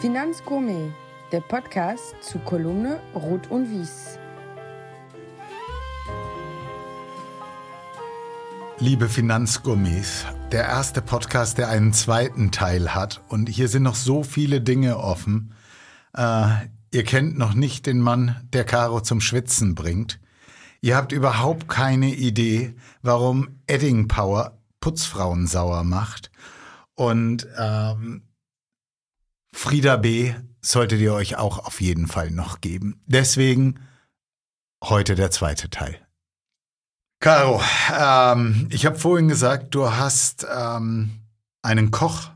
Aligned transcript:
Finanzgourmet, 0.00 0.92
der 1.32 1.40
Podcast 1.40 2.14
zu 2.20 2.38
Kolumne 2.38 3.00
Rot 3.16 3.50
und 3.50 3.68
Wies. 3.68 4.16
Liebe 8.78 9.08
Finanzgourmets, 9.08 10.24
der 10.52 10.66
erste 10.66 11.02
Podcast, 11.02 11.58
der 11.58 11.70
einen 11.70 11.92
zweiten 11.92 12.52
Teil 12.52 12.94
hat. 12.94 13.22
Und 13.28 13.48
hier 13.48 13.66
sind 13.66 13.82
noch 13.82 13.96
so 13.96 14.22
viele 14.22 14.60
Dinge 14.60 14.98
offen. 14.98 15.52
Äh, 16.16 16.46
ihr 16.92 17.02
kennt 17.02 17.36
noch 17.36 17.54
nicht 17.54 17.86
den 17.86 17.98
Mann, 17.98 18.36
der 18.52 18.62
Caro 18.62 19.00
zum 19.00 19.20
Schwitzen 19.20 19.74
bringt. 19.74 20.20
Ihr 20.80 20.94
habt 20.94 21.10
überhaupt 21.10 21.68
keine 21.68 22.14
Idee, 22.14 22.76
warum 23.02 23.48
Edding 23.66 24.06
Power 24.06 24.58
Putzfrauen 24.78 25.48
sauer 25.48 25.82
macht. 25.82 26.30
Und 26.94 27.48
ähm, 27.58 28.27
Frieda 29.58 29.96
B. 29.96 30.34
solltet 30.60 31.00
ihr 31.00 31.12
euch 31.12 31.34
auch 31.36 31.58
auf 31.58 31.80
jeden 31.80 32.06
Fall 32.06 32.30
noch 32.30 32.60
geben. 32.60 33.02
Deswegen 33.06 33.80
heute 34.84 35.16
der 35.16 35.32
zweite 35.32 35.68
Teil. 35.68 35.98
Caro, 37.18 37.60
ähm, 37.92 38.68
ich 38.70 38.86
habe 38.86 38.96
vorhin 38.96 39.26
gesagt, 39.26 39.74
du 39.74 39.90
hast 39.90 40.46
ähm, 40.48 41.10
einen 41.60 41.90
Koch 41.90 42.30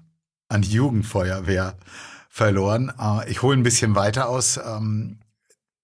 an 0.49 0.63
die 0.63 0.73
Jugendfeuerwehr 0.73 1.77
verloren. 2.29 2.93
Äh, 2.99 3.31
ich 3.31 3.41
hole 3.41 3.57
ein 3.57 3.63
bisschen 3.63 3.95
weiter 3.95 4.29
aus. 4.29 4.57
Ähm, 4.57 5.21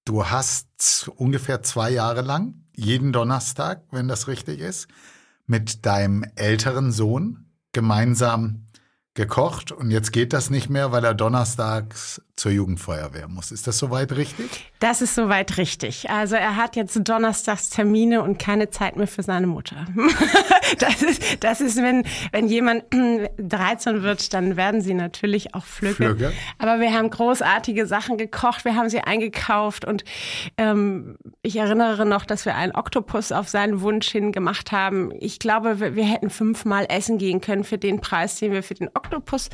du 0.04 0.26
hast 0.26 1.08
ungefähr 1.14 1.62
zwei 1.62 1.90
Jahre 1.90 2.22
lang, 2.22 2.64
jeden 2.74 3.12
Donnerstag, 3.12 3.84
wenn 3.92 4.08
das 4.08 4.26
richtig 4.26 4.58
ist, 4.58 4.88
mit 5.46 5.86
deinem 5.86 6.24
älteren 6.34 6.90
Sohn 6.90 7.46
gemeinsam 7.70 8.67
gekocht 9.18 9.72
und 9.72 9.90
jetzt 9.90 10.12
geht 10.12 10.32
das 10.32 10.48
nicht 10.48 10.70
mehr, 10.70 10.92
weil 10.92 11.04
er 11.04 11.12
donnerstags 11.12 12.22
zur 12.38 12.52
Jugendfeuerwehr 12.52 13.28
muss. 13.28 13.50
Ist 13.50 13.66
das 13.66 13.78
soweit 13.78 14.12
richtig? 14.12 14.70
Das 14.78 15.02
ist 15.02 15.14
soweit 15.14 15.56
richtig. 15.56 16.08
Also 16.08 16.36
er 16.36 16.56
hat 16.56 16.76
jetzt 16.76 16.96
donnerstags 17.08 17.68
Termine 17.68 18.22
und 18.22 18.38
keine 18.38 18.70
Zeit 18.70 18.96
mehr 18.96 19.08
für 19.08 19.22
seine 19.22 19.46
Mutter. 19.46 19.86
das 20.78 21.02
ist, 21.02 21.22
das 21.40 21.60
ist 21.60 21.76
wenn, 21.76 22.04
wenn 22.32 22.46
jemand 22.46 22.84
13 23.38 24.02
wird, 24.02 24.32
dann 24.34 24.56
werden 24.56 24.80
sie 24.80 24.94
natürlich 24.94 25.54
auch 25.54 25.64
Flügge. 25.64 25.94
Flügge. 25.94 26.32
Aber 26.58 26.80
wir 26.80 26.92
haben 26.92 27.10
großartige 27.10 27.86
Sachen 27.86 28.16
gekocht, 28.18 28.64
wir 28.64 28.76
haben 28.76 28.88
sie 28.88 29.00
eingekauft 29.00 29.84
und 29.84 30.04
ähm, 30.56 31.16
ich 31.42 31.56
erinnere 31.56 32.06
noch, 32.06 32.24
dass 32.24 32.44
wir 32.44 32.54
einen 32.54 32.72
Oktopus 32.72 33.32
auf 33.32 33.48
seinen 33.48 33.80
Wunsch 33.80 34.08
hin 34.08 34.30
gemacht 34.30 34.70
haben. 34.70 35.10
Ich 35.18 35.40
glaube, 35.40 35.80
wir, 35.80 35.96
wir 35.96 36.04
hätten 36.04 36.30
fünfmal 36.30 36.86
essen 36.88 37.18
gehen 37.18 37.40
können 37.40 37.64
für 37.64 37.78
den 37.78 38.00
Preis, 38.00 38.38
den 38.38 38.52
wir 38.52 38.62
für 38.62 38.74
den 38.74 38.88
Oktopus 38.94 39.50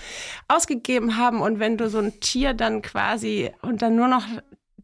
ausgegeben 0.48 1.16
haben. 1.16 1.40
Und 1.40 1.58
wenn 1.58 1.78
du 1.78 1.88
so 1.88 1.98
ein 1.98 2.20
Tier 2.20 2.52
dann 2.52 2.73
quasi 2.82 3.50
und 3.62 3.82
dann 3.82 3.96
nur 3.96 4.08
noch, 4.08 4.24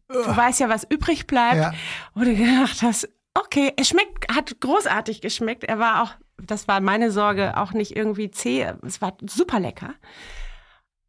du 0.07 0.37
weißt 0.37 0.59
ja, 0.59 0.69
was 0.69 0.85
übrig 0.89 1.27
bleibt, 1.27 1.57
ja. 1.57 1.73
wo 2.13 2.21
du 2.21 2.35
gedacht 2.35 2.81
hast, 2.81 3.09
okay, 3.33 3.73
es 3.77 3.89
schmeckt, 3.89 4.33
hat 4.33 4.59
großartig 4.59 5.21
geschmeckt. 5.21 5.63
Er 5.63 5.79
war 5.79 6.03
auch, 6.03 6.11
das 6.41 6.67
war 6.67 6.81
meine 6.81 7.11
Sorge, 7.11 7.57
auch 7.57 7.73
nicht 7.73 7.95
irgendwie 7.95 8.31
zäh. 8.31 8.73
Es 8.85 9.01
war 9.01 9.17
super 9.27 9.59
lecker. 9.59 9.95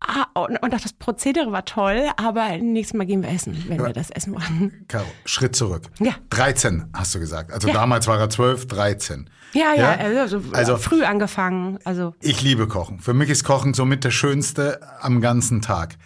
Ah, 0.04 0.26
und, 0.34 0.56
und 0.56 0.72
das 0.72 0.92
Prozedere 0.94 1.52
war 1.52 1.64
toll, 1.64 2.10
aber 2.16 2.58
nächstes 2.58 2.98
Mal 2.98 3.06
gehen 3.06 3.22
wir 3.22 3.30
essen, 3.30 3.64
wenn 3.68 3.78
ja. 3.78 3.86
wir 3.86 3.92
das 3.92 4.10
essen 4.10 4.34
wollen. 4.34 4.84
Caro, 4.88 5.06
Schritt 5.24 5.54
zurück. 5.54 5.84
Ja. 6.00 6.14
13 6.30 6.90
hast 6.92 7.14
du 7.14 7.20
gesagt. 7.20 7.52
Also 7.52 7.68
ja. 7.68 7.74
damals 7.74 8.08
war 8.08 8.18
er 8.18 8.28
12, 8.28 8.66
13. 8.66 9.30
Ja, 9.52 9.74
ja, 9.74 10.00
ja? 10.00 10.20
Also, 10.20 10.42
also, 10.52 10.76
früh 10.76 11.04
angefangen. 11.04 11.78
Also. 11.84 12.14
Ich 12.20 12.42
liebe 12.42 12.66
Kochen. 12.66 13.00
Für 13.00 13.14
mich 13.14 13.30
ist 13.30 13.44
Kochen 13.44 13.74
somit 13.74 14.04
das 14.04 14.14
Schönste 14.14 14.80
am 15.00 15.20
ganzen 15.20 15.60
Tag. 15.60 15.96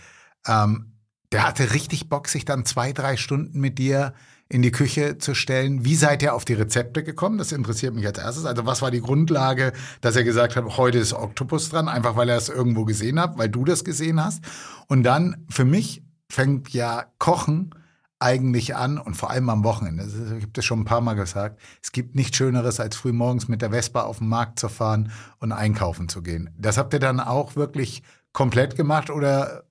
Ähm, 0.47 0.93
der 1.33 1.47
hatte 1.47 1.73
richtig 1.73 2.09
Bock, 2.09 2.29
sich 2.29 2.45
dann 2.45 2.65
zwei, 2.65 2.93
drei 2.93 3.17
Stunden 3.17 3.61
mit 3.61 3.79
dir 3.79 4.15
in 4.49 4.63
die 4.63 4.71
Küche 4.71 5.19
zu 5.19 5.35
stellen. 5.35 5.85
Wie 5.85 5.97
seid 5.97 6.23
ihr 6.23 6.35
auf 6.35 6.45
die 6.45 6.55
Rezepte 6.55 7.03
gekommen? 7.03 7.39
Das 7.39 7.51
interessiert 7.51 7.95
mich 7.95 8.07
als 8.07 8.19
erstes. 8.19 8.45
Also 8.45 8.65
was 8.65 8.81
war 8.81 8.93
die 8.93 9.01
Grundlage, 9.01 9.73
dass 10.01 10.15
er 10.15 10.23
gesagt 10.23 10.55
hat, 10.55 10.65
heute 10.77 10.99
ist 10.99 11.13
Oktopus 11.13 11.69
dran, 11.71 11.89
einfach 11.89 12.15
weil 12.17 12.29
er 12.29 12.37
es 12.37 12.49
irgendwo 12.49 12.85
gesehen 12.85 13.19
hat, 13.19 13.39
weil 13.39 13.49
du 13.49 13.65
das 13.65 13.85
gesehen 13.85 14.25
hast. 14.25 14.45
Und 14.87 15.03
dann, 15.03 15.45
für 15.49 15.65
mich 15.65 16.05
fängt 16.31 16.73
ja 16.73 17.07
Kochen 17.19 17.75
eigentlich 18.19 18.77
an 18.77 18.99
und 18.99 19.15
vor 19.15 19.31
allem 19.31 19.51
am 19.51 19.65
Wochenende. 19.65 20.05
Ich 20.05 20.43
habe 20.43 20.53
das 20.53 20.65
schon 20.65 20.81
ein 20.81 20.85
paar 20.85 21.01
Mal 21.01 21.15
gesagt. 21.15 21.61
Es 21.83 21.93
gibt 21.93 22.15
nichts 22.15 22.37
Schöneres, 22.37 22.81
als 22.81 22.97
früh 22.97 23.13
morgens 23.13 23.49
mit 23.49 23.63
der 23.63 23.71
Vespa 23.71 24.03
auf 24.03 24.19
den 24.19 24.29
Markt 24.29 24.59
zu 24.59 24.69
fahren 24.69 25.11
und 25.39 25.53
einkaufen 25.53 26.09
zu 26.09 26.23
gehen. 26.23 26.51
Das 26.57 26.79
habt 26.79 26.95
ihr 26.95 27.01
dann 27.01 27.21
auch 27.21 27.57
wirklich 27.57 28.03
komplett 28.33 28.77
gemacht 28.77 29.11
oder 29.11 29.65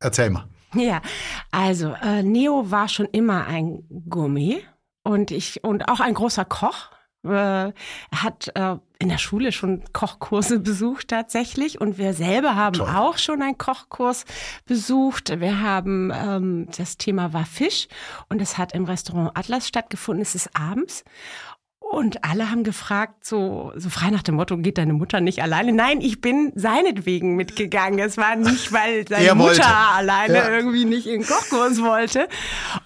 erzähl 0.00 0.30
mal. 0.30 0.46
Ja, 0.74 1.02
also 1.50 1.94
äh, 2.02 2.22
Neo 2.22 2.70
war 2.70 2.88
schon 2.88 3.06
immer 3.06 3.46
ein 3.46 3.82
Gourmet 4.08 4.62
und 5.02 5.30
ich 5.30 5.64
und 5.64 5.88
auch 5.88 6.00
ein 6.00 6.14
großer 6.14 6.44
Koch. 6.44 6.90
Äh, 7.24 7.28
er 7.28 7.72
hat 8.12 8.50
äh, 8.54 8.76
in 8.98 9.08
der 9.08 9.18
Schule 9.18 9.50
schon 9.52 9.82
Kochkurse 9.92 10.58
besucht 10.60 11.08
tatsächlich 11.08 11.80
und 11.80 11.98
wir 11.98 12.14
selber 12.14 12.54
haben 12.54 12.76
Toll. 12.76 12.88
auch 12.88 13.18
schon 13.18 13.42
einen 13.42 13.58
Kochkurs 13.58 14.24
besucht. 14.64 15.40
Wir 15.40 15.60
haben 15.60 16.12
ähm, 16.14 16.68
das 16.76 16.96
Thema 16.96 17.32
war 17.32 17.44
Fisch 17.44 17.88
und 18.28 18.40
es 18.40 18.56
hat 18.56 18.72
im 18.72 18.84
Restaurant 18.84 19.36
Atlas 19.36 19.66
stattgefunden. 19.66 20.22
Es 20.22 20.34
ist 20.34 20.50
abends 20.54 21.04
und 21.90 22.22
alle 22.22 22.52
haben 22.52 22.62
gefragt, 22.62 23.24
so, 23.24 23.72
so 23.74 23.90
frei 23.90 24.10
nach 24.10 24.22
dem 24.22 24.36
Motto, 24.36 24.56
geht 24.56 24.78
deine 24.78 24.92
Mutter 24.92 25.20
nicht 25.20 25.42
alleine? 25.42 25.72
Nein, 25.72 26.00
ich 26.00 26.20
bin 26.20 26.52
seinetwegen 26.54 27.34
mitgegangen. 27.34 27.98
Es 27.98 28.16
war 28.16 28.36
nicht, 28.36 28.72
weil 28.72 29.04
seine 29.08 29.34
Mutter 29.34 29.66
alleine 29.66 30.34
ja. 30.34 30.50
irgendwie 30.50 30.84
nicht 30.84 31.08
in 31.08 31.22
den 31.22 31.26
Kochkurs 31.26 31.82
wollte. 31.82 32.28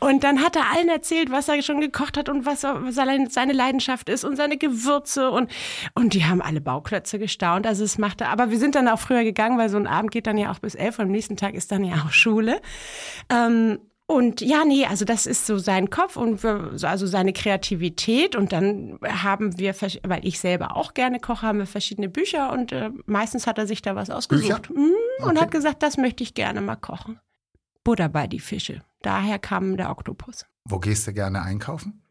Und 0.00 0.25
dann 0.25 0.41
hat 0.41 0.56
er 0.56 0.72
allen 0.75 0.88
erzählt, 0.88 1.31
was 1.31 1.50
er 1.50 1.60
schon 1.60 1.82
gekocht 1.82 2.16
hat 2.16 2.31
und 2.31 2.47
was, 2.47 2.62
seine 2.62 3.53
Leidenschaft 3.53 4.09
ist 4.09 4.25
und 4.25 4.37
seine 4.37 4.56
Gewürze. 4.56 5.31
Und, 5.31 5.50
und 5.94 6.15
die 6.15 6.25
haben 6.25 6.41
alle 6.41 6.62
Bauklötze 6.62 7.19
gestaunt. 7.19 7.66
Also 7.66 7.84
es 7.84 7.98
machte, 7.98 8.28
aber 8.28 8.50
wir 8.50 8.59
sind 8.59 8.75
dann 8.75 8.88
auch 8.88 8.98
früher 8.98 9.22
gegangen, 9.22 9.59
weil 9.59 9.69
so 9.69 9.76
ein 9.76 9.86
Abend 9.86 10.12
geht 10.12 10.26
dann 10.26 10.38
ja 10.38 10.50
auch 10.50 10.60
bis 10.60 10.75
elf 10.75 10.98
und 10.98 11.04
am 11.04 11.10
nächsten 11.10 11.36
Tag 11.36 11.53
ist 11.53 11.71
dann 11.72 11.84
ja 11.84 11.97
auch 11.97 12.10
Schule. 12.10 12.59
Ähm, 13.28 13.81
und 14.06 14.42
ja, 14.42 14.65
nee, 14.66 14.84
also 14.84 15.06
das 15.06 15.25
ist 15.25 15.47
so 15.47 15.56
sein 15.56 15.88
Kopf 15.88 16.16
und 16.16 16.42
wir, 16.42 16.72
also 16.82 17.06
seine 17.06 17.32
Kreativität. 17.32 18.37
Und 18.37 18.53
dann 18.53 18.98
haben 19.03 19.59
wir, 19.59 19.75
weil 20.03 20.26
ich 20.26 20.38
selber 20.41 20.76
auch 20.76 20.92
gerne 20.92 21.20
koche, 21.20 21.47
haben 21.47 21.59
wir 21.59 21.66
verschiedene 21.66 22.10
Bücher 22.10 22.53
und 22.53 22.72
äh, 22.72 22.91
meistens 23.06 23.47
hat 23.47 23.56
er 23.56 23.66
sich 23.66 23.81
da 23.81 23.97
was 23.97 24.10
ausgesucht 24.10 24.69
mhm, 24.69 24.92
okay. 25.20 25.31
und 25.31 25.41
hat 25.41 25.50
gesagt, 25.50 25.82
das 25.82 25.97
möchte 25.97 26.22
ich 26.22 26.34
gerne 26.34 26.60
mal 26.60 26.76
kochen. 26.76 27.19
Butter 27.82 28.10
bei 28.10 28.26
die 28.26 28.41
Fische. 28.41 28.82
Daher 29.00 29.38
kam 29.38 29.76
der 29.76 29.91
Oktopus. 29.91 30.44
Wo 30.65 30.78
gehst 30.78 31.06
du 31.06 31.12
gerne 31.15 31.42
einkaufen? 31.42 32.03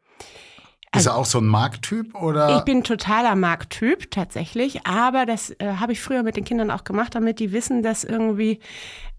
Ist 0.96 1.08
also, 1.08 1.10
er 1.12 1.16
auch 1.16 1.26
so 1.26 1.40
ein 1.40 1.48
Markttyp 1.48 2.14
oder? 2.16 2.58
Ich 2.58 2.64
bin 2.66 2.84
totaler 2.84 3.36
Markttyp 3.36 4.12
tatsächlich, 4.12 4.86
aber 4.86 5.26
das 5.26 5.52
äh, 5.60 5.76
habe 5.80 5.92
ich 5.92 6.02
früher 6.02 6.22
mit 6.22 6.38
den 6.38 6.44
Kindern 6.44 6.70
auch 6.70 6.84
gemacht, 6.84 7.16
damit 7.16 7.40
die 7.40 7.52
wissen, 7.52 7.82
dass 7.82 8.04
irgendwie 8.04 8.60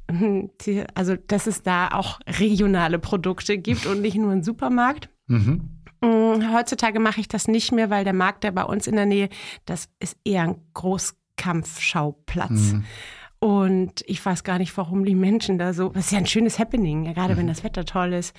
also 0.94 1.16
dass 1.16 1.46
es 1.46 1.62
da 1.62 1.88
auch 1.88 2.20
regionale 2.26 2.98
Produkte 2.98 3.58
gibt 3.58 3.86
und 3.86 4.02
nicht 4.02 4.16
nur 4.16 4.32
einen 4.32 4.42
Supermarkt. 4.42 5.08
Mhm. 5.26 5.70
Hm, 6.04 6.52
heutzutage 6.52 7.00
mache 7.00 7.20
ich 7.20 7.28
das 7.28 7.48
nicht 7.48 7.72
mehr, 7.72 7.90
weil 7.90 8.04
der 8.04 8.12
Markt, 8.12 8.44
der 8.44 8.52
bei 8.52 8.64
uns 8.64 8.86
in 8.86 8.96
der 8.96 9.06
Nähe, 9.06 9.28
das 9.64 9.88
ist 10.00 10.16
eher 10.24 10.42
ein 10.42 10.56
Großkampfschauplatz. 10.74 12.72
Mhm. 12.72 12.84
Und 13.38 14.02
ich 14.06 14.24
weiß 14.24 14.42
gar 14.44 14.58
nicht, 14.58 14.76
warum 14.76 15.04
die 15.04 15.14
Menschen 15.14 15.58
da 15.58 15.74
so, 15.74 15.90
das 15.90 16.06
ist 16.06 16.12
ja 16.12 16.18
ein 16.18 16.26
schönes 16.26 16.58
Happening, 16.58 17.12
gerade 17.12 17.34
mhm. 17.34 17.38
wenn 17.40 17.46
das 17.46 17.62
Wetter 17.62 17.84
toll 17.84 18.14
ist. 18.14 18.34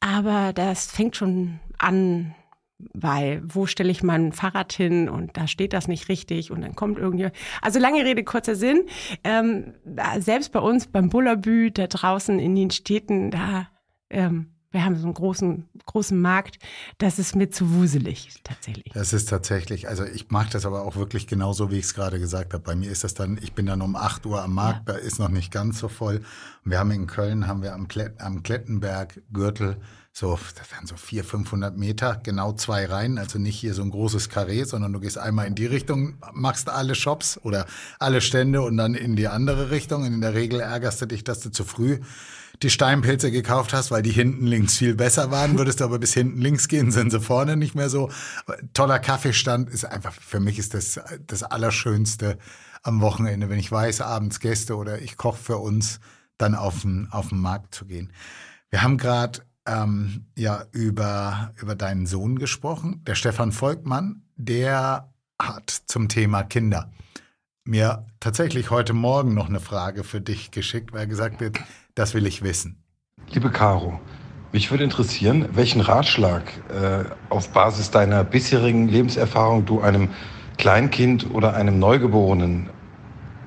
Aber 0.00 0.52
das 0.52 0.90
fängt 0.90 1.16
schon 1.16 1.58
an, 1.78 2.34
weil 2.78 3.42
wo 3.44 3.66
stelle 3.66 3.90
ich 3.90 4.02
mein 4.02 4.32
Fahrrad 4.32 4.72
hin 4.72 5.08
und 5.08 5.36
da 5.36 5.46
steht 5.46 5.72
das 5.72 5.88
nicht 5.88 6.08
richtig 6.08 6.50
und 6.50 6.60
dann 6.60 6.74
kommt 6.74 6.98
irgendwie. 6.98 7.28
Also 7.60 7.78
lange 7.78 8.04
Rede, 8.04 8.24
kurzer 8.24 8.54
Sinn. 8.54 8.86
Ähm, 9.24 9.74
selbst 10.18 10.52
bei 10.52 10.60
uns 10.60 10.86
beim 10.86 11.08
Bullabü, 11.08 11.70
da 11.70 11.86
draußen 11.86 12.38
in 12.38 12.54
den 12.54 12.70
Städten, 12.70 13.30
da 13.30 13.68
ähm, 14.10 14.52
wir 14.70 14.84
haben 14.84 14.96
so 14.96 15.04
einen 15.04 15.14
großen, 15.14 15.66
großen 15.86 16.20
Markt, 16.20 16.58
das 16.98 17.18
ist 17.18 17.34
mir 17.34 17.50
zu 17.50 17.72
wuselig 17.72 18.28
tatsächlich. 18.44 18.92
Das 18.92 19.14
ist 19.14 19.28
tatsächlich, 19.28 19.88
also 19.88 20.04
ich 20.04 20.30
mache 20.30 20.50
das 20.52 20.66
aber 20.66 20.82
auch 20.82 20.96
wirklich 20.96 21.26
genauso, 21.26 21.70
wie 21.70 21.78
ich 21.78 21.86
es 21.86 21.94
gerade 21.94 22.18
gesagt 22.18 22.52
habe. 22.52 22.62
Bei 22.62 22.76
mir 22.76 22.90
ist 22.90 23.02
das 23.02 23.14
dann, 23.14 23.38
ich 23.42 23.54
bin 23.54 23.64
dann 23.64 23.80
um 23.80 23.96
8 23.96 24.26
Uhr 24.26 24.42
am 24.42 24.52
Markt, 24.52 24.88
ja. 24.88 24.94
da 24.94 24.98
ist 24.98 25.18
noch 25.18 25.30
nicht 25.30 25.50
ganz 25.50 25.78
so 25.78 25.88
voll. 25.88 26.16
Und 26.64 26.70
wir 26.70 26.78
haben 26.78 26.90
in 26.90 27.06
Köln, 27.06 27.46
haben 27.46 27.62
wir 27.62 27.72
am, 27.72 27.88
Klett, 27.88 28.20
am 28.20 28.42
Klettenberg 28.42 29.22
Gürtel 29.32 29.78
so, 30.18 30.36
das 30.56 30.72
wären 30.72 30.84
so 30.84 30.96
400, 30.96 31.30
500 31.30 31.76
Meter, 31.76 32.20
genau 32.24 32.52
zwei 32.52 32.86
Reihen, 32.86 33.18
also 33.18 33.38
nicht 33.38 33.56
hier 33.56 33.72
so 33.72 33.82
ein 33.82 33.90
großes 33.90 34.28
Karree, 34.28 34.64
sondern 34.64 34.92
du 34.92 34.98
gehst 34.98 35.16
einmal 35.16 35.46
in 35.46 35.54
die 35.54 35.66
Richtung, 35.66 36.14
machst 36.32 36.68
alle 36.68 36.96
Shops 36.96 37.38
oder 37.44 37.66
alle 38.00 38.20
Stände 38.20 38.62
und 38.62 38.76
dann 38.76 38.96
in 38.96 39.14
die 39.14 39.28
andere 39.28 39.70
Richtung. 39.70 40.02
Und 40.02 40.14
in 40.14 40.20
der 40.20 40.34
Regel 40.34 40.58
ärgerst 40.58 41.00
du 41.00 41.06
dich, 41.06 41.22
dass 41.22 41.38
du 41.38 41.50
zu 41.50 41.64
früh 41.64 42.00
die 42.64 42.70
Steinpilze 42.70 43.30
gekauft 43.30 43.72
hast, 43.72 43.92
weil 43.92 44.02
die 44.02 44.10
hinten 44.10 44.44
links 44.44 44.78
viel 44.78 44.96
besser 44.96 45.30
waren. 45.30 45.56
Würdest 45.56 45.78
du 45.78 45.84
aber 45.84 46.00
bis 46.00 46.14
hinten 46.14 46.40
links 46.40 46.66
gehen, 46.66 46.90
sind 46.90 47.12
sie 47.12 47.20
vorne 47.20 47.56
nicht 47.56 47.76
mehr 47.76 47.88
so. 47.88 48.10
Toller 48.74 48.98
Kaffeestand 48.98 49.70
ist 49.70 49.84
einfach, 49.84 50.14
für 50.14 50.40
mich 50.40 50.58
ist 50.58 50.74
das 50.74 50.98
das 51.28 51.44
Allerschönste 51.44 52.38
am 52.82 53.00
Wochenende, 53.02 53.48
wenn 53.50 53.60
ich 53.60 53.70
weiß, 53.70 54.00
abends 54.00 54.40
Gäste 54.40 54.74
oder 54.74 55.00
ich 55.00 55.16
koche 55.16 55.38
für 55.40 55.58
uns 55.58 56.00
dann 56.38 56.56
auf 56.56 56.80
den, 56.82 57.06
auf 57.12 57.28
den 57.28 57.38
Markt 57.38 57.72
zu 57.72 57.84
gehen. 57.84 58.12
Wir 58.70 58.82
haben 58.82 58.98
gerade 58.98 59.42
ähm, 59.68 60.26
ja 60.36 60.64
über, 60.72 61.52
über 61.60 61.74
deinen 61.74 62.06
Sohn 62.06 62.38
gesprochen, 62.38 63.02
der 63.06 63.14
Stefan 63.14 63.52
Volkmann, 63.52 64.22
der 64.36 65.12
hat 65.38 65.70
zum 65.70 66.08
Thema 66.08 66.42
Kinder 66.42 66.90
mir 67.64 68.06
tatsächlich 68.18 68.70
heute 68.70 68.94
Morgen 68.94 69.34
noch 69.34 69.48
eine 69.48 69.60
Frage 69.60 70.02
für 70.02 70.22
dich 70.22 70.50
geschickt, 70.50 70.92
weil 70.92 71.06
gesagt 71.06 71.40
wird, 71.40 71.58
das 71.94 72.14
will 72.14 72.26
ich 72.26 72.42
wissen. 72.42 72.82
Liebe 73.30 73.50
Caro, 73.50 74.00
mich 74.52 74.70
würde 74.70 74.84
interessieren, 74.84 75.50
welchen 75.52 75.82
Ratschlag 75.82 76.44
äh, 76.70 77.04
auf 77.28 77.50
Basis 77.50 77.90
deiner 77.90 78.24
bisherigen 78.24 78.88
Lebenserfahrung 78.88 79.66
du 79.66 79.82
einem 79.82 80.08
Kleinkind 80.56 81.30
oder 81.30 81.54
einem 81.54 81.78
Neugeborenen 81.78 82.70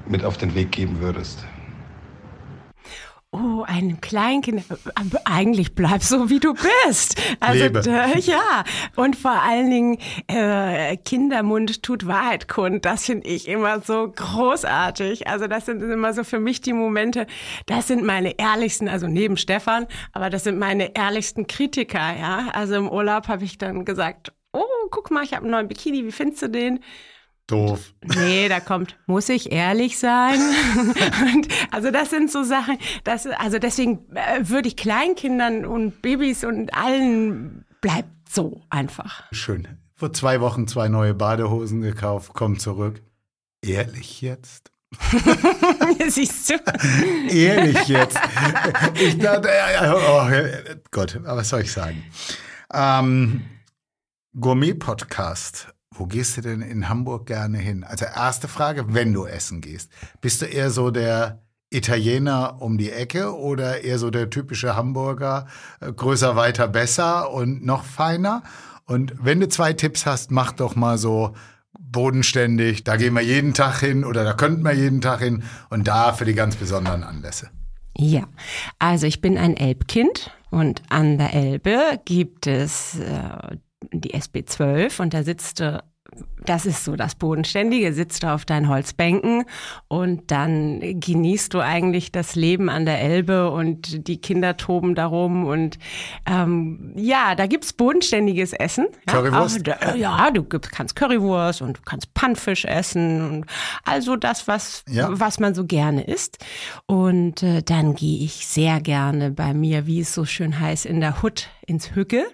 mit 0.08 0.24
auf 0.24 0.38
den 0.38 0.54
Weg 0.54 0.72
geben 0.72 1.02
würdest. 1.02 1.44
Oh, 3.34 3.64
ein 3.66 4.02
Kleinkind. 4.02 4.66
Eigentlich 5.24 5.74
bleib 5.74 6.04
so, 6.04 6.30
wie 6.30 6.42
du 6.42 6.54
bist. 6.54 7.16
Also 7.40 7.64
äh, 7.64 8.20
ja. 8.20 8.66
Und 8.98 9.16
vor 9.16 9.42
allen 9.42 9.70
Dingen 9.70 9.98
äh, 10.28 10.98
Kindermund 10.98 11.82
tut 11.82 12.06
Wahrheit 12.06 12.50
kund. 12.50 12.84
Das 12.84 13.06
finde 13.06 13.30
ich 13.30 13.48
immer 13.48 13.80
so 13.80 14.12
großartig. 14.14 15.28
Also 15.28 15.48
das 15.48 15.66
sind 15.68 15.82
immer 15.82 16.14
so 16.14 16.26
für 16.26 16.40
mich 16.40 16.60
die 16.60 16.74
Momente. 16.74 17.26
Das 17.68 17.88
sind 17.88 18.04
meine 18.04 18.38
ehrlichsten, 18.38 18.90
also 18.90 19.08
neben 19.08 19.38
Stefan, 19.38 19.88
aber 20.12 20.30
das 20.30 20.44
sind 20.44 20.60
meine 20.60 20.94
ehrlichsten 20.94 21.48
Kritiker. 21.48 22.14
Ja, 22.20 22.50
also 22.52 22.76
im 22.76 22.90
Urlaub 22.90 23.30
habe 23.30 23.46
ich 23.46 23.58
dann 23.58 23.86
gesagt, 23.86 24.34
oh, 24.52 24.66
guck 24.90 25.10
mal, 25.10 25.24
ich 25.24 25.32
habe 25.32 25.44
einen 25.44 25.52
neuen 25.52 25.70
Bikini. 25.70 26.06
Wie 26.06 26.12
findest 26.12 26.42
du 26.42 26.50
den? 26.50 26.82
Doof. 27.52 27.94
Nee, 28.02 28.48
da 28.48 28.62
kommt, 28.62 28.98
muss 29.08 29.28
ich 29.28 29.52
ehrlich 29.52 30.00
sein? 30.00 30.40
und, 31.36 31.48
also 31.72 31.92
das 31.92 32.10
sind 32.10 32.32
so 32.32 32.44
Sachen, 32.44 32.78
das, 33.04 33.28
also 33.28 33.60
deswegen 33.60 34.06
äh, 34.16 34.48
würde 34.48 34.70
ich 34.70 34.78
Kleinkindern 34.78 35.66
und 35.66 36.02
Babys 36.02 36.46
und 36.46 36.74
allen 36.74 37.66
bleibt 37.82 38.30
so 38.30 38.62
einfach. 38.70 39.24
Schön. 39.34 39.68
Vor 39.96 40.14
zwei 40.14 40.40
Wochen 40.40 40.68
zwei 40.68 40.88
neue 40.88 41.14
Badehosen 41.14 41.82
gekauft, 41.82 42.32
komm 42.34 42.58
zurück. 42.58 43.02
Ehrlich 43.62 44.22
jetzt? 44.22 44.72
Siehst 46.08 46.50
du? 46.50 46.54
Ehrlich 47.30 47.88
jetzt. 47.88 48.18
Ich 48.96 49.18
dachte, 49.18 49.50
oh 49.94 50.80
Gott, 50.92 51.20
was 51.24 51.50
soll 51.50 51.62
ich 51.62 51.72
sagen? 51.72 52.04
Ähm, 52.74 53.46
Gourmet-Podcast 54.40 55.68
wo 55.94 56.06
gehst 56.06 56.38
du 56.38 56.42
denn 56.42 56.62
in 56.62 56.90
Hamburg 56.90 57.26
gerne 57.26 57.58
hin? 57.58 57.84
Also 57.84 58.06
erste 58.06 58.48
Frage, 58.48 58.94
wenn 58.94 59.14
du 59.14 59.26
essen 59.26 59.62
gehst. 59.62 59.92
Bist 60.22 60.42
du 60.42 60.46
eher 60.46 60.72
so 60.72 60.90
der 60.90 61.42
Italiener 61.70 62.62
um 62.62 62.78
die 62.78 62.92
Ecke 62.92 63.36
oder 63.36 63.84
eher 63.84 64.00
so 64.00 64.10
der 64.10 64.30
typische 64.30 64.76
Hamburger, 64.76 65.48
äh, 65.80 65.92
größer, 65.92 66.36
weiter, 66.36 66.68
besser 66.68 67.32
und 67.32 67.66
noch 67.66 67.84
feiner? 67.84 68.44
Und 68.86 69.14
wenn 69.22 69.40
du 69.40 69.48
zwei 69.48 69.74
Tipps 69.74 70.06
hast, 70.06 70.32
mach 70.32 70.54
doch 70.54 70.76
mal 70.76 70.98
so 70.98 71.34
bodenständig, 71.80 72.84
da 72.84 72.96
gehen 72.96 73.14
wir 73.14 73.22
jeden 73.22 73.54
Tag 73.54 73.80
hin 73.80 74.04
oder 74.04 74.24
da 74.24 74.34
könnten 74.34 74.64
wir 74.64 74.74
jeden 74.74 75.02
Tag 75.02 75.20
hin 75.20 75.44
und 75.70 75.88
da 75.88 76.14
für 76.14 76.26
die 76.26 76.34
ganz 76.34 76.56
besonderen 76.56 77.04
Anlässe. 77.04 77.50
Ja, 77.98 78.28
also 78.80 79.08
ich 79.08 79.22
bin 79.22 79.38
ein 79.38 79.58
Elbkind 79.58 80.32
und 80.50 80.82
an 80.90 81.18
der 81.18 81.34
Elbe 81.34 82.00
gibt 82.06 82.48
es 82.48 83.00
äh, 83.00 83.58
die 83.92 84.14
SB12 84.14 85.02
und 85.02 85.14
da 85.14 85.24
sitzt 85.24 85.60
du 85.60 85.84
das 86.46 86.66
ist 86.66 86.84
so 86.84 86.96
das 86.96 87.16
Bodenständige, 87.16 87.94
sitzt 87.94 88.24
du 88.24 88.34
auf 88.34 88.46
deinen 88.46 88.68
Holzbänken 88.68 89.46
und 89.88 90.32
dann 90.32 91.00
genießt 91.00 91.54
du 91.54 91.60
eigentlich 91.60 92.12
das 92.12 92.36
Leben 92.36 92.68
an 92.68 92.86
der 92.86 93.00
Elbe 93.00 93.52
und 93.52 94.08
die 94.08 94.20
Kinder 94.20 94.58
toben 94.58 94.96
darum 94.96 95.46
und 95.46 95.78
ähm, 96.26 96.94
ja, 96.96 97.36
da 97.36 97.46
gibt's 97.46 97.74
bodenständiges 97.74 98.54
Essen. 98.54 98.88
Currywurst? 99.06 99.68
Ja, 99.68 99.78
auch, 99.80 99.96
ja, 99.96 100.32
du 100.32 100.44
kannst 100.44 100.96
Currywurst 100.96 101.62
und 101.62 101.78
du 101.78 101.82
kannst 101.86 102.14
Pannfisch 102.14 102.66
essen 102.66 103.22
und 103.22 103.46
also 103.86 104.16
das, 104.16 104.48
was, 104.48 104.84
ja. 104.90 105.08
was 105.12 105.40
man 105.40 105.54
so 105.54 105.66
gerne 105.66 106.04
isst. 106.04 106.44
Und 106.88 107.44
äh, 107.44 107.62
dann 107.62 107.94
gehe 107.94 108.26
ich 108.26 108.48
sehr 108.48 108.82
gerne 108.82 109.32
bei 109.32 109.54
mir, 109.54 109.86
wie 109.86 110.02
es 110.02 110.14
so 110.14 110.26
schön 110.26 110.60
heißt, 110.60 110.88
in 110.88 111.00
der 111.00 111.22
Hut 111.22 111.50
ins 111.68 111.96
Hügge. 111.96 112.26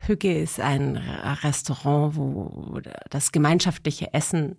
Hügge 0.00 0.40
ist 0.40 0.58
ein 0.60 0.96
Restaurant, 0.96 2.16
wo 2.16 2.80
das 3.10 3.32
gemeinschaftliche 3.32 4.14
Essen 4.14 4.56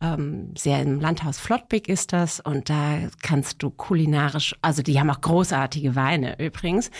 ähm, 0.00 0.54
sehr 0.56 0.80
im 0.80 1.00
Landhaus 1.00 1.38
Flottbek 1.40 1.88
ist 1.88 2.12
das 2.12 2.38
und 2.38 2.70
da 2.70 2.98
kannst 3.22 3.62
du 3.62 3.70
kulinarisch, 3.70 4.54
also 4.62 4.82
die 4.82 5.00
haben 5.00 5.10
auch 5.10 5.20
großartige 5.20 5.96
Weine 5.96 6.38
übrigens. 6.38 6.90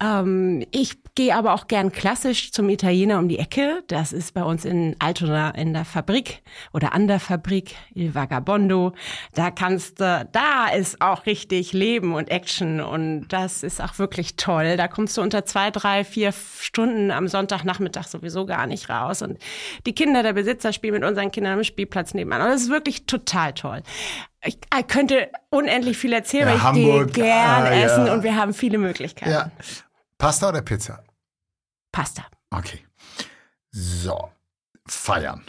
Ähm, 0.00 0.64
ich 0.70 1.01
gehe 1.14 1.34
aber 1.34 1.52
auch 1.52 1.66
gern 1.66 1.92
klassisch 1.92 2.52
zum 2.52 2.68
Italiener 2.68 3.18
um 3.18 3.28
die 3.28 3.38
Ecke. 3.38 3.82
Das 3.88 4.12
ist 4.12 4.32
bei 4.32 4.42
uns 4.42 4.64
in 4.64 4.96
Altona 4.98 5.50
in 5.50 5.74
der 5.74 5.84
Fabrik 5.84 6.42
oder 6.72 6.94
an 6.94 7.06
der 7.06 7.20
Fabrik 7.20 7.74
Il 7.94 8.14
Vagabondo. 8.14 8.92
Da 9.34 9.50
kannst 9.50 10.00
du, 10.00 10.26
da 10.32 10.68
ist 10.68 11.02
auch 11.02 11.26
richtig 11.26 11.72
Leben 11.74 12.14
und 12.14 12.30
Action 12.30 12.80
und 12.80 13.28
das 13.28 13.62
ist 13.62 13.82
auch 13.82 13.98
wirklich 13.98 14.36
toll. 14.36 14.76
Da 14.76 14.88
kommst 14.88 15.16
du 15.18 15.22
unter 15.22 15.44
zwei, 15.44 15.70
drei, 15.70 16.04
vier 16.04 16.32
Stunden 16.32 17.10
am 17.10 17.28
Sonntagnachmittag 17.28 18.04
sowieso 18.04 18.46
gar 18.46 18.66
nicht 18.66 18.88
raus. 18.88 19.20
Und 19.20 19.38
die 19.86 19.94
Kinder, 19.94 20.22
der 20.22 20.32
Besitzer 20.32 20.72
spielen 20.72 20.94
mit 20.94 21.04
unseren 21.04 21.30
Kindern 21.30 21.58
am 21.58 21.64
Spielplatz 21.64 22.14
nebenan. 22.14 22.42
Und 22.42 22.48
das 22.48 22.62
ist 22.62 22.70
wirklich 22.70 23.04
total 23.04 23.52
toll. 23.52 23.82
Ich 24.44 24.58
könnte 24.88 25.28
unendlich 25.50 25.98
viel 25.98 26.12
erzählen, 26.12 26.48
ja, 26.48 26.50
weil 26.50 26.56
ich 26.56 26.62
Hamburg, 26.62 27.12
gehe 27.12 27.24
gern 27.24 27.62
ah, 27.64 27.70
essen 27.70 28.06
ja. 28.06 28.14
und 28.14 28.24
wir 28.24 28.34
haben 28.34 28.54
viele 28.54 28.78
Möglichkeiten. 28.78 29.30
Ja. 29.30 29.50
Pasta 30.22 30.50
oder 30.50 30.62
Pizza? 30.62 31.02
Pasta. 31.90 32.22
Okay. 32.50 32.86
So, 33.72 34.30
feiern. 34.86 35.42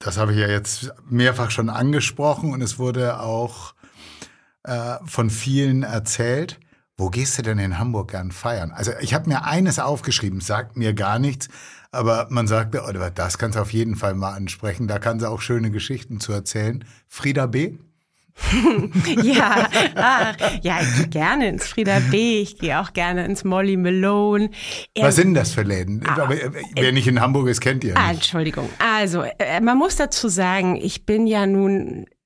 Das 0.00 0.16
habe 0.16 0.32
ich 0.32 0.38
ja 0.40 0.48
jetzt 0.48 0.92
mehrfach 1.08 1.52
schon 1.52 1.70
angesprochen 1.70 2.52
und 2.52 2.60
es 2.60 2.80
wurde 2.80 3.20
auch 3.20 3.76
äh, 4.64 4.96
von 5.04 5.30
vielen 5.30 5.84
erzählt. 5.84 6.58
Wo 6.96 7.08
gehst 7.08 7.38
du 7.38 7.42
denn 7.42 7.60
in 7.60 7.78
Hamburg 7.78 8.10
gern 8.10 8.32
feiern? 8.32 8.72
Also 8.72 8.90
ich 9.00 9.14
habe 9.14 9.28
mir 9.28 9.44
eines 9.44 9.78
aufgeschrieben, 9.78 10.40
sagt 10.40 10.76
mir 10.76 10.92
gar 10.92 11.20
nichts, 11.20 11.46
aber 11.92 12.26
man 12.30 12.48
sagte, 12.48 12.82
oh, 12.84 12.92
das 13.14 13.38
kannst 13.38 13.56
du 13.56 13.62
auf 13.62 13.72
jeden 13.72 13.94
Fall 13.94 14.14
mal 14.14 14.32
ansprechen, 14.32 14.88
da 14.88 14.98
kann 14.98 15.20
sie 15.20 15.30
auch 15.30 15.40
schöne 15.40 15.70
Geschichten 15.70 16.18
zu 16.18 16.32
erzählen. 16.32 16.84
Frieda 17.06 17.46
B. 17.46 17.78
ja, 19.22 19.68
ach, 19.94 20.36
ja, 20.62 20.78
ich 20.80 20.96
gehe 20.96 21.08
gerne 21.08 21.48
ins 21.48 21.66
Frieda 21.66 21.98
B, 22.10 22.40
ich 22.40 22.58
gehe 22.58 22.80
auch 22.80 22.92
gerne 22.92 23.24
ins 23.24 23.44
Molly 23.44 23.76
Malone. 23.76 24.50
Er, 24.94 25.04
Was 25.04 25.16
sind 25.16 25.34
das 25.34 25.52
für 25.52 25.62
Läden? 25.62 26.02
Ah, 26.06 26.30
äh, 26.30 26.50
Wer 26.74 26.92
nicht 26.92 27.08
in 27.08 27.20
Hamburg 27.20 27.48
ist, 27.48 27.60
kennt 27.60 27.84
ihr 27.84 27.94
nicht. 27.94 28.10
Entschuldigung. 28.10 28.68
Also, 28.78 29.22
äh, 29.22 29.60
man 29.60 29.76
muss 29.76 29.96
dazu 29.96 30.28
sagen, 30.28 30.76
ich 30.76 31.04
bin 31.04 31.26
ja 31.26 31.46
nun 31.46 32.06
äh, 32.06 32.17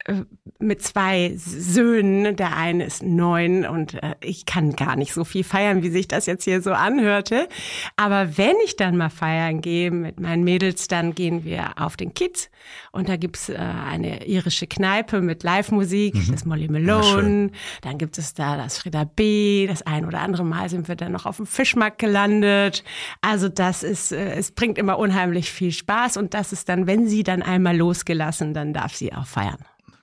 mit 0.59 0.83
zwei 0.83 1.33
Söhnen. 1.37 2.37
Der 2.37 2.57
eine 2.57 2.85
ist 2.85 3.03
neun 3.03 3.65
und 3.65 3.95
äh, 3.95 4.15
ich 4.21 4.47
kann 4.47 4.75
gar 4.75 4.97
nicht 4.97 5.13
so 5.13 5.25
viel 5.25 5.45
feiern, 5.45 5.83
wie 5.83 5.91
sich 5.91 6.09
das 6.09 6.27
jetzt 6.27 6.45
hier 6.45 6.63
so 6.63 6.73
anhörte. 6.73 7.49
Aber 7.97 8.37
wenn 8.37 8.57
ich 8.65 8.77
dann 8.77 8.97
mal 8.97 9.11
feiern 9.11 9.61
gehe 9.61 9.91
mit 9.91 10.21
meinen 10.21 10.45
Mädels, 10.45 10.89
dann 10.89 11.15
gehen 11.15 11.45
wir 11.45 11.73
auf 11.77 11.97
den 11.97 12.15
Kids 12.15 12.51
und 12.91 13.09
da 13.09 13.17
gibt's 13.17 13.49
äh, 13.49 13.57
eine 13.57 14.27
irische 14.27 14.67
Kneipe 14.67 15.21
mit 15.21 15.43
Live-Musik, 15.43 16.15
mhm. 16.15 16.33
das 16.33 16.45
Molly 16.45 16.69
Malone. 16.69 17.51
Dann 17.83 17.99
gibt 17.99 18.19
es 18.19 18.35
da 18.35 18.57
das 18.57 18.79
Frieda 18.79 19.05
B. 19.05 19.67
Das 19.67 19.83
ein 19.83 20.05
oder 20.05 20.21
andere 20.21 20.45
Mal 20.45 20.69
sind 20.69 20.89
wir 20.89 20.97
dann 20.97 21.13
noch 21.13 21.27
auf 21.27 21.37
dem 21.37 21.47
Fischmarkt 21.47 21.99
gelandet. 21.99 22.85
Also 23.21 23.49
das 23.49 23.83
ist, 23.83 24.13
äh, 24.13 24.35
es 24.35 24.53
bringt 24.53 24.79
immer 24.79 24.99
unheimlich 24.99 25.51
viel 25.51 25.73
Spaß 25.73 26.17
und 26.17 26.35
das 26.35 26.53
ist 26.53 26.69
dann, 26.69 26.87
wenn 26.87 27.07
sie 27.09 27.23
dann 27.23 27.43
einmal 27.43 27.77
losgelassen, 27.77 28.55
dann 28.55 28.73
darf 28.73 28.95
sie 28.95 29.13
auch 29.13 29.27
feiern. 29.27 29.59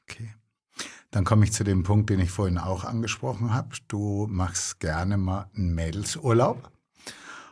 Okay. 0.10 0.30
Dann 1.12 1.24
komme 1.24 1.46
ich 1.46 1.54
zu 1.54 1.64
dem 1.64 1.84
Punkt, 1.84 2.10
den 2.10 2.20
ich 2.20 2.30
vorhin 2.30 2.58
auch 2.58 2.84
angesprochen 2.84 3.54
habe. 3.54 3.70
Du 3.88 4.28
machst 4.30 4.80
gerne 4.80 5.18
mal 5.18 5.50
einen 5.56 5.74
Mädelsurlaub 5.74 6.72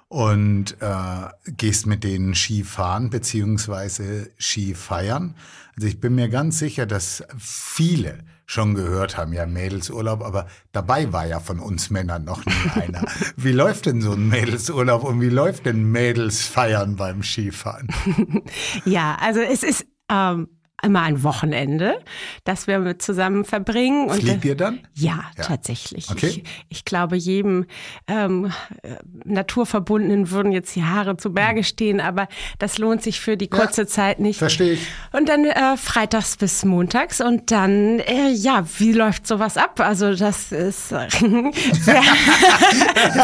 und 0.08 0.78
äh, 0.80 1.28
gehst 1.58 1.86
mit 1.86 2.04
denen 2.04 2.36
Skifahren 2.36 3.10
beziehungsweise 3.10 4.32
Skifeiern. 4.38 5.36
Also 5.76 5.88
ich 5.88 6.00
bin 6.00 6.16
mir 6.16 6.30
ganz 6.30 6.60
sicher, 6.60 6.86
dass 6.86 7.24
viele 7.38 8.20
schon 8.46 8.76
gehört 8.76 9.18
haben, 9.18 9.34
ja 9.34 9.46
Mädelsurlaub, 9.46 10.24
aber 10.24 10.48
dabei 10.72 11.12
war 11.12 11.28
ja 11.28 11.42
von 11.42 11.60
uns 11.60 11.90
Männern 11.90 12.24
noch 12.24 12.46
nie 12.46 12.82
einer. 12.82 13.04
wie 13.36 13.52
läuft 13.52 13.88
denn 13.88 14.02
so 14.02 14.14
ein 14.14 14.30
Mädelsurlaub 14.30 15.04
und 15.04 15.20
wie 15.20 15.30
läuft 15.30 15.66
denn 15.66 15.92
Mädelsfeiern 15.92 16.96
beim 16.96 17.24
Skifahren? 17.24 17.90
ja, 18.86 19.18
also 19.20 19.42
es 19.42 19.64
ist 19.64 19.86
ähm, 20.10 20.48
immer 20.84 21.02
ein 21.02 21.24
Wochenende, 21.24 22.00
das 22.44 22.68
wir 22.68 23.00
zusammen 23.00 23.46
verbringen. 23.46 24.10
Und 24.10 24.22
Fliegt 24.22 24.46
ihr 24.46 24.56
dann? 24.56 24.80
Ja, 24.94 25.24
ja. 25.36 25.44
tatsächlich. 25.44 26.10
Okay. 26.12 26.28
Ich, 26.28 26.44
ich 26.70 26.86
glaube, 26.86 27.16
jedem 27.16 27.66
ähm, 28.08 28.52
äh, 28.84 28.96
Naturverbundenen 29.26 30.30
würden 30.30 30.52
jetzt 30.52 30.76
die 30.76 30.84
Haare 30.84 31.18
zu 31.18 31.34
Berge 31.34 31.60
hm. 31.60 31.64
stehen, 31.64 32.00
aber 32.00 32.28
das 32.60 32.78
lohnt 32.78 33.02
sich 33.02 33.20
für 33.20 33.38
die 33.38 33.48
kurze 33.48 33.82
ja, 33.82 33.88
Zeit 33.88 34.20
nicht. 34.20 34.38
Verstehe 34.38 34.74
ich. 34.74 34.88
Und 35.12 35.30
dann 35.30 35.46
äh, 35.46 35.78
freitags 35.78 36.38
bis 36.38 36.64
montags 36.64 37.22
und 37.22 37.50
dann, 37.50 38.00
äh, 38.00 38.30
ja, 38.30 38.64
wie 38.78 38.92
läuft 38.92 39.26
sowas 39.26 39.58
ab? 39.58 39.80
Also 39.80 40.16
das 40.16 40.52
ist 40.52 40.92
äh, 40.92 41.08
sehr, 41.82 42.04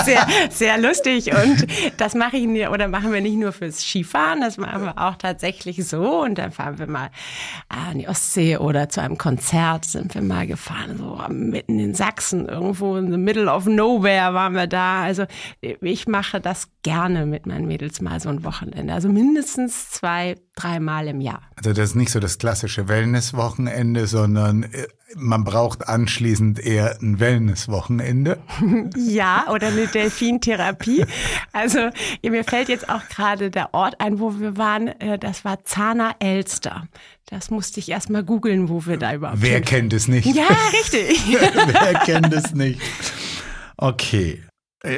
sehr, 0.04 0.28
sehr 0.50 0.78
lustig 0.80 1.32
und 1.32 1.68
das 1.98 2.16
mache 2.16 2.38
ich 2.38 2.44
oder 2.70 2.88
machen 2.88 3.14
wir 3.14 3.22
nicht 3.22 3.38
nur 3.38 3.52
fürs 3.52 3.82
Skifahren, 3.82 4.42
das 4.42 4.58
machen 4.58 4.84
wir 4.84 4.98
auch 4.98 5.16
tatsächlich 5.16 5.86
so 5.88 6.22
und 6.22 6.38
dann 6.38 6.52
fahren 6.52 6.78
wir 6.78 6.88
mal 6.88 7.10
an 7.70 8.00
die 8.00 8.08
Ostsee 8.08 8.58
oder 8.58 8.90
zu 8.90 9.02
einem 9.02 9.18
Konzert 9.18 9.86
sind 9.86 10.16
wir 10.16 10.22
mal 10.22 10.48
gefahren, 10.48 10.98
so 10.98 11.20
mitten 11.30 11.80
in 11.80 11.94
Sachsen, 11.94 12.48
irgendwo 12.48 12.96
in 12.98 13.12
the 13.12 13.18
middle 13.18 13.52
of 13.52 13.66
nowhere 13.66 14.34
waren 14.34 14.54
wir 14.54 14.68
da. 14.68 15.04
Also 15.04 15.26
ich 15.62 16.08
mache 16.08 16.40
das 16.40 16.70
gerne 16.84 17.26
mit 17.26 17.46
meinen 17.46 17.68
Mädels 17.68 18.02
mal 18.02 18.20
so 18.20 18.30
ein 18.30 18.44
Wochenende. 18.44 18.94
Also 18.94 19.10
mindestens 19.10 19.90
zwei, 19.90 20.36
dreimal 20.56 21.08
im 21.08 21.22
Jahr. 21.22 21.42
Also 21.56 21.74
das 21.74 21.90
ist 21.90 21.96
nicht 21.96 22.12
so 22.12 22.20
das 22.20 22.38
klassische 22.38 22.88
Wellness-Wochenende, 22.88 24.08
sondern 24.08 24.64
äh, 24.64 24.88
man 25.16 25.44
braucht 25.44 25.88
anschließend 25.88 26.60
eher 26.60 26.98
ein 27.02 27.20
Wellness-Wochenende. 27.20 28.40
ja, 28.96 29.46
oder 29.52 29.68
eine 29.68 29.88
Delfintherapie. 29.88 31.06
Also 31.52 31.90
mir 32.22 32.44
fällt 32.44 32.70
jetzt 32.70 32.90
auch 32.90 33.08
gerade 33.10 33.50
der 33.50 33.74
Ort 33.74 34.00
ein, 34.00 34.20
wo 34.20 34.40
wir 34.40 34.58
waren. 34.58 34.88
Äh, 34.88 35.18
das 35.18 35.44
war 35.44 35.64
Zahner 35.66 36.16
Elster. 36.20 36.88
Das 37.26 37.50
musste 37.50 37.80
ich 37.80 37.90
erst 37.90 38.10
mal 38.10 38.24
googeln, 38.24 38.70
wo 38.70 38.86
wir 38.86 38.98
da 38.98 39.14
überhaupt 39.14 39.42
Wer 39.42 39.56
sind. 39.56 39.66
kennt 39.66 39.94
es 39.94 40.08
nicht? 40.08 40.26
Ja, 40.26 40.48
richtig. 40.72 41.20
Wer 41.32 41.94
kennt 42.06 42.34
es 42.34 42.54
nicht? 42.54 42.80
Okay. 43.78 44.44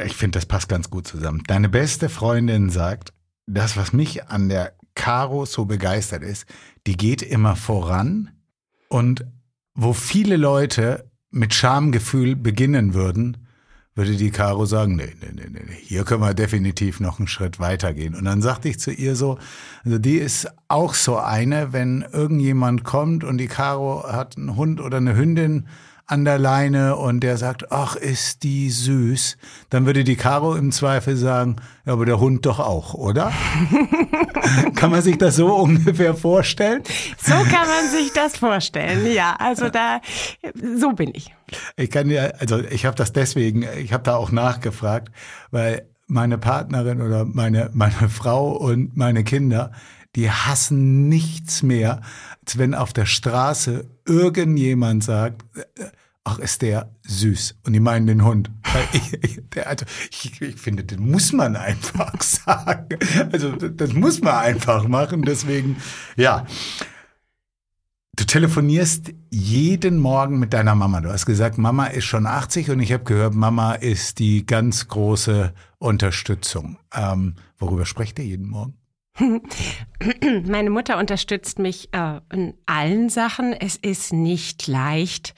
Ich 0.06 0.16
finde, 0.16 0.40
das 0.40 0.48
passt 0.48 0.68
ganz 0.68 0.90
gut 0.90 1.08
zusammen. 1.08 1.44
Deine 1.48 1.70
beste 1.70 2.10
Freundin 2.10 2.72
sagt, 2.72 3.14
das, 3.46 3.78
was 3.78 3.94
mich 3.94 4.26
an 4.28 4.50
der 4.50 4.74
Caro 4.96 5.46
so 5.46 5.66
begeistert 5.66 6.24
ist, 6.24 6.46
die 6.88 6.98
geht 6.98 7.22
immer 7.22 7.56
voran 7.56 8.32
und 8.90 9.26
wo 9.74 9.94
viele 9.94 10.38
Leute 10.38 11.10
mit 11.32 11.54
Schamgefühl 11.54 12.36
beginnen 12.36 12.94
würden, 12.94 13.38
würde 13.94 14.16
die 14.16 14.32
Caro 14.32 14.66
sagen, 14.66 14.96
nee, 14.96 15.14
nee, 15.22 15.32
nee, 15.34 15.50
nee, 15.50 15.78
hier 15.82 16.04
können 16.04 16.22
wir 16.22 16.34
definitiv 16.34 17.00
noch 17.00 17.20
einen 17.20 17.30
Schritt 17.30 17.60
weitergehen. 17.60 18.14
Und 18.14 18.26
dann 18.26 18.42
sagte 18.42 18.68
ich 18.68 18.78
zu 18.78 18.92
ihr 18.92 19.16
so, 19.16 19.38
also 19.86 19.98
die 20.00 20.18
ist 20.18 20.50
auch 20.68 20.94
so 20.94 21.18
eine, 21.18 21.72
wenn 21.72 22.06
irgendjemand 22.12 22.84
kommt 22.84 23.24
und 23.24 23.38
die 23.38 23.48
Caro 23.48 24.04
hat 24.12 24.38
einen 24.38 24.58
Hund 24.58 24.82
oder 24.82 24.98
eine 24.98 25.16
Hündin, 25.16 25.68
an 26.08 26.24
der 26.24 26.38
Leine 26.38 26.96
und 26.98 27.22
der 27.22 27.38
sagt, 27.38 27.72
ach, 27.72 27.96
ist 27.96 28.44
die 28.44 28.70
süß, 28.70 29.38
dann 29.70 29.86
würde 29.86 30.04
die 30.04 30.16
Caro 30.16 30.56
im 30.56 30.72
Zweifel 30.72 31.18
sagen, 31.18 31.56
ja, 31.86 31.94
aber 31.94 32.06
der 32.06 32.20
Hund 32.20 32.46
doch 32.46 32.60
auch, 32.60 32.94
oder? 32.94 33.32
kann 34.76 34.92
man 34.92 35.02
sich 35.02 35.18
das 35.18 35.36
so 35.36 35.54
ungefähr 35.56 36.14
vorstellen? 36.14 36.84
So 37.18 37.34
kann 37.34 37.68
man 37.68 37.90
sich 37.92 38.14
das 38.14 38.38
vorstellen, 38.38 39.12
ja. 39.12 39.36
Also 39.40 39.70
da, 39.70 40.00
so 40.78 40.92
bin 40.92 41.12
ich. 41.14 41.34
Ich 41.76 41.90
kann 41.90 42.10
ja, 42.10 42.26
also 42.40 42.60
ich 42.60 42.86
habe 42.86 42.96
das 42.96 43.12
deswegen, 43.12 43.66
ich 43.78 43.92
habe 43.92 44.04
da 44.04 44.16
auch 44.16 44.32
nachgefragt, 44.32 45.12
weil 45.50 45.88
meine 46.08 46.38
Partnerin 46.38 47.02
oder 47.02 47.26
meine, 47.26 47.72
meine 47.74 48.10
Frau 48.10 48.52
und 48.52 48.96
meine 48.96 49.24
Kinder, 49.24 49.72
die 50.16 50.32
hassen 50.32 51.10
nichts 51.10 51.62
mehr, 51.62 52.02
wenn 52.58 52.74
auf 52.76 52.94
der 52.94 53.06
Straße 53.06 53.86
irgendjemand 54.06 55.04
sagt, 55.04 55.44
ach, 56.26 56.40
ist 56.40 56.62
der 56.62 56.90
süß. 57.04 57.56
Und 57.66 57.74
die 57.74 57.80
meinen 57.80 58.08
den 58.08 58.26
Hund. 58.26 58.52
Ich, 58.92 59.40
der, 59.54 59.70
also, 59.70 59.86
ich, 60.12 60.42
ich, 60.42 60.56
finde, 60.58 60.84
den 60.84 61.10
muss 61.10 61.32
man 61.32 61.56
einfach 61.56 62.22
sagen. 62.22 62.98
Also, 63.32 63.52
das 63.52 63.94
muss 63.94 64.22
man 64.22 64.36
einfach 64.36 64.88
machen. 64.88 65.22
Deswegen, 65.22 65.78
ja. 66.18 66.46
Du 68.18 68.26
telefonierst 68.26 69.14
jeden 69.30 70.00
Morgen 70.00 70.40
mit 70.40 70.54
deiner 70.54 70.74
Mama. 70.74 71.02
Du 71.02 71.10
hast 71.10 71.26
gesagt, 71.26 71.58
Mama 71.58 71.88
ist 71.88 72.06
schon 72.06 72.26
80 72.26 72.72
und 72.72 72.80
ich 72.80 72.92
habe 72.94 73.04
gehört, 73.04 73.36
Mama 73.36 73.74
ist 73.74 74.20
die 74.20 74.46
ganz 74.46 74.88
große 74.88 75.54
Unterstützung. 75.80 76.78
Ähm, 76.94 77.36
worüber 77.58 77.86
sprecht 77.86 78.18
ihr 78.20 78.26
jeden 78.26 78.48
Morgen? 78.48 78.74
Meine 80.46 80.70
Mutter 80.70 80.98
unterstützt 80.98 81.60
mich 81.60 81.90
äh, 81.94 82.20
in 82.34 82.54
allen 82.66 83.10
Sachen. 83.10 83.54
Es 83.54 83.78
ist 83.78 84.14
nicht 84.14 84.68
leicht, 84.68 85.34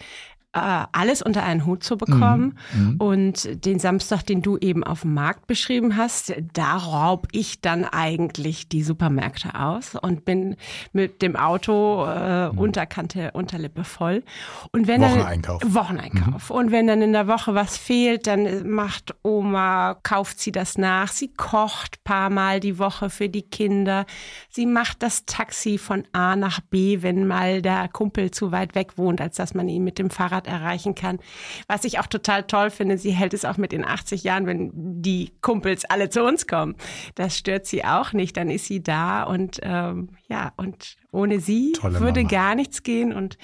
alles 0.91 1.21
unter 1.21 1.43
einen 1.43 1.65
Hut 1.65 1.83
zu 1.83 1.97
bekommen. 1.97 2.57
Mhm. 2.73 2.81
mhm. 2.81 2.97
Und 2.97 3.65
den 3.65 3.79
Samstag, 3.79 4.23
den 4.23 4.41
du 4.41 4.57
eben 4.57 4.83
auf 4.83 5.01
dem 5.01 5.13
Markt 5.13 5.47
beschrieben 5.47 5.97
hast, 5.97 6.33
da 6.53 6.77
raub 6.77 7.27
ich 7.31 7.61
dann 7.61 7.85
eigentlich 7.85 8.67
die 8.67 8.83
Supermärkte 8.83 9.59
aus 9.59 9.95
und 9.95 10.25
bin 10.25 10.55
mit 10.93 11.21
dem 11.21 11.35
Auto 11.35 12.05
äh, 12.05 12.49
mhm. 12.49 12.57
Unterkante, 12.57 13.31
Unterlippe 13.31 13.83
voll. 13.83 14.23
Und 14.71 14.87
wenn 14.87 15.01
Wocheneinkauf. 15.01 15.61
Dann, 15.61 15.73
Wocheneinkauf. 15.73 16.49
Mhm. 16.49 16.55
Und 16.55 16.71
wenn 16.71 16.87
dann 16.87 17.01
in 17.01 17.13
der 17.13 17.27
Woche 17.27 17.55
was 17.55 17.77
fehlt, 17.77 18.27
dann 18.27 18.69
macht 18.69 19.15
Oma, 19.23 19.97
kauft 20.03 20.39
sie 20.39 20.51
das 20.51 20.77
nach. 20.77 21.09
Sie 21.09 21.29
kocht 21.33 22.03
paar 22.03 22.29
Mal 22.29 22.59
die 22.59 22.79
Woche 22.79 23.09
für 23.09 23.29
die 23.29 23.43
Kinder. 23.43 24.05
Sie 24.49 24.65
macht 24.65 25.03
das 25.03 25.25
Taxi 25.25 25.77
von 25.77 26.03
A 26.13 26.35
nach 26.35 26.59
B, 26.59 27.01
wenn 27.01 27.27
mal 27.27 27.61
der 27.61 27.87
Kumpel 27.87 28.31
zu 28.31 28.51
weit 28.51 28.75
weg 28.75 28.97
wohnt, 28.97 29.21
als 29.21 29.35
dass 29.37 29.53
man 29.53 29.69
ihn 29.69 29.83
mit 29.83 29.99
dem 29.99 30.09
Fahrrad 30.09 30.46
erreichen 30.47 30.95
kann. 30.95 31.19
Was 31.67 31.83
ich 31.83 31.99
auch 31.99 32.07
total 32.07 32.43
toll 32.43 32.69
finde, 32.69 32.97
sie 32.97 33.11
hält 33.11 33.33
es 33.33 33.45
auch 33.45 33.57
mit 33.57 33.71
den 33.71 33.85
80 33.85 34.23
Jahren, 34.23 34.45
wenn 34.45 34.71
die 35.01 35.33
Kumpels 35.41 35.85
alle 35.85 36.09
zu 36.09 36.23
uns 36.23 36.47
kommen. 36.47 36.75
Das 37.15 37.37
stört 37.37 37.65
sie 37.65 37.83
auch 37.85 38.13
nicht. 38.13 38.37
Dann 38.37 38.49
ist 38.49 38.65
sie 38.65 38.81
da 38.81 39.23
und 39.23 39.59
ähm, 39.63 40.09
ja, 40.27 40.53
und 40.57 40.97
ohne 41.11 41.39
sie 41.39 41.71
Tolle 41.71 41.99
würde 41.99 42.21
Mama. 42.21 42.29
gar 42.29 42.55
nichts 42.55 42.83
gehen. 42.83 43.13
Und 43.13 43.37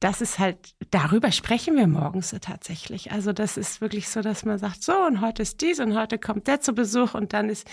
das 0.00 0.20
ist 0.20 0.38
halt, 0.38 0.74
darüber 0.90 1.32
sprechen 1.32 1.76
wir 1.76 1.86
morgens 1.86 2.34
tatsächlich. 2.40 3.12
Also 3.12 3.32
das 3.32 3.56
ist 3.56 3.80
wirklich 3.80 4.08
so, 4.08 4.20
dass 4.20 4.44
man 4.44 4.58
sagt, 4.58 4.82
so 4.82 4.94
und 5.06 5.20
heute 5.20 5.42
ist 5.42 5.60
dies 5.60 5.80
und 5.80 5.96
heute 5.98 6.18
kommt 6.18 6.46
der 6.46 6.60
zu 6.60 6.72
Besuch 6.72 7.14
und 7.14 7.32
dann 7.32 7.48
ist, 7.48 7.66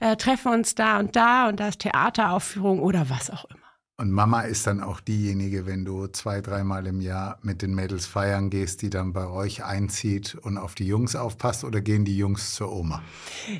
äh, 0.00 0.16
treffen 0.16 0.52
wir 0.52 0.56
uns 0.56 0.74
da 0.74 0.98
und 0.98 1.16
da 1.16 1.48
und 1.48 1.60
da 1.60 1.68
ist 1.68 1.80
Theateraufführung 1.80 2.80
oder 2.80 3.08
was 3.10 3.30
auch 3.30 3.44
immer. 3.46 3.59
Und 4.00 4.12
Mama 4.12 4.40
ist 4.40 4.66
dann 4.66 4.82
auch 4.82 4.98
diejenige, 5.00 5.66
wenn 5.66 5.84
du 5.84 6.06
zwei, 6.06 6.40
dreimal 6.40 6.86
im 6.86 7.02
Jahr 7.02 7.36
mit 7.42 7.60
den 7.60 7.74
Mädels 7.74 8.06
feiern 8.06 8.48
gehst, 8.48 8.80
die 8.80 8.88
dann 8.88 9.12
bei 9.12 9.26
euch 9.26 9.62
einzieht 9.62 10.36
und 10.40 10.56
auf 10.56 10.74
die 10.74 10.86
Jungs 10.86 11.14
aufpasst 11.16 11.64
oder 11.64 11.82
gehen 11.82 12.06
die 12.06 12.16
Jungs 12.16 12.54
zur 12.54 12.72
Oma? 12.72 13.02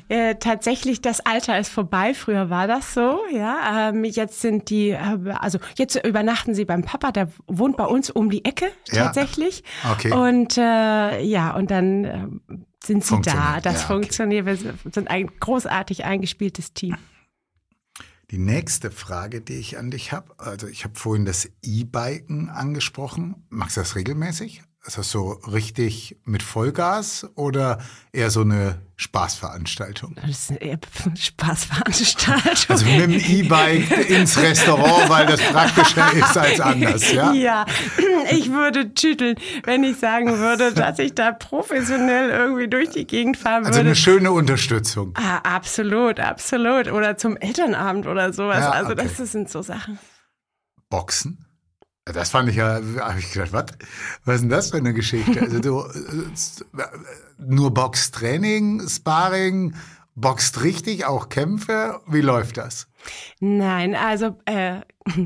Äh, 0.09 0.37
tatsächlich, 0.39 0.99
das 0.99 1.19
Alter 1.19 1.59
ist 1.59 1.69
vorbei. 1.69 2.15
Früher 2.15 2.49
war 2.49 2.65
das 2.65 2.95
so, 2.95 3.19
ja. 3.31 3.89
Ähm, 3.89 4.03
jetzt 4.03 4.41
sind 4.41 4.71
die, 4.71 4.89
äh, 4.89 5.31
also 5.39 5.59
jetzt 5.77 6.03
übernachten 6.03 6.55
sie 6.55 6.65
beim 6.65 6.81
Papa, 6.81 7.11
der 7.11 7.27
wohnt 7.45 7.77
bei 7.77 7.85
uns 7.85 8.09
um 8.09 8.31
die 8.31 8.43
Ecke 8.43 8.65
tatsächlich. 8.85 9.63
Ja. 9.83 9.91
Okay. 9.91 10.11
Und 10.11 10.57
äh, 10.57 11.21
ja, 11.21 11.55
und 11.55 11.69
dann 11.69 12.03
äh, 12.03 12.27
sind 12.83 13.05
sie 13.05 13.21
da. 13.21 13.59
Das 13.61 13.75
ja, 13.75 13.79
okay. 13.81 13.93
funktioniert. 13.93 14.47
Wir 14.47 14.57
sind 14.91 15.07
ein 15.07 15.29
großartig 15.39 16.03
eingespieltes 16.03 16.73
Team. 16.73 16.97
Die 18.31 18.37
nächste 18.37 18.91
Frage, 18.91 19.41
die 19.41 19.55
ich 19.55 19.77
an 19.77 19.91
dich 19.91 20.13
habe, 20.13 20.33
also 20.37 20.65
ich 20.67 20.85
habe 20.85 20.97
vorhin 20.97 21.25
das 21.25 21.49
E-Biken 21.63 22.49
angesprochen. 22.49 23.45
Machst 23.49 23.75
du 23.75 23.81
das 23.81 23.97
regelmäßig? 23.97 24.63
Ist 24.83 24.97
das 24.97 25.11
so 25.11 25.33
richtig 25.45 26.17
mit 26.25 26.41
Vollgas 26.41 27.29
oder 27.35 27.77
eher 28.11 28.31
so 28.31 28.41
eine 28.41 28.81
Spaßveranstaltung? 28.95 30.15
Das 30.15 30.29
ist 30.31 30.51
eine 30.59 30.79
Spaßveranstaltung. 31.15 32.69
Also 32.69 32.85
mit 32.85 32.99
dem 32.99 33.11
E-Bike 33.11 34.09
ins 34.09 34.41
Restaurant, 34.41 35.07
weil 35.07 35.27
das 35.27 35.39
praktischer 35.39 36.11
ist 36.13 36.35
als 36.35 36.59
anders, 36.59 37.11
ja? 37.11 37.31
Ja, 37.31 37.65
ich 38.31 38.51
würde 38.51 38.95
tüteln, 38.95 39.35
wenn 39.65 39.83
ich 39.83 39.97
sagen 39.97 40.39
würde, 40.39 40.73
dass 40.73 40.97
ich 40.97 41.13
da 41.13 41.31
professionell 41.31 42.31
irgendwie 42.31 42.67
durch 42.67 42.89
die 42.89 43.05
Gegend 43.05 43.37
fahren 43.37 43.65
also 43.65 43.79
würde. 43.79 43.89
Also 43.89 43.89
eine 43.89 43.95
schöne 43.95 44.31
Unterstützung. 44.31 45.13
Ah, 45.13 45.37
absolut, 45.43 46.19
absolut. 46.19 46.91
Oder 46.91 47.17
zum 47.17 47.37
Elternabend 47.37 48.07
oder 48.07 48.33
sowas. 48.33 48.61
Ja, 48.61 48.71
also 48.71 48.93
okay. 48.93 49.07
das 49.15 49.31
sind 49.31 49.47
so 49.47 49.61
Sachen. 49.61 49.99
Boxen? 50.89 51.45
Das 52.05 52.31
fand 52.31 52.49
ich 52.49 52.55
ja, 52.55 52.81
habe 52.99 53.19
ich 53.19 53.31
gedacht, 53.31 53.53
was? 53.53 53.65
Was 54.25 54.35
ist 54.35 54.41
denn 54.41 54.49
das 54.49 54.71
für 54.71 54.77
eine 54.77 54.93
Geschichte? 54.93 55.39
Also 55.41 55.59
du, 55.59 55.85
nur 57.37 57.73
Boxtraining, 57.73 58.87
Sparring 58.87 59.75
boxt 60.15 60.63
richtig, 60.63 61.05
auch 61.05 61.29
Kämpfe. 61.29 62.01
Wie 62.07 62.21
läuft 62.21 62.57
das? 62.57 62.87
Nein, 63.39 63.95
also 63.95 64.37
äh, 64.45 64.81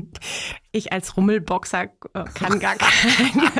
ich 0.72 0.92
als 0.92 1.16
Rummelboxer 1.16 1.84
äh, 1.84 2.24
kann 2.34 2.60
gar 2.60 2.74
keine 2.78 3.50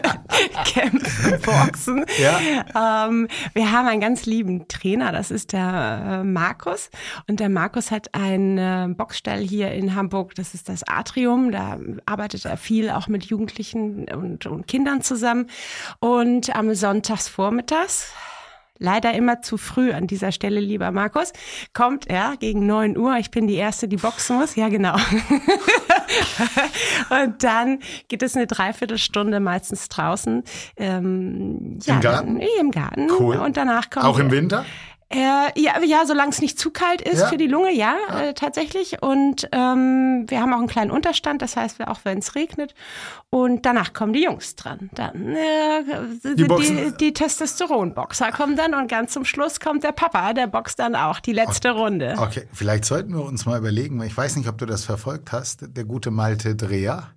Kämpfe 0.64 1.38
boxen. 1.38 2.04
Ja. 2.18 3.06
Ähm, 3.08 3.28
wir 3.54 3.72
haben 3.72 3.86
einen 3.86 4.00
ganz 4.00 4.26
lieben 4.26 4.68
Trainer, 4.68 5.12
das 5.12 5.30
ist 5.30 5.52
der 5.52 6.20
äh, 6.20 6.24
Markus. 6.24 6.90
Und 7.28 7.40
der 7.40 7.48
Markus 7.48 7.90
hat 7.90 8.14
einen 8.14 8.58
äh, 8.58 8.94
Boxstall 8.94 9.40
hier 9.40 9.72
in 9.72 9.94
Hamburg, 9.94 10.34
das 10.34 10.54
ist 10.54 10.68
das 10.68 10.82
Atrium. 10.84 11.52
Da 11.52 11.78
arbeitet 12.06 12.44
er 12.44 12.56
viel 12.56 12.90
auch 12.90 13.08
mit 13.08 13.24
Jugendlichen 13.24 14.08
und, 14.08 14.46
und 14.46 14.66
Kindern 14.66 15.02
zusammen. 15.02 15.48
Und 16.00 16.54
am 16.54 16.74
Sonntagsvormittags 16.74 18.12
leider 18.78 19.14
immer 19.14 19.42
zu 19.42 19.56
früh 19.56 19.92
an 19.92 20.06
dieser 20.06 20.32
Stelle, 20.32 20.60
lieber 20.60 20.90
Markus, 20.90 21.32
kommt 21.72 22.08
er 22.08 22.36
gegen 22.38 22.66
neun 22.66 22.96
Uhr. 22.96 23.16
Ich 23.18 23.30
bin 23.30 23.46
die 23.46 23.54
Erste, 23.54 23.88
die 23.88 23.96
boxen 23.96 24.38
muss. 24.38 24.56
Ja, 24.56 24.68
genau. 24.68 24.94
und 27.10 27.42
dann 27.42 27.80
geht 28.08 28.22
es 28.22 28.36
eine 28.36 28.46
Dreiviertelstunde 28.46 29.40
meistens 29.40 29.88
draußen. 29.88 30.42
Ähm, 30.76 31.78
ja, 31.82 31.94
Im 31.94 32.00
Garten? 32.00 32.38
Dann, 32.38 32.48
Im 32.60 32.70
Garten. 32.70 33.08
Cool. 33.18 33.36
Und 33.36 33.56
danach 33.56 33.90
kommt 33.90 34.06
Auch 34.06 34.18
im 34.18 34.30
Winter? 34.30 34.64
Äh, 35.08 35.18
ja, 35.60 35.80
ja, 35.84 36.04
solange 36.04 36.30
es 36.30 36.40
nicht 36.40 36.58
zu 36.58 36.72
kalt 36.72 37.00
ist 37.00 37.20
ja. 37.20 37.28
für 37.28 37.36
die 37.36 37.46
Lunge, 37.46 37.72
ja, 37.72 37.94
ja. 38.08 38.20
Äh, 38.20 38.34
tatsächlich. 38.34 39.02
Und 39.02 39.48
ähm, 39.52 40.24
wir 40.26 40.40
haben 40.40 40.52
auch 40.52 40.58
einen 40.58 40.66
kleinen 40.66 40.90
Unterstand, 40.90 41.42
das 41.42 41.56
heißt, 41.56 41.86
auch 41.86 42.00
wenn 42.02 42.18
es 42.18 42.34
regnet. 42.34 42.74
Und 43.30 43.64
danach 43.66 43.92
kommen 43.92 44.12
die 44.12 44.24
Jungs 44.24 44.56
dran. 44.56 44.90
Dann 44.94 45.36
äh, 45.36 45.82
die, 46.24 46.48
die, 46.48 46.92
die 46.98 47.12
Testosteronboxer 47.12 48.32
kommen 48.32 48.56
dann 48.56 48.74
und 48.74 48.88
ganz 48.88 49.12
zum 49.12 49.24
Schluss 49.24 49.60
kommt 49.60 49.84
der 49.84 49.92
Papa, 49.92 50.32
der 50.32 50.48
boxt 50.48 50.80
dann 50.80 50.96
auch 50.96 51.20
die 51.20 51.32
letzte 51.32 51.70
okay. 51.70 51.80
Runde. 51.80 52.14
Okay, 52.18 52.48
vielleicht 52.52 52.84
sollten 52.84 53.14
wir 53.14 53.24
uns 53.24 53.46
mal 53.46 53.58
überlegen, 53.58 54.02
ich 54.02 54.16
weiß 54.16 54.34
nicht, 54.34 54.48
ob 54.48 54.58
du 54.58 54.66
das 54.66 54.84
verfolgt 54.84 55.30
hast, 55.30 55.76
der 55.76 55.84
gute 55.84 56.10
Malte 56.10 56.56
Dreher 56.56 57.10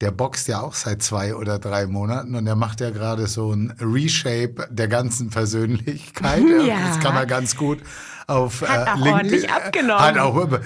der 0.00 0.10
boxt 0.10 0.48
ja 0.48 0.60
auch 0.60 0.74
seit 0.74 1.02
zwei 1.02 1.34
oder 1.34 1.58
drei 1.58 1.86
Monaten 1.86 2.34
und 2.34 2.46
er 2.46 2.56
macht 2.56 2.80
ja 2.80 2.90
gerade 2.90 3.26
so 3.26 3.52
ein 3.52 3.74
Reshape 3.80 4.68
der 4.70 4.88
ganzen 4.88 5.30
Persönlichkeit. 5.30 6.42
Ja. 6.64 6.88
Das 6.88 7.00
kann 7.00 7.14
man 7.14 7.26
ganz 7.26 7.56
gut 7.56 7.80
auf 8.26 8.62
hat 8.62 8.86
äh, 8.86 8.90
auch 8.90 9.06
ordentlich 9.06 9.50
abgenommen. 9.50 10.00
Hat 10.00 10.18
auch 10.18 10.50
äh, 10.50 10.60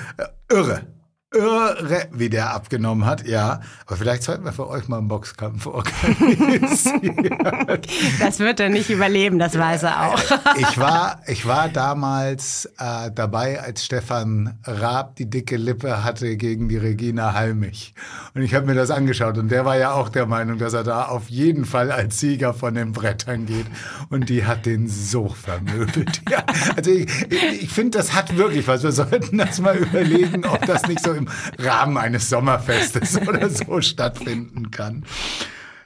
irre 0.50 0.98
irre, 1.35 2.08
wie 2.12 2.30
der 2.30 2.54
abgenommen 2.54 3.04
hat, 3.04 3.26
ja. 3.26 3.61
Aber 3.87 3.97
vielleicht 3.97 4.23
sollten 4.23 4.44
wir 4.44 4.52
für 4.52 4.68
euch 4.68 4.88
mal 4.88 4.99
einen 4.99 5.08
Boxkampf 5.08 5.66
organisieren. 5.66 7.38
Das 8.18 8.38
wird 8.38 8.61
er 8.61 8.68
nicht 8.68 8.90
überleben, 8.90 9.38
das 9.38 9.56
weiß 9.58 9.85
er 9.85 10.08
auch. 10.08 10.20
Ich 10.58 10.78
war, 10.78 11.20
ich 11.26 11.47
war 11.47 11.68
damals 11.68 12.66
äh, 12.78 13.11
dabei, 13.14 13.61
als 13.61 13.85
Stefan 13.85 14.58
Raab 14.64 15.16
die 15.16 15.28
dicke 15.28 15.56
Lippe 15.56 16.02
hatte 16.04 16.37
gegen 16.37 16.68
die 16.68 16.76
Regina 16.76 17.35
Halmich. 17.35 17.94
Und 18.35 18.42
ich 18.42 18.54
habe 18.54 18.66
mir 18.66 18.75
das 18.75 18.90
angeschaut 18.90 19.38
und 19.38 19.50
der 19.50 19.64
war 19.64 19.76
ja 19.76 19.92
auch 19.92 20.08
der 20.08 20.26
Meinung, 20.26 20.58
dass 20.58 20.73
er 20.73 20.85
da 20.85 21.06
auf 21.06 21.28
jeden 21.28 21.64
Fall 21.64 21.90
als 21.92 22.18
Sieger 22.20 22.54
von 22.54 22.75
den 22.75 22.92
Brettern 22.92 23.47
geht. 23.47 23.66
Und 24.11 24.28
die 24.28 24.47
hat 24.47 24.66
den 24.66 24.88
so 24.88 25.28
vermöbelt. 25.28 26.23
Ja, 26.30 26.44
also 26.76 26.90
ich, 26.90 27.06
ich, 27.30 27.62
ich 27.62 27.70
finde, 27.70 27.97
das 27.97 28.12
hat 28.14 28.37
wirklich 28.37 28.68
was. 28.68 28.82
Wir 28.82 28.92
sollten 28.92 29.38
das 29.38 29.61
mal 29.61 29.76
überlegen, 29.76 30.44
ob 30.44 30.64
das 30.66 30.87
nicht 30.87 31.02
so 31.02 31.12
im 31.18 31.28
Rahmen 31.58 31.96
eines 31.96 32.28
Sommerfestes 32.28 33.20
oder 33.28 33.50
so 33.50 33.80
stattfinden 33.80 34.70
kann. 34.70 35.04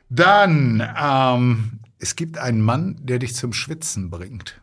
Dann, 0.08 0.86
ähm, 0.96 1.80
es 1.98 2.16
gibt 2.16 2.38
einen 2.38 2.60
Mann, 2.60 2.96
der 3.00 3.18
dich 3.18 3.34
zum 3.34 3.52
Schwitzen 3.52 4.10
bringt. 4.10 4.60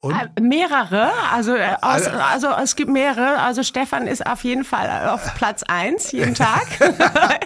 Und? 0.00 0.14
Äh, 0.14 0.40
mehrere, 0.40 1.10
also, 1.32 1.54
äh, 1.54 1.76
aus, 1.80 2.06
also 2.06 2.48
es 2.62 2.76
gibt 2.76 2.90
mehrere. 2.90 3.38
Also 3.40 3.62
Stefan 3.62 4.06
ist 4.06 4.26
auf 4.26 4.44
jeden 4.44 4.64
Fall 4.64 5.08
auf 5.08 5.34
Platz 5.34 5.62
eins 5.62 6.12
jeden 6.12 6.34
Tag. 6.34 6.66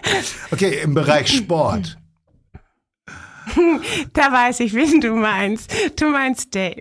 okay, 0.50 0.80
im 0.82 0.94
Bereich 0.94 1.28
Sport. 1.28 1.97
Da 4.12 4.32
weiß 4.32 4.60
ich, 4.60 4.74
wen 4.74 5.00
du 5.00 5.14
meinst. 5.14 5.72
Du 5.96 6.06
meinst 6.10 6.54
Dave. 6.54 6.80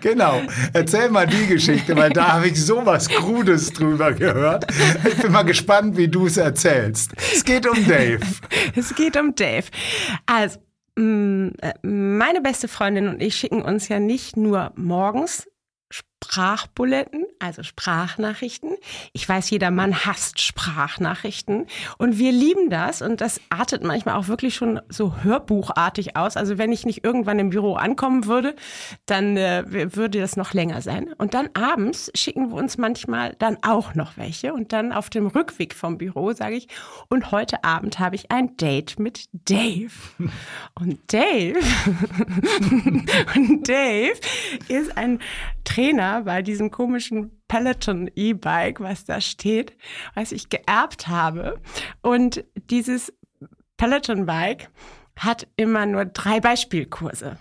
Genau. 0.00 0.42
Erzähl 0.72 1.10
mal 1.10 1.26
die 1.26 1.46
Geschichte, 1.46 1.96
weil 1.96 2.10
da 2.10 2.34
habe 2.34 2.48
ich 2.48 2.64
sowas 2.64 3.08
Krudes 3.08 3.72
drüber 3.72 4.12
gehört. 4.12 4.66
Ich 5.04 5.16
bin 5.16 5.32
mal 5.32 5.42
gespannt, 5.42 5.96
wie 5.96 6.08
du 6.08 6.26
es 6.26 6.36
erzählst. 6.36 7.12
Es 7.32 7.44
geht 7.44 7.66
um 7.68 7.86
Dave. 7.86 8.20
Es 8.74 8.94
geht 8.94 9.16
um 9.16 9.34
Dave. 9.34 9.64
Also, 10.26 10.58
mm, 10.96 11.48
äh, 11.60 11.72
meine 11.86 12.40
beste 12.40 12.68
Freundin 12.68 13.08
und 13.08 13.22
ich 13.22 13.36
schicken 13.36 13.62
uns 13.62 13.88
ja 13.88 13.98
nicht 13.98 14.36
nur 14.36 14.72
morgens 14.76 15.46
Sprachbuletten, 16.24 17.26
also 17.38 17.62
Sprachnachrichten. 17.62 18.76
Ich 19.12 19.28
weiß, 19.28 19.50
jeder 19.50 19.70
Mann 19.70 20.06
hasst 20.06 20.40
Sprachnachrichten 20.40 21.66
und 21.98 22.18
wir 22.18 22.32
lieben 22.32 22.70
das 22.70 23.02
und 23.02 23.20
das 23.20 23.40
artet 23.50 23.84
manchmal 23.84 24.16
auch 24.16 24.26
wirklich 24.26 24.54
schon 24.54 24.80
so 24.88 25.14
hörbuchartig 25.22 26.16
aus. 26.16 26.36
Also 26.36 26.56
wenn 26.56 26.72
ich 26.72 26.86
nicht 26.86 27.04
irgendwann 27.04 27.38
im 27.38 27.50
Büro 27.50 27.74
ankommen 27.74 28.24
würde, 28.24 28.56
dann 29.04 29.36
äh, 29.36 29.64
würde 29.94 30.20
das 30.20 30.36
noch 30.36 30.54
länger 30.54 30.80
sein. 30.80 31.12
Und 31.18 31.34
dann 31.34 31.50
abends 31.52 32.10
schicken 32.14 32.48
wir 32.48 32.56
uns 32.56 32.78
manchmal 32.78 33.34
dann 33.38 33.58
auch 33.62 33.94
noch 33.94 34.16
welche 34.16 34.54
und 34.54 34.72
dann 34.72 34.92
auf 34.92 35.10
dem 35.10 35.26
Rückweg 35.26 35.74
vom 35.74 35.98
Büro 35.98 36.32
sage 36.32 36.56
ich, 36.56 36.68
und 37.08 37.30
heute 37.30 37.62
Abend 37.62 37.98
habe 37.98 38.16
ich 38.16 38.30
ein 38.30 38.56
Date 38.56 38.98
mit 38.98 39.28
Dave. 39.32 39.92
Und 40.74 41.12
Dave, 41.12 41.58
und 43.34 43.68
Dave 43.68 44.18
ist 44.68 44.96
ein 44.96 45.20
Trainer 45.64 46.15
bei 46.22 46.42
diesem 46.42 46.70
komischen 46.70 47.30
Peloton 47.48 48.10
E-Bike, 48.14 48.80
was 48.80 49.04
da 49.04 49.20
steht, 49.20 49.76
was 50.14 50.32
ich 50.32 50.48
geerbt 50.48 51.08
habe. 51.08 51.60
Und 52.02 52.44
dieses 52.70 53.12
Peloton-Bike 53.76 54.68
hat 55.18 55.46
immer 55.56 55.86
nur 55.86 56.04
drei 56.04 56.40
Beispielkurse. 56.40 57.38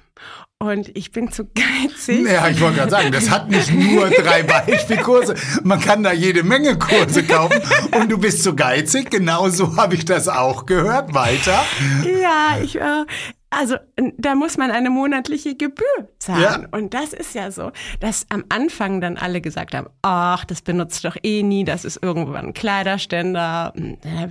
Und 0.57 0.95
ich 0.95 1.11
bin 1.11 1.29
zu 1.31 1.43
geizig. 1.45 2.25
Ja, 2.25 2.47
ich 2.47 2.61
wollte 2.61 2.77
gerade 2.77 2.91
sagen, 2.91 3.11
das 3.11 3.29
hat 3.29 3.49
nicht 3.49 3.73
nur 3.73 4.09
drei 4.09 4.41
Beispielkurse. 4.65 5.35
Man 5.63 5.81
kann 5.81 6.01
da 6.01 6.13
jede 6.13 6.43
Menge 6.43 6.77
Kurse 6.79 7.23
kaufen. 7.23 7.61
Und 7.91 8.09
du 8.09 8.17
bist 8.17 8.41
zu 8.41 8.55
geizig. 8.55 9.11
Genauso 9.11 9.75
habe 9.75 9.95
ich 9.95 10.05
das 10.05 10.29
auch 10.29 10.65
gehört. 10.65 11.13
Weiter. 11.13 11.65
Ja, 12.21 12.57
ich, 12.63 12.77
äh, 12.77 13.05
also 13.57 13.75
da 14.17 14.35
muss 14.35 14.57
man 14.57 14.71
eine 14.71 14.89
monatliche 14.89 15.55
Gebühr 15.55 16.09
zahlen. 16.19 16.63
Ja. 16.63 16.67
Und 16.71 16.93
das 16.93 17.13
ist 17.13 17.33
ja 17.35 17.51
so, 17.51 17.71
dass 17.99 18.25
am 18.29 18.43
Anfang 18.49 19.01
dann 19.01 19.17
alle 19.17 19.41
gesagt 19.41 19.73
haben, 19.73 19.87
ach, 20.01 20.45
das 20.45 20.61
benutzt 20.61 21.05
doch 21.05 21.15
eh 21.23 21.43
nie, 21.43 21.63
das 21.63 21.85
ist 21.85 22.01
irgendwann 22.01 22.47
ein 22.47 22.53
Kleiderständer, 22.53 23.73
äh, 23.75 24.27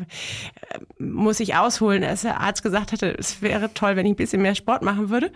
muss 0.98 1.40
ich 1.40 1.56
ausholen, 1.56 2.02
dass 2.02 2.22
der 2.22 2.40
Arzt 2.40 2.62
gesagt 2.62 2.92
hatte, 2.92 3.16
es 3.18 3.42
wäre 3.42 3.72
toll, 3.72 3.96
wenn 3.96 4.06
ich 4.06 4.12
ein 4.12 4.16
bisschen 4.16 4.42
mehr 4.42 4.54
Sport 4.54 4.82
machen 4.82 5.10
würde. 5.10 5.32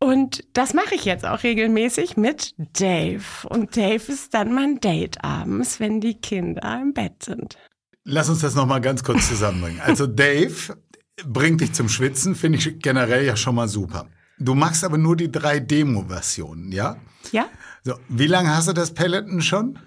Und 0.00 0.44
das 0.52 0.74
mache 0.74 0.94
ich 0.94 1.04
jetzt 1.04 1.26
auch 1.26 1.42
regelmäßig 1.42 2.16
mit 2.16 2.54
Dave. 2.78 3.48
Und 3.48 3.76
Dave 3.76 4.12
ist 4.12 4.32
dann 4.32 4.54
mein 4.54 4.80
Date 4.80 5.24
abends, 5.24 5.80
wenn 5.80 6.00
die 6.00 6.14
Kinder 6.14 6.80
im 6.80 6.94
Bett 6.94 7.24
sind. 7.24 7.58
Lass 8.04 8.28
uns 8.28 8.40
das 8.40 8.54
nochmal 8.54 8.80
ganz 8.80 9.02
kurz 9.02 9.28
zusammenbringen. 9.28 9.80
Also 9.80 10.06
Dave 10.06 10.76
bringt 11.24 11.60
dich 11.60 11.72
zum 11.72 11.88
Schwitzen, 11.88 12.34
finde 12.34 12.58
ich 12.58 12.78
generell 12.80 13.24
ja 13.24 13.36
schon 13.36 13.54
mal 13.54 13.68
super. 13.68 14.08
Du 14.38 14.54
machst 14.54 14.84
aber 14.84 14.98
nur 14.98 15.16
die 15.16 15.30
drei 15.30 15.58
Demo-Versionen, 15.58 16.70
ja? 16.70 16.96
Ja. 17.32 17.48
So, 17.82 17.98
wie 18.08 18.26
lange 18.26 18.54
hast 18.54 18.68
du 18.68 18.72
das 18.72 18.94
Peloton 18.94 19.42
schon? 19.42 19.78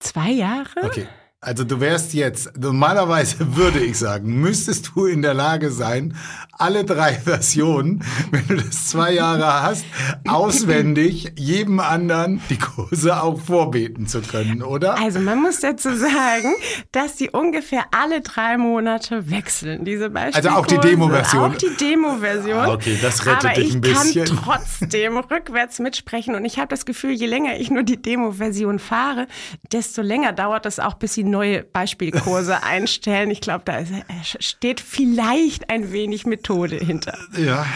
Zwei 0.00 0.30
Jahre. 0.30 0.82
Okay. 0.82 1.06
Also 1.40 1.62
du 1.62 1.78
wärst 1.78 2.14
jetzt, 2.14 2.58
normalerweise 2.58 3.36
würde 3.56 3.78
ich 3.78 3.96
sagen, 3.96 4.40
müsstest 4.40 4.90
du 4.94 5.06
in 5.06 5.22
der 5.22 5.34
Lage 5.34 5.70
sein, 5.70 6.16
alle 6.50 6.84
drei 6.84 7.12
Versionen, 7.24 8.04
wenn 8.32 8.44
du 8.48 8.56
das 8.56 8.88
zwei 8.88 9.12
Jahre 9.12 9.62
hast, 9.62 9.84
auswendig 10.26 11.34
jedem 11.36 11.78
anderen 11.78 12.42
die 12.50 12.58
Kurse 12.58 13.22
auch 13.22 13.40
vorbeten 13.40 14.08
zu 14.08 14.20
können, 14.20 14.64
oder? 14.64 14.98
Also 14.98 15.20
man 15.20 15.40
muss 15.40 15.60
dazu 15.60 15.94
sagen, 15.94 16.56
dass 16.90 17.14
die 17.14 17.30
ungefähr 17.30 17.84
alle 17.92 18.20
drei 18.20 18.58
Monate 18.58 19.30
wechseln, 19.30 19.84
diese 19.84 20.10
Beispiele. 20.10 20.50
Also 20.50 20.58
auch 20.58 20.66
die 20.66 20.78
Demo-Version. 20.78 21.52
Auch 21.52 21.56
die 21.56 21.70
Demo-Version. 21.76 22.58
Ah, 22.58 22.72
okay, 22.72 22.98
das 23.00 23.24
rettet 23.24 23.44
Aber 23.44 23.54
dich 23.54 23.74
ein 23.74 23.80
bisschen. 23.80 24.24
ich 24.24 24.28
kann 24.34 24.40
trotzdem 24.42 25.16
rückwärts 25.16 25.78
mitsprechen 25.78 26.34
und 26.34 26.44
ich 26.44 26.58
habe 26.58 26.66
das 26.66 26.84
Gefühl, 26.84 27.12
je 27.12 27.26
länger 27.26 27.60
ich 27.60 27.70
nur 27.70 27.84
die 27.84 28.02
Demo-Version 28.02 28.80
fahre, 28.80 29.28
desto 29.70 30.02
länger 30.02 30.32
dauert 30.32 30.66
es 30.66 30.80
auch, 30.80 30.94
bis 30.94 31.14
sie 31.14 31.27
neue 31.28 31.62
Beispielkurse 31.62 32.62
einstellen. 32.62 33.30
Ich 33.30 33.40
glaube, 33.40 33.64
da 33.64 33.84
steht 34.22 34.80
vielleicht 34.80 35.70
ein 35.70 35.92
wenig 35.92 36.26
Methode 36.26 36.76
hinter. 36.76 37.18
Ja, 37.36 37.66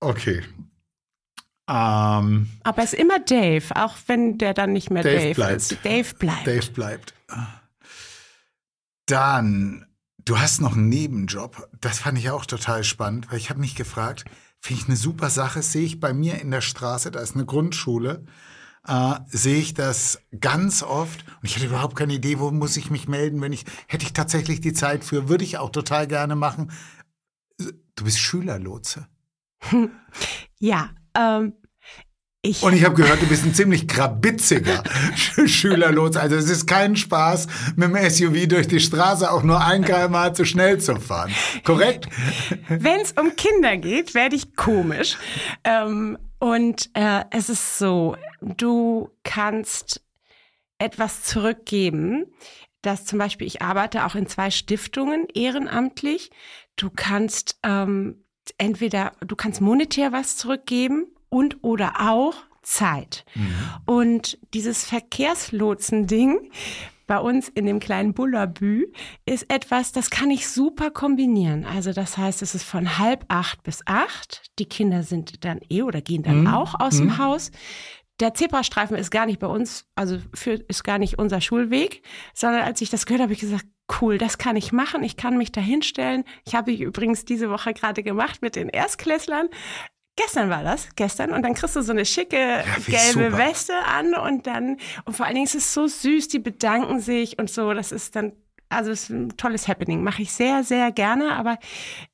okay. 0.00 0.42
Ähm, 1.68 2.48
Aber 2.62 2.82
es 2.82 2.92
ist 2.92 3.00
immer 3.00 3.18
Dave, 3.18 3.74
auch 3.74 3.96
wenn 4.06 4.38
der 4.38 4.54
dann 4.54 4.72
nicht 4.72 4.90
mehr 4.90 5.02
Dave, 5.02 5.18
Dave 5.18 5.34
bleibt. 5.34 5.56
ist. 5.56 5.78
Dave 5.84 6.14
bleibt. 6.14 6.46
Dave 6.46 6.70
bleibt. 6.72 7.14
Dann, 9.06 9.86
du 10.24 10.38
hast 10.38 10.60
noch 10.60 10.74
einen 10.76 10.88
Nebenjob. 10.88 11.68
Das 11.80 12.00
fand 12.00 12.18
ich 12.18 12.30
auch 12.30 12.46
total 12.46 12.84
spannend, 12.84 13.30
weil 13.30 13.38
ich 13.38 13.50
habe 13.50 13.60
mich 13.60 13.74
gefragt, 13.74 14.24
Finde 14.66 14.82
ich 14.82 14.88
eine 14.88 14.96
super 14.96 15.30
Sache. 15.30 15.62
Sehe 15.62 15.84
ich 15.84 16.00
bei 16.00 16.12
mir 16.12 16.40
in 16.40 16.50
der 16.50 16.60
Straße, 16.60 17.10
da 17.12 17.20
ist 17.20 17.34
eine 17.34 17.44
Grundschule, 17.44 18.24
äh, 18.86 19.14
sehe 19.28 19.58
ich 19.58 19.74
das 19.74 20.20
ganz 20.38 20.82
oft. 20.82 21.24
Und 21.40 21.44
ich 21.44 21.56
hätte 21.56 21.66
überhaupt 21.66 21.96
keine 21.96 22.14
Idee, 22.14 22.38
wo 22.38 22.50
muss 22.50 22.76
ich 22.76 22.90
mich 22.90 23.08
melden, 23.08 23.40
wenn 23.40 23.52
ich, 23.52 23.64
hätte 23.86 24.04
ich 24.04 24.12
tatsächlich 24.12 24.60
die 24.60 24.72
Zeit 24.72 25.04
für, 25.04 25.28
würde 25.28 25.44
ich 25.44 25.58
auch 25.58 25.70
total 25.70 26.06
gerne 26.06 26.36
machen. 26.36 26.72
Du 27.58 28.04
bist 28.04 28.18
Schülerlotse. 28.18 29.06
Ja, 30.58 30.88
ähm, 31.14 31.52
ich. 32.46 32.62
Und 32.62 32.74
ich 32.74 32.84
habe 32.84 32.94
gehört, 32.94 33.20
du 33.20 33.26
bist 33.26 33.44
ein 33.44 33.54
ziemlich 33.54 33.86
krabitziger 33.88 34.82
Schülerlotse. 35.46 36.20
Also 36.20 36.36
es 36.36 36.48
ist 36.48 36.66
kein 36.66 36.96
Spaß, 36.96 37.46
mit 37.76 37.88
dem 37.88 38.10
SUV 38.10 38.48
durch 38.48 38.68
die 38.68 38.80
Straße 38.80 39.30
auch 39.30 39.42
nur 39.42 39.62
ein 39.62 39.84
kmh 39.84 40.32
zu 40.32 40.44
schnell 40.44 40.78
zu 40.78 40.96
fahren. 40.96 41.30
Korrekt? 41.64 42.08
Wenn 42.68 43.00
es 43.00 43.12
um 43.12 43.36
Kinder 43.36 43.76
geht, 43.76 44.14
werde 44.14 44.36
ich 44.36 44.56
komisch. 44.56 45.18
Ähm, 45.64 46.16
und 46.38 46.90
äh, 46.94 47.24
es 47.30 47.48
ist 47.48 47.78
so, 47.78 48.16
du 48.40 49.10
kannst 49.22 50.02
etwas 50.78 51.22
zurückgeben. 51.22 52.26
Dass 52.82 53.04
zum 53.04 53.18
Beispiel, 53.18 53.46
ich 53.46 53.62
arbeite 53.62 54.04
auch 54.04 54.14
in 54.14 54.28
zwei 54.28 54.50
Stiftungen 54.50 55.26
ehrenamtlich. 55.34 56.30
Du 56.76 56.88
kannst 56.94 57.58
ähm, 57.64 58.24
entweder, 58.58 59.12
du 59.26 59.34
kannst 59.34 59.60
monetär 59.60 60.12
was 60.12 60.36
zurückgeben 60.36 61.06
und 61.28 61.64
oder 61.64 62.08
auch 62.08 62.34
Zeit. 62.62 63.24
Mhm. 63.34 63.54
Und 63.86 64.38
dieses 64.54 64.84
Verkehrslotsen-Ding 64.84 66.50
bei 67.06 67.18
uns 67.18 67.48
in 67.48 67.66
dem 67.66 67.78
kleinen 67.78 68.14
Bullabü 68.14 68.86
ist 69.24 69.50
etwas, 69.52 69.92
das 69.92 70.10
kann 70.10 70.30
ich 70.30 70.48
super 70.48 70.90
kombinieren. 70.90 71.64
Also 71.64 71.92
das 71.92 72.18
heißt, 72.18 72.42
es 72.42 72.54
ist 72.54 72.64
von 72.64 72.98
halb 72.98 73.24
acht 73.28 73.62
bis 73.62 73.82
acht. 73.86 74.50
Die 74.58 74.66
Kinder 74.66 75.02
sind 75.02 75.44
dann 75.44 75.60
eh 75.68 75.82
oder 75.82 76.00
gehen 76.00 76.22
dann 76.22 76.42
mhm. 76.42 76.46
auch 76.48 76.78
aus 76.78 76.94
mhm. 76.94 77.08
dem 77.08 77.18
Haus. 77.18 77.50
Der 78.18 78.34
Zebrastreifen 78.34 78.96
ist 78.96 79.10
gar 79.10 79.26
nicht 79.26 79.38
bei 79.38 79.46
uns, 79.46 79.86
also 79.94 80.18
für, 80.32 80.52
ist 80.52 80.84
gar 80.84 80.98
nicht 80.98 81.18
unser 81.18 81.40
Schulweg, 81.40 82.02
sondern 82.32 82.62
als 82.62 82.80
ich 82.80 82.88
das 82.88 83.04
gehört 83.04 83.20
habe, 83.20 83.26
habe 83.26 83.34
ich 83.34 83.40
gesagt, 83.40 83.66
cool, 84.00 84.16
das 84.18 84.38
kann 84.38 84.56
ich 84.56 84.72
machen, 84.72 85.02
ich 85.02 85.16
kann 85.16 85.36
mich 85.36 85.52
da 85.52 85.60
hinstellen. 85.60 86.24
Ich 86.46 86.54
habe 86.54 86.72
ich 86.72 86.80
übrigens 86.80 87.24
diese 87.24 87.50
Woche 87.50 87.74
gerade 87.74 88.02
gemacht 88.02 88.42
mit 88.42 88.56
den 88.56 88.68
Erstklässlern. 88.68 89.48
Gestern 90.16 90.48
war 90.48 90.62
das, 90.62 90.88
gestern. 90.96 91.30
Und 91.32 91.42
dann 91.42 91.54
kriegst 91.54 91.76
du 91.76 91.82
so 91.82 91.92
eine 91.92 92.06
schicke 92.06 92.38
ja, 92.38 92.64
gelbe 92.86 93.30
super. 93.30 93.38
Weste 93.38 93.74
an 93.74 94.14
und 94.14 94.46
dann, 94.46 94.78
und 95.04 95.14
vor 95.14 95.26
allen 95.26 95.34
Dingen 95.34 95.46
ist 95.46 95.54
es 95.54 95.74
so 95.74 95.86
süß, 95.86 96.28
die 96.28 96.38
bedanken 96.38 97.00
sich 97.00 97.38
und 97.38 97.50
so. 97.50 97.74
Das 97.74 97.92
ist 97.92 98.16
dann, 98.16 98.32
also 98.70 98.90
es 98.90 99.04
ist 99.04 99.10
ein 99.10 99.36
tolles 99.36 99.68
Happening. 99.68 100.02
Mache 100.02 100.22
ich 100.22 100.32
sehr, 100.32 100.64
sehr 100.64 100.90
gerne. 100.90 101.32
Aber 101.32 101.58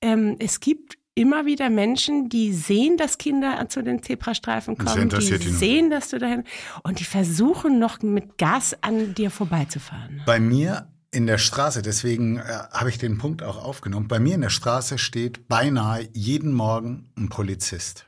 ähm, 0.00 0.36
es 0.40 0.58
gibt 0.58 0.98
immer 1.14 1.46
wieder 1.46 1.70
Menschen, 1.70 2.28
die 2.28 2.52
sehen, 2.52 2.96
dass 2.96 3.18
Kinder 3.18 3.68
zu 3.68 3.82
den 3.82 4.02
Zebrastreifen 4.02 4.78
kommen, 4.78 5.08
die 5.10 5.20
sehen, 5.20 5.90
dass 5.90 6.08
du 6.08 6.18
dahin 6.18 6.44
und 6.82 7.00
die 7.00 7.04
versuchen 7.04 7.78
noch 7.78 8.00
mit 8.02 8.38
Gas 8.38 8.76
an 8.80 9.14
dir 9.14 9.30
vorbeizufahren. 9.30 10.22
Bei 10.26 10.40
mir 10.40 10.91
in 11.12 11.26
der 11.26 11.38
Straße, 11.38 11.82
deswegen 11.82 12.38
äh, 12.38 12.42
habe 12.72 12.88
ich 12.88 12.98
den 12.98 13.18
Punkt 13.18 13.42
auch 13.42 13.62
aufgenommen. 13.62 14.08
Bei 14.08 14.18
mir 14.18 14.34
in 14.34 14.40
der 14.40 14.50
Straße 14.50 14.98
steht 14.98 15.46
beinahe 15.46 16.08
jeden 16.12 16.52
Morgen 16.52 17.12
ein 17.16 17.28
Polizist. 17.28 18.06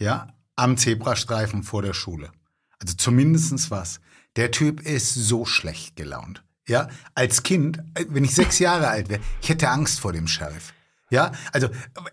Ja, 0.00 0.28
am 0.54 0.76
Zebrastreifen 0.76 1.64
vor 1.64 1.82
der 1.82 1.94
Schule. 1.94 2.30
Also 2.78 2.94
zumindestens 2.94 3.70
was. 3.70 4.00
Der 4.36 4.50
Typ 4.50 4.80
ist 4.80 5.14
so 5.14 5.44
schlecht 5.44 5.96
gelaunt. 5.96 6.44
Ja, 6.68 6.88
als 7.14 7.42
Kind, 7.42 7.78
äh, 7.94 8.04
wenn 8.08 8.24
ich 8.24 8.34
sechs 8.34 8.60
Jahre 8.60 8.88
alt 8.88 9.08
wäre, 9.08 9.20
ich 9.42 9.48
hätte 9.48 9.68
Angst 9.68 10.00
vor 10.00 10.12
dem 10.12 10.28
Sheriff. 10.28 10.72
Ja, 11.10 11.32
also 11.52 11.68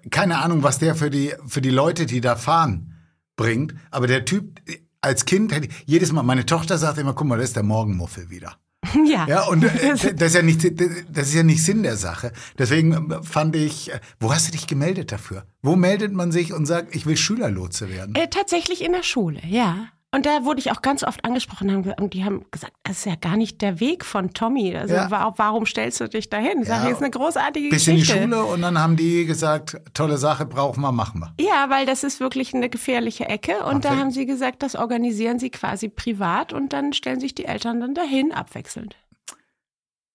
keine 0.10 0.40
Ahnung, 0.40 0.64
was 0.64 0.80
der 0.80 0.96
für 0.96 1.10
die, 1.10 1.34
für 1.48 1.62
die 1.62 1.72
Leute, 1.72 2.06
die 2.06 2.22
da 2.22 2.36
fahren, 2.36 2.96
bringt. 3.36 3.76
Aber 3.92 4.08
der 4.08 4.26
Typ, 4.26 4.60
als 5.02 5.26
Kind 5.26 5.52
hätte 5.52 5.68
ich, 5.68 5.84
jedes 5.86 6.12
Mal, 6.12 6.24
meine 6.24 6.46
Tochter 6.46 6.78
sagt 6.78 6.98
immer, 6.98 7.14
guck 7.14 7.28
mal, 7.28 7.38
da 7.38 7.44
ist 7.44 7.56
der 7.56 7.64
Morgenmuffel 7.64 8.30
wieder. 8.30 8.58
Ja. 9.06 9.28
Ja, 9.28 9.44
und 9.48 9.64
äh, 9.64 9.70
das 10.16 10.30
ist 10.30 10.36
ja 10.36 10.42
nicht, 10.42 10.64
das 10.64 11.28
ist 11.28 11.34
ja 11.34 11.44
nicht 11.44 11.64
Sinn 11.64 11.84
der 11.84 11.98
Sache. 11.98 12.32
Deswegen 12.58 13.12
äh, 13.12 13.24
fand 13.24 13.56
ich, 13.56 13.92
äh, 13.92 14.00
wo 14.20 14.34
hast 14.34 14.48
du 14.48 14.52
dich 14.52 14.68
gemeldet 14.68 15.12
dafür? 15.12 15.46
Wo 15.62 15.76
meldet 15.76 16.14
man 16.14 16.32
sich 16.32 16.54
und 16.54 16.66
sagt, 16.66 16.96
ich 16.96 17.06
will 17.06 17.18
Schülerlotse 17.18 17.90
werden? 17.90 18.16
Äh, 18.16 18.30
tatsächlich 18.30 18.84
in 18.84 18.94
der 18.94 19.04
Schule, 19.04 19.42
ja. 19.48 19.88
Und 20.14 20.28
da 20.28 20.46
wurde 20.46 20.60
ich 20.60 20.72
auch 20.72 20.84
ganz 20.84 21.04
oft 21.04 21.26
angesprochen 21.26 21.92
und 22.00 22.14
die 22.14 22.24
haben 22.24 22.46
gesagt, 22.52 22.74
das 22.84 23.00
ist 23.00 23.06
ja 23.06 23.16
gar 23.16 23.36
nicht 23.36 23.64
der 23.64 23.80
Weg 23.80 24.06
von 24.06 24.32
Tommy. 24.32 24.78
Also 24.78 24.94
ja. 24.94 25.10
warum 25.10 25.66
stellst 25.66 26.00
du 26.02 26.08
dich 26.08 26.30
dahin? 26.30 26.64
Sag, 26.64 26.84
ja. 26.84 26.84
das 26.84 26.92
ist 26.98 27.02
eine 27.02 27.10
großartige 27.10 27.70
Bis 27.70 27.86
Geschichte. 27.86 28.14
in 28.14 28.30
die 28.30 28.36
Schule 28.36 28.46
und 28.46 28.62
dann 28.62 28.78
haben 28.78 28.96
die 28.96 29.26
gesagt, 29.26 29.82
tolle 29.96 30.20
Sache, 30.20 30.46
brauchen 30.46 30.82
wir, 30.82 30.92
machen 30.92 31.22
wir. 31.22 31.34
Ja, 31.44 31.72
weil 31.72 31.88
das 31.88 32.04
ist 32.04 32.20
wirklich 32.20 32.54
eine 32.54 32.70
gefährliche 32.70 33.26
Ecke 33.26 33.64
und 33.64 33.78
okay. 33.78 33.88
da 33.90 33.98
haben 33.98 34.12
sie 34.12 34.28
gesagt, 34.28 34.62
das 34.62 34.76
organisieren 34.76 35.40
sie 35.40 35.50
quasi 35.50 35.90
privat 35.90 36.54
und 36.54 36.74
dann 36.74 36.94
stellen 36.94 37.20
sich 37.20 37.34
die 37.34 37.46
Eltern 37.46 37.80
dann 37.80 37.96
dahin 37.96 38.32
abwechselnd. 38.32 38.96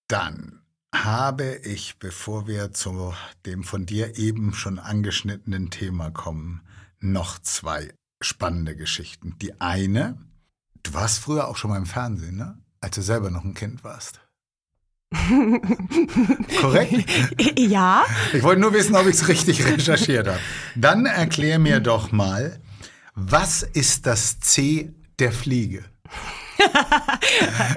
Dann 0.07 0.61
habe 0.95 1.57
ich, 1.65 1.99
bevor 1.99 2.47
wir 2.47 2.73
zu 2.73 3.15
dem 3.45 3.65
von 3.65 3.85
dir 3.85 4.17
eben 4.17 4.55
schon 4.55 4.79
angeschnittenen 4.79 5.71
Thema 5.71 6.13
kommen, 6.13 6.63
noch 7.01 7.41
zwei 7.41 7.91
spannende 8.21 8.77
Geschichten. 8.77 9.37
Die 9.41 9.61
eine, 9.61 10.19
du 10.83 10.95
warst 10.95 11.21
früher 11.21 11.49
auch 11.49 11.57
schon 11.57 11.71
mal 11.71 11.77
im 11.77 11.87
Fernsehen, 11.87 12.37
ne? 12.37 12.59
Als 12.81 12.95
du 12.97 13.03
selber 13.03 13.31
noch 13.31 13.45
ein 13.45 13.55
Kind 13.55 13.83
warst. 13.83 14.21
Korrekt? 16.61 17.11
Ja. 17.59 18.05
Ich 18.33 18.43
wollte 18.43 18.61
nur 18.61 18.73
wissen, 18.73 18.95
ob 18.95 19.07
ich 19.07 19.15
es 19.15 19.29
richtig 19.29 19.65
recherchiert 19.65 20.29
habe. 20.29 20.39
Dann 20.75 21.07
erklär 21.07 21.59
mir 21.59 21.81
doch 21.81 22.13
mal, 22.13 22.61
was 23.15 23.63
ist 23.63 24.07
das 24.07 24.39
C 24.39 24.93
der 25.19 25.33
Fliege? 25.33 25.85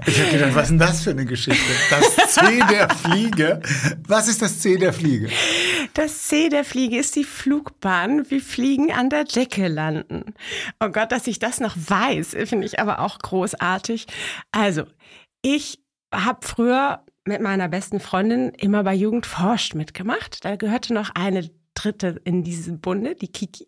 ich 0.06 0.20
habe 0.20 0.32
gedacht, 0.32 0.56
was 0.56 0.64
ist 0.64 0.70
denn 0.72 0.80
das 0.80 1.02
für 1.04 1.12
eine 1.12 1.26
Geschichte? 1.26 1.72
Das 1.90 2.34
C 2.34 2.62
der 2.70 2.90
Fliege. 2.90 3.62
Was 4.08 4.28
ist 4.28 4.42
das 4.42 4.60
C 4.60 4.78
der 4.78 4.92
Fliege? 4.92 5.30
Das 5.94 6.24
C 6.28 6.50
der 6.50 6.64
Fliege 6.64 6.98
ist 6.98 7.16
die 7.16 7.26
Flugbahn, 7.26 8.30
wie 8.30 8.40
Fliegen 8.40 8.92
an 8.94 9.10
der 9.10 9.26
Decke 9.26 9.68
landen. 9.68 10.34
Oh 10.80 10.90
Gott, 10.90 11.12
dass 11.12 11.28
ich 11.28 11.40
das 11.40 11.60
noch 11.60 11.76
weiß, 11.76 12.36
finde 12.46 12.66
ich 12.66 12.80
aber 12.80 13.00
auch 13.00 13.20
großartig. 13.20 14.08
Also, 14.52 14.86
ich 15.42 15.84
habe 16.14 16.46
früher 16.46 17.04
mit 17.26 17.42
meiner 17.42 17.68
besten 17.68 18.00
Freundin 18.00 18.50
immer 18.50 18.84
bei 18.84 18.94
Jugend 18.94 19.26
forscht 19.26 19.76
mitgemacht. 19.76 20.44
Da 20.46 20.56
gehörte 20.56 20.94
noch 20.94 21.10
eine 21.14 21.50
dritte 21.74 22.22
in 22.24 22.44
diesem 22.44 22.80
Bunde, 22.80 23.16
die 23.16 23.32
Kiki. 23.32 23.68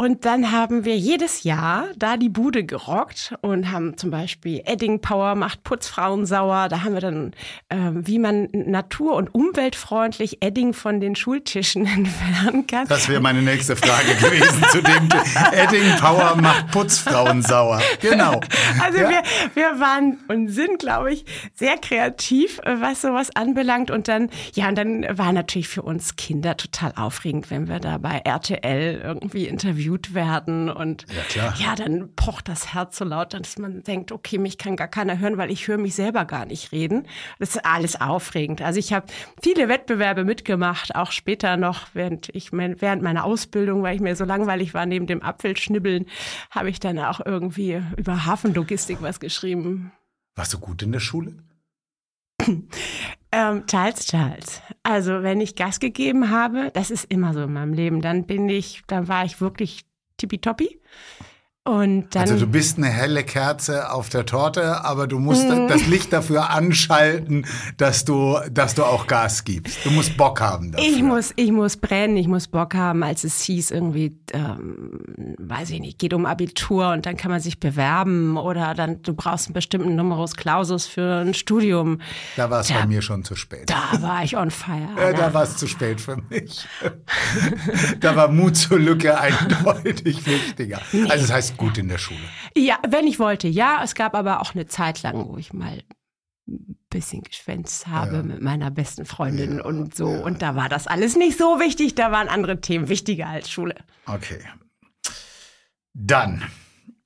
Und 0.00 0.24
dann 0.24 0.50
haben 0.50 0.86
wir 0.86 0.96
jedes 0.96 1.42
Jahr 1.42 1.88
da 1.94 2.16
die 2.16 2.30
Bude 2.30 2.64
gerockt 2.64 3.34
und 3.42 3.70
haben 3.70 3.98
zum 3.98 4.10
Beispiel 4.10 4.62
Edding 4.64 5.02
Power 5.02 5.34
macht 5.34 5.62
Putzfrauen 5.62 6.24
sauer. 6.24 6.68
Da 6.70 6.84
haben 6.84 6.94
wir 6.94 7.02
dann, 7.02 7.32
äh, 7.68 7.76
wie 7.92 8.18
man 8.18 8.48
natur- 8.50 9.14
und 9.16 9.34
umweltfreundlich 9.34 10.42
Edding 10.42 10.72
von 10.72 11.00
den 11.00 11.16
Schultischen 11.16 11.84
entfernen 11.98 12.66
kann. 12.66 12.88
Das 12.88 13.10
wäre 13.10 13.20
meine 13.20 13.42
nächste 13.42 13.76
Frage 13.76 14.14
gewesen 14.14 14.64
zu 14.70 14.80
dem 14.80 15.06
Edding 15.52 15.94
Power 15.98 16.34
macht 16.36 16.70
Putzfrauen 16.70 17.42
sauer. 17.42 17.82
Genau. 18.00 18.40
Also 18.82 19.00
ja. 19.00 19.10
wir, 19.10 19.22
wir 19.52 19.80
waren 19.80 20.16
und 20.28 20.48
sind, 20.48 20.78
glaube 20.78 21.12
ich, 21.12 21.26
sehr 21.54 21.76
kreativ, 21.76 22.58
was 22.64 23.02
sowas 23.02 23.28
anbelangt. 23.36 23.90
Und 23.90 24.08
dann, 24.08 24.30
ja, 24.54 24.66
und 24.70 24.78
dann 24.78 25.18
war 25.18 25.34
natürlich 25.34 25.68
für 25.68 25.82
uns 25.82 26.16
Kinder 26.16 26.56
total 26.56 26.94
aufregend, 26.96 27.50
wenn 27.50 27.68
wir 27.68 27.80
da 27.80 27.98
bei 27.98 28.22
RTL 28.24 29.02
irgendwie 29.04 29.44
interviewen 29.44 29.89
interviewt 29.90 30.14
werden 30.14 30.70
und 30.70 31.06
ja, 31.34 31.54
ja, 31.58 31.74
dann 31.74 32.14
pocht 32.14 32.48
das 32.48 32.72
Herz 32.72 32.98
so 32.98 33.04
laut, 33.04 33.34
dass 33.34 33.58
man 33.58 33.82
denkt, 33.82 34.12
okay, 34.12 34.38
mich 34.38 34.58
kann 34.58 34.76
gar 34.76 34.88
keiner 34.88 35.18
hören, 35.18 35.36
weil 35.36 35.50
ich 35.50 35.66
höre 35.68 35.78
mich 35.78 35.94
selber 35.94 36.24
gar 36.24 36.46
nicht 36.46 36.72
reden. 36.72 37.06
Das 37.38 37.50
ist 37.50 37.64
alles 37.64 38.00
aufregend. 38.00 38.62
Also 38.62 38.78
ich 38.78 38.92
habe 38.92 39.06
viele 39.42 39.68
Wettbewerbe 39.68 40.24
mitgemacht, 40.24 40.94
auch 40.94 41.12
später 41.12 41.56
noch, 41.56 41.88
während 41.94 42.28
ich 42.34 42.52
mein, 42.52 42.80
während 42.80 43.02
meiner 43.02 43.24
Ausbildung, 43.24 43.82
weil 43.82 43.96
ich 43.96 44.00
mir 44.00 44.16
so 44.16 44.24
langweilig 44.24 44.74
war 44.74 44.86
neben 44.86 45.06
dem 45.06 45.22
Apfelschnibbeln, 45.22 46.06
habe 46.50 46.70
ich 46.70 46.80
dann 46.80 46.98
auch 46.98 47.20
irgendwie 47.24 47.82
über 47.96 48.26
Hafenlogistik 48.26 49.02
was 49.02 49.20
geschrieben. 49.20 49.92
Warst 50.36 50.54
du 50.54 50.58
gut 50.58 50.82
in 50.82 50.92
der 50.92 51.00
Schule? 51.00 51.34
Ähm, 53.32 53.66
teils, 53.68 54.06
teils. 54.06 54.60
Also 54.82 55.22
wenn 55.22 55.40
ich 55.40 55.54
Gas 55.54 55.78
gegeben 55.78 56.30
habe, 56.30 56.70
das 56.74 56.90
ist 56.90 57.04
immer 57.04 57.32
so 57.32 57.42
in 57.42 57.52
meinem 57.52 57.72
Leben, 57.72 58.00
dann 58.00 58.26
bin 58.26 58.48
ich, 58.48 58.82
dann 58.88 59.06
war 59.06 59.24
ich 59.24 59.40
wirklich 59.40 59.84
tippitoppi. 60.16 60.80
Und 61.70 62.08
dann, 62.16 62.22
also 62.22 62.36
du 62.36 62.46
bist 62.46 62.78
eine 62.78 62.88
helle 62.88 63.22
Kerze 63.22 63.92
auf 63.92 64.08
der 64.08 64.26
Torte, 64.26 64.84
aber 64.84 65.06
du 65.06 65.18
musst 65.20 65.48
Mhm. 65.48 65.68
das 65.68 65.86
Licht 65.86 66.12
dafür 66.12 66.50
anschalten, 66.50 67.46
dass 67.76 68.04
du, 68.04 68.38
dass 68.50 68.74
du 68.74 68.84
auch 68.84 69.06
Gas 69.06 69.44
gibst. 69.44 69.78
Du 69.84 69.90
musst 69.90 70.16
Bock 70.16 70.40
haben 70.40 70.72
dafür. 70.72 70.86
ich 70.88 71.02
muss, 71.02 71.32
ich 71.36 71.52
muss 71.52 71.76
brennen, 71.76 72.16
ich 72.16 72.26
muss 72.26 72.48
Bock 72.48 72.74
haben, 72.74 73.02
als 73.04 73.22
es 73.24 73.40
hieß 73.42 73.70
irgendwie, 73.70 74.16
ähm, 74.32 75.00
weiß 75.38 75.70
ich 75.70 75.80
nicht, 75.80 75.98
geht 75.98 76.12
um 76.12 76.26
Abitur 76.26 76.90
und 76.90 77.06
dann 77.06 77.16
kann 77.16 77.30
man 77.30 77.40
sich 77.40 77.60
bewerben 77.60 78.36
oder 78.36 78.74
dann 78.74 79.00
du 79.02 79.14
brauchst 79.14 79.46
einen 79.46 79.54
bestimmten 79.54 79.94
Numerus 79.94 80.34
Clausus 80.34 80.86
für 80.86 81.20
ein 81.20 81.34
Studium. 81.34 82.00
Da 82.36 82.50
war 82.50 82.60
es 82.60 82.72
bei 82.72 82.86
mir 82.86 83.00
schon 83.02 83.22
zu 83.24 83.36
spät. 83.36 83.70
Da 83.70 84.02
war 84.02 84.24
ich 84.24 84.36
on 84.36 84.50
fire. 84.50 84.88
Äh, 84.98 85.14
da 85.14 85.32
war 85.32 85.44
es 85.44 85.56
zu 85.56 85.66
spät 85.68 86.00
für 86.00 86.16
mich. 86.30 86.66
da 88.00 88.16
war 88.16 88.28
Mut 88.28 88.56
zur 88.56 88.78
Lücke 88.78 89.18
eindeutig 89.20 90.26
wichtiger. 90.26 90.80
Also 91.08 91.26
das 91.26 91.32
heißt 91.32 91.56
gut 91.60 91.78
in 91.78 91.88
der 91.88 91.98
Schule. 91.98 92.18
Ja, 92.56 92.78
wenn 92.88 93.06
ich 93.06 93.18
wollte, 93.18 93.46
ja. 93.48 93.80
Es 93.84 93.94
gab 93.94 94.14
aber 94.14 94.40
auch 94.40 94.54
eine 94.54 94.66
Zeit 94.66 95.02
lang, 95.02 95.28
wo 95.28 95.36
ich 95.36 95.52
mal 95.52 95.82
ein 96.48 96.76
bisschen 96.90 97.22
geschwänzt 97.22 97.86
habe 97.86 98.16
Ja. 98.16 98.22
mit 98.24 98.40
meiner 98.42 98.70
besten 98.70 99.04
Freundin 99.04 99.58
Ja, 99.58 99.64
und 99.64 99.94
so. 99.94 100.10
ja. 100.12 100.20
Und 100.22 100.42
da 100.42 100.56
war 100.56 100.68
das 100.68 100.86
alles 100.88 101.16
nicht 101.16 101.38
so 101.38 101.60
wichtig. 101.60 101.94
Da 101.94 102.10
waren 102.10 102.28
andere 102.28 102.60
Themen 102.60 102.88
wichtiger 102.88 103.28
als 103.28 103.50
Schule. 103.50 103.76
Okay. 104.06 104.40
Dann, 105.92 106.42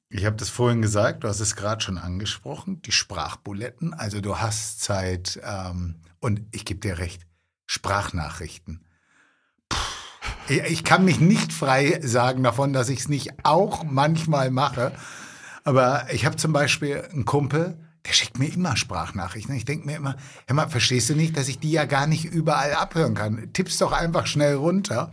ich 0.08 0.24
habe 0.24 0.36
das 0.36 0.48
vorhin 0.50 0.82
gesagt, 0.82 1.24
du 1.24 1.28
hast 1.28 1.40
es 1.40 1.56
gerade 1.56 1.82
schon 1.82 1.98
angesprochen, 1.98 2.80
die 2.82 2.92
Sprachbuletten. 2.92 3.92
Also 3.94 4.20
du 4.20 4.38
hast 4.38 4.80
Zeit, 4.80 5.40
ähm, 5.44 5.96
und 6.20 6.40
ich 6.52 6.64
gebe 6.64 6.80
dir 6.80 6.98
recht, 6.98 7.22
Sprachnachrichten. 7.66 8.86
Ich 10.48 10.84
kann 10.84 11.06
mich 11.06 11.20
nicht 11.20 11.54
frei 11.54 12.00
sagen 12.02 12.42
davon, 12.42 12.74
dass 12.74 12.90
ich 12.90 13.00
es 13.00 13.08
nicht 13.08 13.32
auch 13.44 13.82
manchmal 13.84 14.50
mache. 14.50 14.92
Aber 15.64 16.06
ich 16.12 16.26
habe 16.26 16.36
zum 16.36 16.52
Beispiel 16.52 17.02
einen 17.10 17.24
Kumpel, 17.24 17.78
der 18.06 18.12
schickt 18.12 18.38
mir 18.38 18.52
immer 18.52 18.76
Sprachnachrichten. 18.76 19.54
Ich 19.54 19.64
denke 19.64 19.86
mir 19.86 19.96
immer, 19.96 20.16
hör 20.46 20.54
mal, 20.54 20.68
verstehst 20.68 21.08
du 21.08 21.14
nicht, 21.14 21.38
dass 21.38 21.48
ich 21.48 21.58
die 21.58 21.70
ja 21.70 21.86
gar 21.86 22.06
nicht 22.06 22.26
überall 22.26 22.74
abhören 22.74 23.14
kann? 23.14 23.52
Tipp's 23.54 23.78
doch 23.78 23.92
einfach 23.92 24.26
schnell 24.26 24.56
runter. 24.56 25.10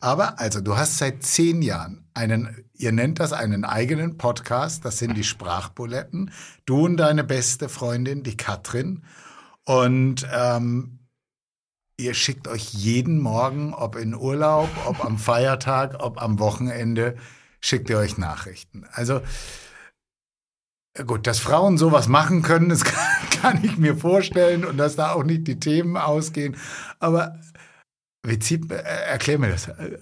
Aber 0.00 0.38
also, 0.38 0.60
du 0.60 0.76
hast 0.76 0.98
seit 0.98 1.22
zehn 1.22 1.62
Jahren 1.62 2.04
einen, 2.12 2.64
ihr 2.74 2.92
nennt 2.92 3.20
das 3.20 3.32
einen 3.32 3.64
eigenen 3.64 4.18
Podcast, 4.18 4.84
das 4.84 4.98
sind 4.98 5.16
die 5.16 5.24
Sprachbuletten. 5.24 6.30
Du 6.66 6.84
und 6.84 6.98
deine 6.98 7.24
beste 7.24 7.70
Freundin, 7.70 8.22
die 8.22 8.36
Katrin. 8.36 9.02
Und 9.64 10.28
ähm, 10.30 10.98
ihr 11.96 12.14
schickt 12.14 12.48
euch 12.48 12.72
jeden 12.72 13.20
Morgen, 13.20 13.74
ob 13.74 13.96
in 13.96 14.14
Urlaub, 14.14 14.68
ob 14.86 15.04
am 15.04 15.18
Feiertag, 15.18 15.96
ob 16.00 16.20
am 16.20 16.38
Wochenende, 16.38 17.16
schickt 17.60 17.90
ihr 17.90 17.98
euch 17.98 18.18
Nachrichten. 18.18 18.86
Also 18.92 19.20
gut, 21.06 21.26
dass 21.26 21.38
Frauen 21.38 21.78
sowas 21.78 22.08
machen 22.08 22.42
können, 22.42 22.68
das 22.68 22.84
kann, 22.84 23.28
kann 23.40 23.64
ich 23.64 23.76
mir 23.76 23.96
vorstellen 23.96 24.64
und 24.64 24.76
dass 24.76 24.96
da 24.96 25.12
auch 25.12 25.24
nicht 25.24 25.46
die 25.46 25.58
Themen 25.58 25.96
ausgehen. 25.96 26.56
Aber 26.98 27.40
wie 28.24 28.38
zieht, 28.38 28.70
äh, 28.70 28.76
erklär 28.76 29.38
mir 29.38 29.50
das. 29.50 29.68
Äh, 29.68 29.98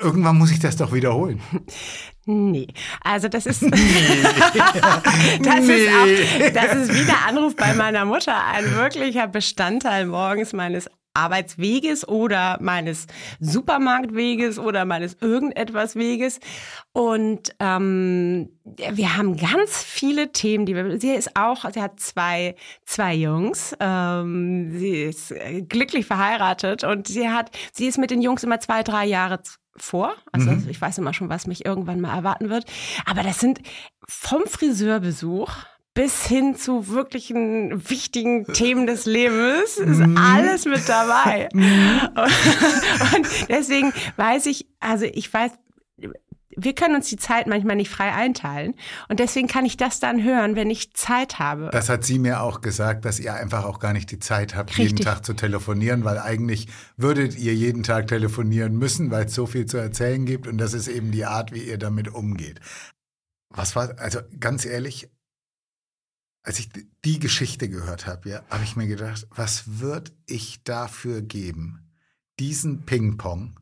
Irgendwann 0.00 0.36
muss 0.36 0.50
ich 0.50 0.58
das 0.58 0.76
doch 0.76 0.92
wiederholen. 0.92 1.40
Nee, 2.30 2.66
also 3.00 3.28
das 3.28 3.46
ist, 3.46 3.62
das, 3.70 3.70
ist 3.70 3.88
auch, 3.88 4.52
das 6.52 6.74
ist 6.74 6.94
wie 6.94 7.06
der 7.06 7.26
Anruf 7.26 7.56
bei 7.56 7.72
meiner 7.72 8.04
Mutter, 8.04 8.44
ein 8.48 8.76
wirklicher 8.76 9.26
Bestandteil 9.26 10.04
morgens 10.04 10.52
meines 10.52 10.90
Arbeitsweges 11.14 12.06
oder 12.06 12.58
meines 12.60 13.06
Supermarktweges 13.40 14.58
oder 14.58 14.84
meines 14.84 15.16
irgendetwas 15.22 15.96
Weges. 15.96 16.38
Und 16.92 17.54
ähm, 17.60 18.50
wir 18.64 19.16
haben 19.16 19.38
ganz 19.38 19.82
viele 19.82 20.30
Themen, 20.30 20.66
die 20.66 20.76
wir. 20.76 21.00
Sie 21.00 21.14
ist 21.14 21.34
auch, 21.34 21.64
sie 21.72 21.80
hat 21.80 21.98
zwei, 21.98 22.56
zwei 22.84 23.14
Jungs. 23.14 23.74
Ähm, 23.80 24.78
sie 24.78 25.04
ist 25.04 25.30
äh, 25.30 25.62
glücklich 25.62 26.04
verheiratet 26.04 26.84
und 26.84 27.08
sie 27.08 27.30
hat, 27.30 27.56
sie 27.72 27.86
ist 27.86 27.96
mit 27.96 28.10
den 28.10 28.20
Jungs 28.20 28.44
immer 28.44 28.60
zwei, 28.60 28.82
drei 28.82 29.06
Jahre 29.06 29.40
vor. 29.78 30.14
Also 30.32 30.50
Mhm. 30.50 30.66
ich 30.68 30.80
weiß 30.80 30.98
immer 30.98 31.14
schon, 31.14 31.28
was 31.28 31.46
mich 31.46 31.64
irgendwann 31.64 32.00
mal 32.00 32.14
erwarten 32.16 32.50
wird. 32.50 32.64
Aber 33.06 33.22
das 33.22 33.40
sind 33.40 33.60
vom 34.06 34.42
Friseurbesuch 34.46 35.50
bis 35.94 36.26
hin 36.26 36.54
zu 36.54 36.88
wirklichen 36.88 37.90
wichtigen 37.90 38.44
Themen 38.52 38.86
des 38.86 39.04
Lebens 39.04 39.78
ist 39.78 40.00
alles 40.16 40.64
mit 40.64 40.88
dabei. 40.88 41.48
Und, 41.52 41.62
und 43.16 43.26
deswegen 43.48 43.92
weiß 44.16 44.46
ich, 44.46 44.68
also 44.78 45.06
ich 45.06 45.32
weiß, 45.32 45.52
wir 46.58 46.74
können 46.74 46.96
uns 46.96 47.08
die 47.08 47.16
Zeit 47.16 47.46
manchmal 47.46 47.76
nicht 47.76 47.90
frei 47.90 48.12
einteilen. 48.12 48.74
Und 49.08 49.20
deswegen 49.20 49.46
kann 49.48 49.64
ich 49.64 49.76
das 49.76 50.00
dann 50.00 50.22
hören, 50.22 50.56
wenn 50.56 50.70
ich 50.70 50.92
Zeit 50.92 51.38
habe. 51.38 51.70
Das 51.72 51.88
hat 51.88 52.04
sie 52.04 52.18
mir 52.18 52.42
auch 52.42 52.60
gesagt, 52.60 53.04
dass 53.04 53.20
ihr 53.20 53.34
einfach 53.34 53.64
auch 53.64 53.78
gar 53.78 53.92
nicht 53.92 54.10
die 54.10 54.18
Zeit 54.18 54.54
habt, 54.54 54.70
jeden 54.70 54.90
Richtig. 54.90 55.06
Tag 55.06 55.24
zu 55.24 55.34
telefonieren, 55.34 56.04
weil 56.04 56.18
eigentlich 56.18 56.68
würdet 56.96 57.38
ihr 57.38 57.54
jeden 57.54 57.84
Tag 57.84 58.08
telefonieren 58.08 58.76
müssen, 58.76 59.10
weil 59.10 59.26
es 59.26 59.34
so 59.34 59.46
viel 59.46 59.66
zu 59.66 59.76
erzählen 59.76 60.26
gibt 60.26 60.46
und 60.46 60.58
das 60.58 60.74
ist 60.74 60.88
eben 60.88 61.12
die 61.12 61.24
Art, 61.24 61.52
wie 61.52 61.62
ihr 61.62 61.78
damit 61.78 62.12
umgeht. 62.12 62.60
Was 63.50 63.76
war, 63.76 63.98
also 63.98 64.20
ganz 64.38 64.66
ehrlich, 64.66 65.08
als 66.42 66.58
ich 66.58 66.70
die 67.04 67.18
Geschichte 67.18 67.68
gehört 67.68 68.06
habe, 68.06 68.28
ja, 68.28 68.42
habe 68.50 68.64
ich 68.64 68.74
mir 68.74 68.86
gedacht, 68.86 69.26
was 69.30 69.78
würde 69.80 70.10
ich 70.26 70.62
dafür 70.64 71.22
geben, 71.22 71.88
diesen 72.38 72.84
Ping-Pong 72.84 73.54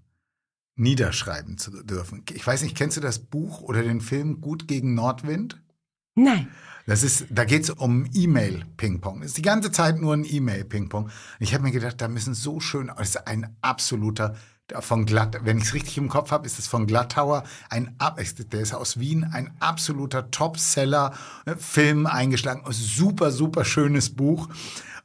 niederschreiben 0.76 1.58
zu 1.58 1.82
dürfen? 1.82 2.24
Ich 2.32 2.46
weiß 2.46 2.62
nicht, 2.62 2.76
kennst 2.76 2.96
du 2.96 3.00
das 3.00 3.18
Buch 3.18 3.60
oder 3.60 3.82
den 3.82 4.00
Film 4.00 4.40
Gut 4.40 4.68
gegen 4.68 4.94
Nordwind? 4.94 5.60
Nein. 6.14 6.48
Das 6.86 7.02
ist, 7.02 7.26
da 7.30 7.44
geht's 7.44 7.68
um 7.70 8.08
E-Mail-Ping-Pong. 8.14 9.22
Ist 9.22 9.36
die 9.36 9.42
ganze 9.42 9.72
Zeit 9.72 10.00
nur 10.00 10.14
ein 10.14 10.24
E-Mail-Ping-Pong. 10.24 11.10
Ich 11.40 11.52
habe 11.52 11.64
mir 11.64 11.72
gedacht, 11.72 12.00
da 12.00 12.06
müssen 12.06 12.32
so 12.32 12.60
schön, 12.60 12.92
das 12.96 13.10
ist 13.10 13.26
ein 13.26 13.56
absoluter 13.60 14.36
von 14.80 15.06
Glatt, 15.06 15.38
wenn 15.44 15.58
ich 15.58 15.64
es 15.64 15.74
richtig 15.74 15.96
im 15.96 16.08
Kopf 16.08 16.32
habe, 16.32 16.46
ist 16.46 16.58
es 16.58 16.66
von 16.66 16.86
Glattauer 16.86 17.44
ein 17.70 17.94
der 17.98 18.60
ist 18.60 18.74
aus 18.74 18.98
Wien, 18.98 19.24
ein 19.24 19.54
absoluter 19.60 20.30
Topseller, 20.30 21.12
ne, 21.46 21.56
Film 21.56 22.06
eingeschlagen, 22.06 22.62
super 22.70 23.30
super 23.30 23.64
schönes 23.64 24.10
Buch. 24.10 24.48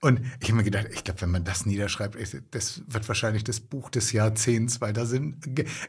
Und 0.04 0.22
ich 0.40 0.48
habe 0.48 0.58
mir 0.58 0.64
gedacht, 0.64 0.88
ich 0.92 1.04
glaube, 1.04 1.22
wenn 1.22 1.30
man 1.30 1.44
das 1.44 1.68
niederschreibt, 1.68 2.18
das 2.50 2.82
wird 2.88 3.08
wahrscheinlich 3.08 3.44
das 3.44 3.60
Buch 3.60 3.92
des 3.92 4.12
Jahrzehnts, 4.12 4.82
weil 4.82 4.94
da 4.94 5.06
sind, 5.06 5.36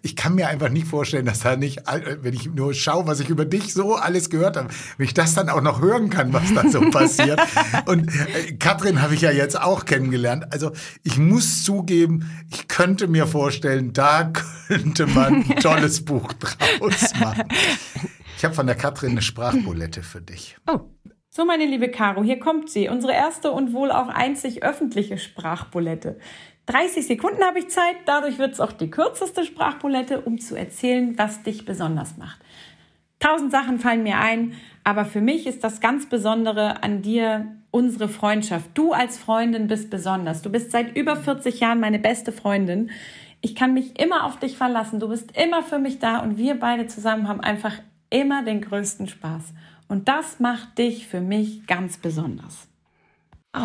ich 0.03 0.17
kann 0.17 0.35
mir 0.35 0.49
einfach 0.49 0.69
nicht 0.69 0.87
vorstellen, 0.87 1.25
dass 1.25 1.41
da 1.41 1.57
nicht, 1.57 1.81
wenn 2.21 2.35
ich 2.35 2.47
nur 2.47 2.75
schaue, 2.75 3.07
was 3.07 3.21
ich 3.21 3.31
über 3.31 3.47
dich 3.47 3.73
so 3.73 3.97
alles 3.97 4.29
gehört 4.29 4.59
habe, 4.59 4.69
wenn 4.99 5.07
ich 5.07 5.15
das 5.15 5.33
dann 5.33 5.49
auch 5.49 5.63
noch 5.63 5.81
hören 5.81 6.11
kann, 6.11 6.35
was 6.35 6.53
da 6.53 6.69
so 6.69 6.81
passiert. 6.91 7.41
Und 7.87 8.09
äh, 8.09 8.53
Katrin 8.59 9.01
habe 9.01 9.15
ich 9.15 9.23
ja 9.23 9.31
jetzt 9.31 9.59
auch 9.59 9.87
kennengelernt. 9.87 10.53
Also 10.53 10.73
ich 11.03 11.17
muss 11.17 11.65
zugeben, 11.65 12.31
ich 12.51 12.69
könnte 12.69 13.09
mir 13.09 13.27
vorstellen, 13.27 13.95
da 13.95 14.31
könnte 14.69 15.07
man 15.07 15.37
ein 15.37 15.57
tolles 15.61 16.05
Buch 16.05 16.35
draus 16.35 17.15
machen. 17.19 17.45
Ich 18.37 18.45
habe 18.45 18.55
von 18.55 18.67
der 18.67 18.77
Katrin 18.77 19.13
eine 19.13 19.23
Sprachbulette 19.23 20.03
für 20.03 20.21
dich. 20.21 20.59
Oh. 20.67 20.81
So, 21.35 21.47
meine 21.47 21.65
liebe 21.65 21.89
Caro, 21.89 22.23
hier 22.23 22.39
kommt 22.39 22.69
sie. 22.69 22.91
Unsere 22.91 23.15
erste 23.15 23.53
und 23.53 23.73
wohl 23.73 23.91
auch 23.91 24.09
einzig 24.09 24.63
öffentliche 24.63 25.17
Sprachbulette. 25.17 26.19
30 26.67 27.07
Sekunden 27.07 27.43
habe 27.43 27.59
ich 27.59 27.71
Zeit, 27.71 27.97
dadurch 28.05 28.37
wird 28.37 28.53
es 28.53 28.61
auch 28.61 28.73
die 28.73 28.91
kürzeste 28.91 29.47
Sprachbulette, 29.47 30.21
um 30.21 30.39
zu 30.39 30.57
erzählen, 30.57 31.17
was 31.17 31.43
dich 31.43 31.65
besonders 31.65 32.19
macht. 32.19 32.39
Tausend 33.19 33.51
Sachen 33.51 33.79
fallen 33.79 34.03
mir 34.03 34.19
ein, 34.19 34.53
aber 34.85 35.07
für 35.07 35.23
mich 35.23 35.47
ist 35.47 35.65
das 35.65 35.81
ganz 35.81 36.07
Besondere 36.07 36.83
an 36.83 37.01
dir 37.01 37.47
unsere 37.71 38.11
Freundschaft. 38.11 38.69
Du 38.75 38.93
als 38.93 39.17
Freundin 39.17 39.69
bist 39.69 39.89
besonders. 39.89 40.43
Du 40.43 40.51
bist 40.51 40.71
seit 40.71 40.95
über 40.95 41.17
40 41.17 41.61
Jahren 41.61 41.81
meine 41.81 41.99
beste 41.99 42.33
Freundin. 42.33 42.91
Ich 43.41 43.55
kann 43.55 43.73
mich 43.73 43.99
immer 43.99 44.27
auf 44.27 44.39
dich 44.39 44.59
verlassen. 44.59 45.01
Du 45.01 45.09
bist 45.09 45.35
immer 45.35 45.63
für 45.63 45.79
mich 45.79 45.99
da 45.99 46.19
und 46.19 46.37
wir 46.37 46.61
beide 46.61 46.89
zusammen 46.89 47.27
haben 47.27 47.41
einfach 47.41 47.77
immer 48.11 48.45
den 48.45 48.61
größten 48.61 49.09
Spaß. 49.09 49.55
Und 49.93 50.09
das 50.09 50.41
macht 50.41 50.79
dich 50.79 51.07
für 51.07 51.21
mich 51.21 51.67
ganz 51.67 51.99
besonders. 51.99 52.67
Oh, 53.55 53.61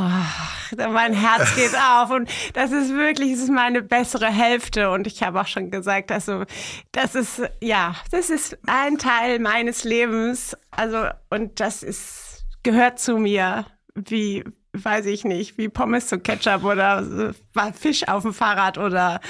mein 0.91 1.13
Herz 1.13 1.55
geht 1.55 1.73
auf. 1.73 2.09
Und 2.09 2.29
das 2.53 2.73
ist 2.73 2.89
wirklich, 2.93 3.31
das 3.31 3.43
ist 3.43 3.49
meine 3.49 3.81
bessere 3.81 4.25
Hälfte. 4.25 4.91
Und 4.91 5.07
ich 5.07 5.23
habe 5.23 5.39
auch 5.39 5.47
schon 5.47 5.71
gesagt, 5.71 6.11
also 6.11 6.43
das 6.91 7.15
ist 7.15 7.43
ja, 7.61 7.95
das 8.11 8.29
ist 8.29 8.57
ein 8.67 8.97
Teil 8.97 9.39
meines 9.39 9.85
Lebens, 9.85 10.57
also 10.69 11.05
und 11.29 11.61
das 11.61 11.81
ist 11.81 12.45
gehört 12.61 12.99
zu 12.99 13.17
mir, 13.17 13.65
wie 13.95 14.43
weiß 14.73 15.05
ich 15.05 15.23
nicht, 15.23 15.57
wie 15.57 15.69
Pommes 15.69 16.07
zu 16.07 16.19
Ketchup 16.19 16.65
oder 16.65 17.05
so, 17.05 17.31
Fisch 17.73 18.05
auf 18.05 18.23
dem 18.23 18.33
Fahrrad 18.33 18.77
oder 18.77 19.21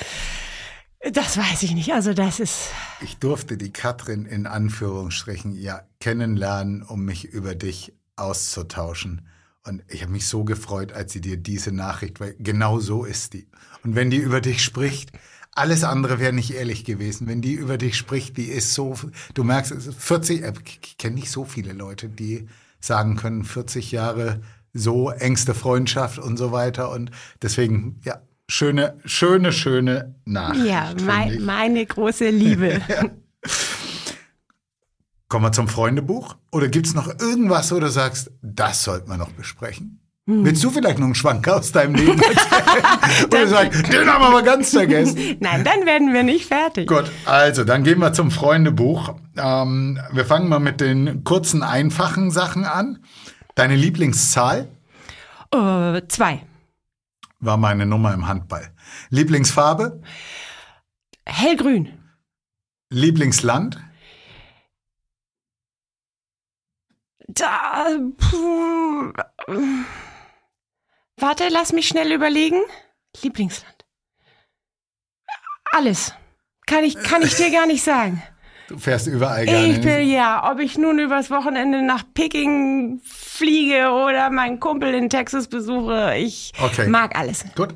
das 1.11 1.37
weiß 1.37 1.63
ich 1.63 1.73
nicht. 1.73 1.93
Also 1.93 2.13
das 2.13 2.39
ist 2.39 2.69
Ich 3.01 3.17
durfte 3.17 3.57
die 3.57 3.71
Katrin 3.71 4.25
in 4.25 4.47
Anführungsstrichen 4.47 5.53
ja 5.53 5.81
kennenlernen, 5.99 6.83
um 6.83 7.05
mich 7.05 7.25
über 7.25 7.55
dich 7.55 7.93
auszutauschen. 8.15 9.27
Und 9.65 9.83
ich 9.89 10.01
habe 10.01 10.13
mich 10.13 10.27
so 10.27 10.43
gefreut, 10.43 10.93
als 10.93 11.11
sie 11.11 11.21
dir 11.21 11.37
diese 11.37 11.71
Nachricht, 11.71 12.19
weil 12.19 12.35
genau 12.39 12.79
so 12.79 13.03
ist 13.03 13.33
die. 13.33 13.47
Und 13.83 13.95
wenn 13.95 14.09
die 14.09 14.17
über 14.17 14.39
dich 14.39 14.63
spricht, 14.63 15.11
alles 15.51 15.83
andere 15.83 16.19
wäre 16.19 16.33
nicht 16.33 16.51
ehrlich 16.51 16.85
gewesen. 16.85 17.27
Wenn 17.27 17.41
die 17.41 17.53
über 17.53 17.77
dich 17.77 17.97
spricht, 17.97 18.37
die 18.37 18.45
ist 18.45 18.73
so, 18.73 18.95
du 19.33 19.43
merkst, 19.43 19.73
40, 19.97 20.43
äh, 20.43 20.53
ich 20.65 20.97
kenne 20.97 21.15
nicht 21.15 21.31
so 21.31 21.45
viele 21.45 21.73
Leute, 21.73 22.09
die 22.09 22.47
sagen 22.79 23.15
können, 23.17 23.43
40 23.43 23.91
Jahre 23.91 24.41
so 24.73 25.09
engste 25.09 25.53
Freundschaft 25.53 26.19
und 26.19 26.37
so 26.37 26.51
weiter. 26.51 26.91
Und 26.91 27.11
deswegen, 27.41 27.99
ja, 28.03 28.21
schöne, 28.49 28.97
schöne, 29.05 29.51
schöne 29.51 30.15
Nachricht. 30.25 30.65
Ja, 30.65 30.93
mein, 31.03 31.43
meine 31.43 31.85
große 31.85 32.29
Liebe. 32.29 32.81
ja. 32.87 33.03
Kommen 35.27 35.45
wir 35.45 35.51
zum 35.51 35.67
Freundebuch? 35.67 36.35
Oder 36.51 36.69
gibt 36.69 36.87
es 36.87 36.93
noch 36.93 37.07
irgendwas, 37.19 37.71
wo 37.73 37.79
du 37.79 37.89
sagst, 37.89 38.31
das 38.41 38.83
sollten 38.83 39.09
wir 39.09 39.17
noch 39.17 39.31
besprechen? 39.31 39.99
Hm. 40.25 40.45
Willst 40.45 40.63
du 40.63 40.69
vielleicht 40.69 40.99
noch 40.99 41.05
einen 41.05 41.15
Schwank 41.15 41.47
aus 41.47 41.71
deinem 41.71 41.95
Leben 41.95 42.21
erzählen? 42.21 42.83
Oder 43.27 43.47
sagen, 43.47 43.71
den 43.91 44.07
haben 44.07 44.21
wir 44.21 44.27
aber 44.27 44.43
ganz 44.43 44.71
vergessen. 44.71 45.37
Nein, 45.39 45.63
dann 45.63 45.85
werden 45.85 46.13
wir 46.13 46.23
nicht 46.23 46.45
fertig. 46.45 46.87
Gut, 46.87 47.11
also 47.25 47.65
dann 47.65 47.83
gehen 47.83 47.99
wir 47.99 48.13
zum 48.13 48.31
Freundebuch. 48.31 49.15
Ähm, 49.37 49.99
wir 50.11 50.25
fangen 50.25 50.47
mal 50.47 50.59
mit 50.59 50.79
den 50.79 51.23
kurzen, 51.25 51.63
einfachen 51.63 52.31
Sachen 52.31 52.63
an. 52.63 52.99
Deine 53.55 53.75
Lieblingszahl? 53.75 54.67
Uh, 55.53 55.99
zwei. 56.07 56.41
War 57.39 57.57
meine 57.57 57.85
Nummer 57.85 58.13
im 58.13 58.27
Handball. 58.27 58.73
Lieblingsfarbe? 59.09 60.01
Hellgrün. 61.25 62.03
Lieblingsland? 62.89 63.79
Da. 67.27 67.87
Puh. 68.17 69.13
Warte, 71.17 71.49
lass 71.49 71.73
mich 71.73 71.87
schnell 71.87 72.11
überlegen. 72.11 72.61
Lieblingsland. 73.21 73.85
Alles. 75.71 76.13
Kann 76.65 76.83
ich, 76.83 76.95
kann 77.03 77.21
ich 77.21 77.35
dir 77.35 77.51
gar 77.51 77.65
nicht 77.67 77.83
sagen. 77.83 78.23
Du 78.67 78.77
fährst 78.77 79.07
überall 79.07 79.45
gerne. 79.45 79.67
Ich 79.67 79.83
will 79.83 80.01
ja, 80.01 80.51
ob 80.51 80.59
ich 80.59 80.77
nun 80.77 80.99
übers 80.99 81.31
Wochenende 81.31 81.81
nach 81.81 82.03
Peking 82.13 82.99
fliege 83.03 83.91
oder 83.91 84.29
meinen 84.29 84.59
Kumpel 84.59 84.93
in 84.93 85.09
Texas 85.09 85.47
besuche. 85.47 86.17
Ich 86.17 86.51
okay. 86.61 86.87
mag 86.87 87.17
alles. 87.17 87.45
Gut. 87.55 87.75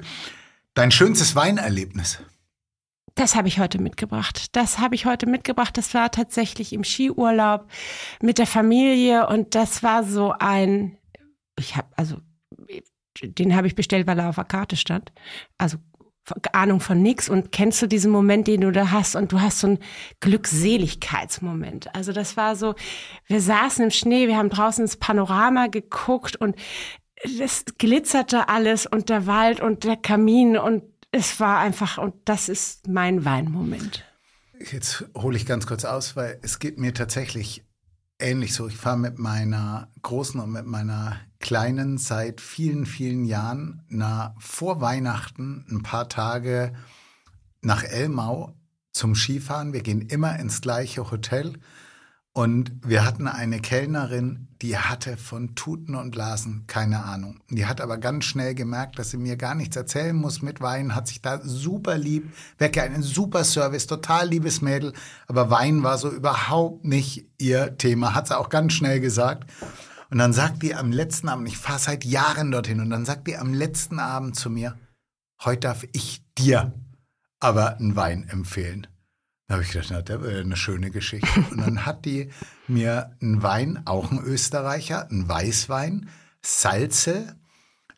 Dein 0.74 0.92
schönstes 0.92 1.36
Weinerlebnis? 1.36 2.20
Das 3.16 3.36
habe 3.36 3.48
ich 3.48 3.60
heute 3.60 3.82
mitgebracht. 3.82 4.56
Das 4.56 4.80
habe 4.80 4.96
ich 4.96 5.06
heute 5.06 5.28
mitgebracht. 5.28 5.78
Das 5.78 5.94
war 5.94 6.12
tatsächlich 6.12 6.74
im 6.74 6.84
Skiurlaub 6.84 7.68
mit 8.22 8.38
der 8.38 8.48
Familie 8.48 9.28
und 9.28 9.56
das 9.56 9.84
war 9.84 10.04
so 10.04 10.34
ein, 10.40 10.98
ich 11.58 11.76
habe, 11.76 11.88
also, 11.96 12.18
den 13.22 13.56
habe 13.56 13.68
ich 13.68 13.76
bestellt, 13.76 14.08
weil 14.08 14.20
er 14.20 14.30
auf 14.30 14.36
der 14.36 14.46
Karte 14.46 14.76
stand. 14.76 15.12
Also 15.58 15.78
Ahnung 16.54 16.80
von 16.80 17.02
nix 17.02 17.30
und 17.30 17.52
kennst 17.52 17.82
du 17.82 17.88
diesen 17.88 18.12
Moment, 18.12 18.48
den 18.48 18.62
du 18.62 18.72
da 18.72 18.92
hast 18.92 19.16
und 19.16 19.32
du 19.32 19.42
hast 19.42 19.60
so 19.60 19.68
einen 19.68 19.80
Glückseligkeitsmoment. 20.20 21.94
Also 21.96 22.14
das 22.14 22.38
war 22.38 22.56
so, 22.56 22.76
wir 23.26 23.42
saßen 23.42 23.86
im 23.86 23.92
Schnee, 23.92 24.28
wir 24.28 24.38
haben 24.38 24.50
draußen 24.50 24.84
ins 24.84 24.98
Panorama 24.98 25.68
geguckt 25.68 26.36
und 26.36 26.56
es 27.40 27.66
glitzerte 27.78 28.50
alles 28.50 28.86
und 28.86 29.10
der 29.10 29.26
Wald 29.28 29.62
und 29.62 29.84
der 29.84 29.98
Kamin 29.98 30.58
und 30.58 30.84
es 31.12 31.40
war 31.40 31.60
einfach, 31.60 31.98
und 31.98 32.14
das 32.26 32.50
ist 32.50 32.88
mein 32.88 33.26
Weinmoment. 33.26 34.06
Jetzt 34.72 35.06
hole 35.18 35.36
ich 35.36 35.46
ganz 35.46 35.68
kurz 35.68 35.86
aus, 35.86 36.16
weil 36.16 36.40
es 36.42 36.60
geht 36.60 36.78
mir 36.78 36.94
tatsächlich 36.94 37.66
ähnlich 38.20 38.54
so. 38.54 38.68
Ich 38.68 38.78
fahre 38.78 38.98
mit 38.98 39.20
meiner 39.20 39.90
Großen 40.02 40.40
und 40.40 40.52
mit 40.52 40.66
meiner 40.66 41.20
Kleinen 41.42 41.98
seit 41.98 42.40
vielen, 42.40 42.86
vielen 42.86 43.26
Jahren 43.26 43.84
na, 43.90 44.36
vor 44.40 44.80
Weihnachten 44.80 45.66
ein 45.70 45.84
paar 45.84 46.08
Tage 46.08 46.74
nach 47.62 47.84
Elmau 47.84 48.56
zum 48.92 49.16
Skifahren. 49.16 49.74
Wir 49.74 49.82
gehen 49.82 50.02
immer 50.02 50.40
ins 50.40 50.62
gleiche 50.62 51.12
Hotel. 51.12 51.58
Und 52.34 52.72
wir 52.86 53.06
hatten 53.06 53.28
eine 53.28 53.60
Kellnerin, 53.60 54.48
die 54.62 54.78
hatte 54.78 55.18
von 55.18 55.54
Tuten 55.54 55.96
und 55.96 56.12
Blasen 56.12 56.64
keine 56.66 57.04
Ahnung. 57.04 57.42
Die 57.50 57.66
hat 57.66 57.82
aber 57.82 57.98
ganz 57.98 58.24
schnell 58.24 58.56
gemerkt, 58.56 58.98
dass 58.98 59.10
sie 59.10 59.18
mir 59.18 59.36
gar 59.36 59.54
nichts 59.54 59.76
erzählen 59.76 60.16
muss 60.16 60.42
mit 60.42 60.62
Wein, 60.62 60.96
hat 60.96 61.10
sich 61.10 61.22
da 61.22 61.42
super 61.44 61.98
lieb, 61.98 62.32
wirklich 62.58 62.86
einen 62.86 63.04
super 63.04 63.44
Service, 63.44 63.86
total 63.86 64.30
liebes 64.30 64.62
Mädel, 64.62 64.94
aber 65.28 65.50
Wein 65.50 65.84
war 65.84 65.98
so 65.98 66.10
überhaupt 66.10 66.86
nicht 66.86 67.28
ihr 67.38 67.78
Thema, 67.78 68.16
hat 68.16 68.30
sie 68.30 68.38
auch 68.38 68.48
ganz 68.48 68.72
schnell 68.74 69.02
gesagt. 69.02 69.52
Und 70.12 70.17
dann 70.17 70.34
sagt 70.34 70.62
die 70.62 70.76
am 70.76 70.91
letzten 70.91 71.30
Abend, 71.30 71.47
ich 71.47 71.58
fahre 71.58 71.80
seit 71.80 72.04
Jahren 72.04 72.52
dorthin, 72.52 72.82
und 72.82 72.89
dann 72.89 73.06
sagt 73.06 73.28
die 73.28 73.38
am 73.38 73.54
letzten 73.54 73.97
Abend 73.97 74.36
zu 74.36 74.50
mir, 74.50 74.78
heute 75.41 75.62
darf 75.62 75.86
ich 75.93 76.21
dir 76.38 76.74
aber 77.39 77.78
einen 77.78 77.95
Wein 77.95 78.28
empfehlen. 78.28 78.88
Da 79.47 79.56
habe 79.56 79.63
ich 79.63 79.71
gedacht, 79.71 79.88
na, 79.89 80.02
das 80.02 80.21
wäre 80.21 80.41
eine 80.41 80.58
schöne 80.58 80.91
Geschichte. 80.91 81.28
Und 81.52 81.60
dann 81.60 81.86
hat 81.86 82.04
die 82.04 82.30
mir 82.67 83.15
einen 83.21 83.41
Wein, 83.41 83.84
auch 83.86 84.12
ein 84.12 84.19
Österreicher, 84.19 85.10
einen 85.10 85.30
Weißwein, 85.30 86.10
Salze 86.41 87.38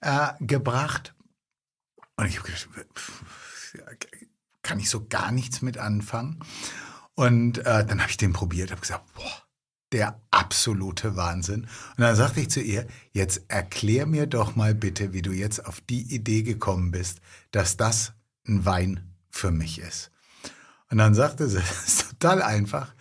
äh, 0.02 0.34
gebracht. 0.40 1.16
Und 2.16 2.28
ich 2.28 2.38
habe 2.38 2.48
gedacht, 2.48 2.70
kann 4.62 4.80
ich 4.80 4.90
so 4.90 5.08
gar 5.08 5.32
nichts 5.32 5.64
mit 5.64 5.80
anfangen. 5.80 6.40
Und 7.16 7.58
äh, 7.60 7.86
dann 7.86 8.02
habe 8.02 8.12
ich 8.12 8.18
den 8.18 8.34
probiert, 8.34 8.70
habe 8.70 8.82
gesagt, 8.82 9.14
boah, 9.16 9.43
der 9.94 10.20
absolute 10.32 11.16
Wahnsinn. 11.16 11.62
Und 11.62 12.02
dann 12.02 12.16
sagte 12.16 12.42
ich 12.42 12.50
zu 12.50 12.62
ihr, 12.62 12.88
jetzt 13.12 13.44
erklär 13.48 14.06
mir 14.06 14.28
doch 14.28 14.56
mal 14.56 14.76
bitte, 14.76 15.14
wie 15.14 15.22
du 15.22 15.32
jetzt 15.32 15.66
auf 15.66 15.82
die 15.82 16.14
Idee 16.14 16.44
gekommen 16.44 16.92
bist, 16.92 17.20
dass 17.52 17.78
das 17.78 18.14
ein 18.48 18.66
Wein 18.66 19.14
für 19.30 19.52
mich 19.52 19.80
ist. 19.80 20.12
Und 20.90 20.98
dann 20.98 21.16
sagte 21.16 21.48
sie, 21.48 21.58
das 21.60 21.88
ist 21.88 22.10
total 22.10 22.42
einfach. 22.42 22.94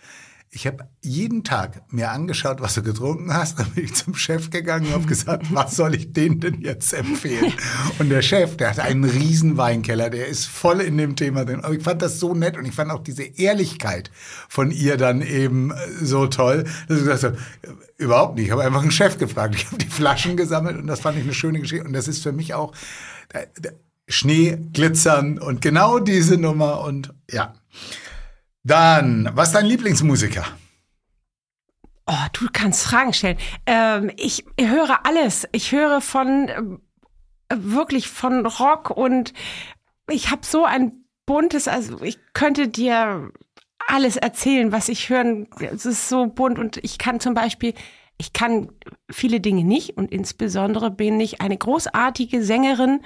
Ich 0.55 0.67
habe 0.67 0.87
jeden 1.01 1.43
Tag 1.43 1.81
mir 1.91 2.11
angeschaut, 2.11 2.61
was 2.61 2.75
du 2.75 2.83
getrunken 2.83 3.33
hast. 3.33 3.57
Dann 3.59 3.71
bin 3.71 3.85
ich 3.85 3.95
zum 3.95 4.13
Chef 4.13 4.51
gegangen 4.51 4.85
und 4.85 4.93
habe 4.93 5.05
gesagt, 5.07 5.47
was 5.51 5.75
soll 5.75 5.95
ich 5.95 6.13
denen 6.13 6.39
denn 6.39 6.61
jetzt 6.61 6.93
empfehlen? 6.93 7.51
Und 7.97 8.09
der 8.09 8.21
Chef, 8.21 8.55
der 8.57 8.69
hat 8.69 8.79
einen 8.79 9.03
riesen 9.03 9.57
Weinkeller, 9.57 10.11
der 10.11 10.27
ist 10.27 10.45
voll 10.45 10.81
in 10.81 10.97
dem 10.97 11.15
Thema 11.15 11.43
drin. 11.43 11.61
Aber 11.63 11.73
ich 11.73 11.81
fand 11.81 12.03
das 12.03 12.19
so 12.19 12.35
nett 12.35 12.55
und 12.55 12.65
ich 12.65 12.75
fand 12.75 12.91
auch 12.91 13.01
diese 13.01 13.23
Ehrlichkeit 13.23 14.11
von 14.47 14.69
ihr 14.69 14.95
dann 14.97 15.23
eben 15.23 15.71
äh, 15.71 15.75
so 16.03 16.27
toll, 16.27 16.65
dass 16.87 16.99
ich 16.99 17.03
gesagt 17.03 17.23
habe, 17.23 17.37
überhaupt 17.97 18.35
nicht. 18.35 18.45
Ich 18.45 18.51
habe 18.51 18.63
einfach 18.63 18.83
einen 18.83 18.91
Chef 18.91 19.17
gefragt. 19.17 19.55
Ich 19.55 19.65
habe 19.65 19.79
die 19.79 19.87
Flaschen 19.87 20.37
gesammelt 20.37 20.77
und 20.77 20.85
das 20.85 20.99
fand 20.99 21.17
ich 21.17 21.23
eine 21.23 21.33
schöne 21.33 21.61
Geschichte. 21.61 21.85
Und 21.85 21.93
das 21.93 22.07
ist 22.07 22.21
für 22.21 22.31
mich 22.31 22.53
auch 22.53 22.73
Schnee, 24.07 24.57
Glitzern 24.71 25.39
und 25.39 25.61
genau 25.61 25.97
diese 25.97 26.37
Nummer 26.37 26.81
und 26.81 27.11
ja. 27.31 27.55
Dann, 28.63 29.29
was 29.33 29.49
ist 29.49 29.55
dein 29.55 29.65
Lieblingsmusiker? 29.65 30.45
Oh, 32.07 32.27
du 32.33 32.47
kannst 32.51 32.83
Fragen 32.83 33.13
stellen. 33.13 33.37
Ähm, 33.65 34.11
ich 34.17 34.45
höre 34.59 35.05
alles. 35.05 35.47
Ich 35.51 35.71
höre 35.71 36.01
von 36.01 36.47
äh, 36.47 36.61
wirklich 37.55 38.09
von 38.09 38.45
Rock 38.45 38.89
und 38.89 39.33
ich 40.09 40.31
habe 40.31 40.45
so 40.45 40.65
ein 40.65 41.05
buntes, 41.25 41.67
also 41.67 42.01
ich 42.01 42.19
könnte 42.33 42.67
dir 42.67 43.31
alles 43.87 44.17
erzählen, 44.17 44.71
was 44.71 44.89
ich 44.89 45.09
hören. 45.09 45.47
Es 45.59 45.85
ist 45.85 46.09
so 46.09 46.27
bunt 46.27 46.59
und 46.59 46.77
ich 46.77 46.97
kann 46.97 47.19
zum 47.19 47.33
Beispiel, 47.33 47.73
ich 48.17 48.33
kann 48.33 48.69
viele 49.09 49.39
Dinge 49.39 49.63
nicht 49.63 49.97
und 49.97 50.11
insbesondere 50.11 50.91
bin 50.91 51.19
ich 51.19 51.41
eine 51.41 51.57
großartige 51.57 52.43
Sängerin, 52.43 53.01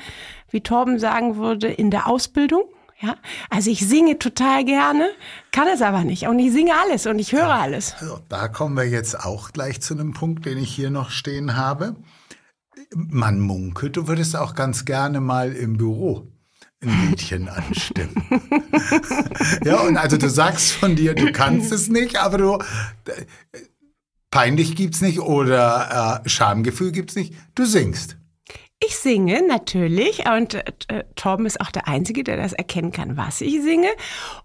wie 0.49 0.61
Torben 0.61 0.99
sagen 0.99 1.37
würde, 1.37 1.67
in 1.67 1.91
der 1.91 2.07
Ausbildung. 2.07 2.63
Ja, 2.99 3.15
also 3.51 3.69
ich 3.69 3.87
singe 3.87 4.17
total 4.17 4.65
gerne, 4.65 5.09
kann 5.51 5.67
es 5.67 5.83
aber 5.83 6.03
nicht. 6.03 6.27
Und 6.27 6.39
ich 6.39 6.51
singe 6.51 6.71
alles 6.73 7.05
und 7.05 7.19
ich 7.19 7.31
höre 7.31 7.47
alles. 7.47 7.93
Also 7.99 8.19
da 8.27 8.47
kommen 8.47 8.75
wir 8.75 8.89
jetzt 8.89 9.23
auch 9.23 9.51
gleich 9.51 9.81
zu 9.81 9.93
einem 9.93 10.13
Punkt, 10.13 10.45
den 10.47 10.57
ich 10.57 10.73
hier 10.73 10.89
noch 10.89 11.11
stehen 11.11 11.55
habe. 11.55 11.95
Man 12.95 13.39
munkelt, 13.39 13.97
du 13.97 14.07
würdest 14.07 14.35
auch 14.35 14.55
ganz 14.55 14.85
gerne 14.85 15.19
mal 15.19 15.53
im 15.53 15.77
Büro 15.77 16.27
ein 16.81 17.09
Liedchen 17.09 17.49
anstimmen. 17.49 18.15
ja, 19.63 19.81
und 19.81 19.97
also 19.97 20.17
du 20.17 20.29
sagst 20.29 20.71
von 20.71 20.95
dir, 20.95 21.13
du 21.13 21.31
kannst 21.31 21.71
es 21.71 21.89
nicht, 21.89 22.17
aber 22.17 22.37
du 22.39 22.55
äh, 22.55 23.25
peinlich 24.31 24.75
gibt's 24.75 25.01
nicht 25.01 25.19
oder 25.19 26.21
äh, 26.25 26.29
Schamgefühl 26.29 26.91
gibt's 26.91 27.15
nicht. 27.15 27.35
Du 27.53 27.65
singst. 27.65 28.17
Ich 28.79 28.95
singe 28.95 29.41
natürlich 29.41 30.29
und 30.29 30.53
äh, 30.53 31.03
Torben 31.15 31.47
ist 31.47 31.59
auch 31.59 31.71
der 31.71 31.87
Einzige, 31.87 32.23
der 32.23 32.37
das 32.37 32.53
erkennen 32.53 32.91
kann, 32.91 33.17
was 33.17 33.41
ich 33.41 33.59
singe. 33.63 33.87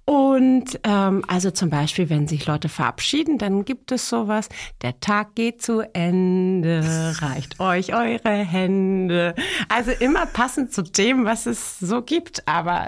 Und 0.07 0.81
ähm, 0.85 1.23
also 1.29 1.51
zum 1.51 1.69
Beispiel, 1.69 2.09
wenn 2.09 2.27
sich 2.27 2.47
Leute 2.47 2.71
verabschieden, 2.71 3.37
dann 3.37 3.67
gibt 3.67 3.93
es 3.93 4.09
sowas. 4.09 4.49
Der 4.81 4.99
Tag 5.01 5.35
geht 5.35 5.61
zu 5.61 5.83
Ende, 5.93 6.83
reicht 7.21 7.61
euch 7.61 7.95
eure 7.95 8.31
Hände. 8.31 9.35
Also 9.69 9.91
immer 9.91 10.25
passend 10.25 10.73
zu 10.73 10.83
dem, 10.83 11.27
was 11.27 11.45
es 11.45 11.79
so 11.79 12.01
gibt. 12.01 12.49
Aber 12.49 12.87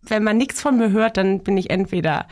wenn 0.00 0.24
man 0.24 0.38
nichts 0.38 0.62
von 0.62 0.78
mir 0.78 0.90
hört, 0.90 1.18
dann 1.18 1.40
bin 1.40 1.58
ich 1.58 1.68
entweder 1.68 2.26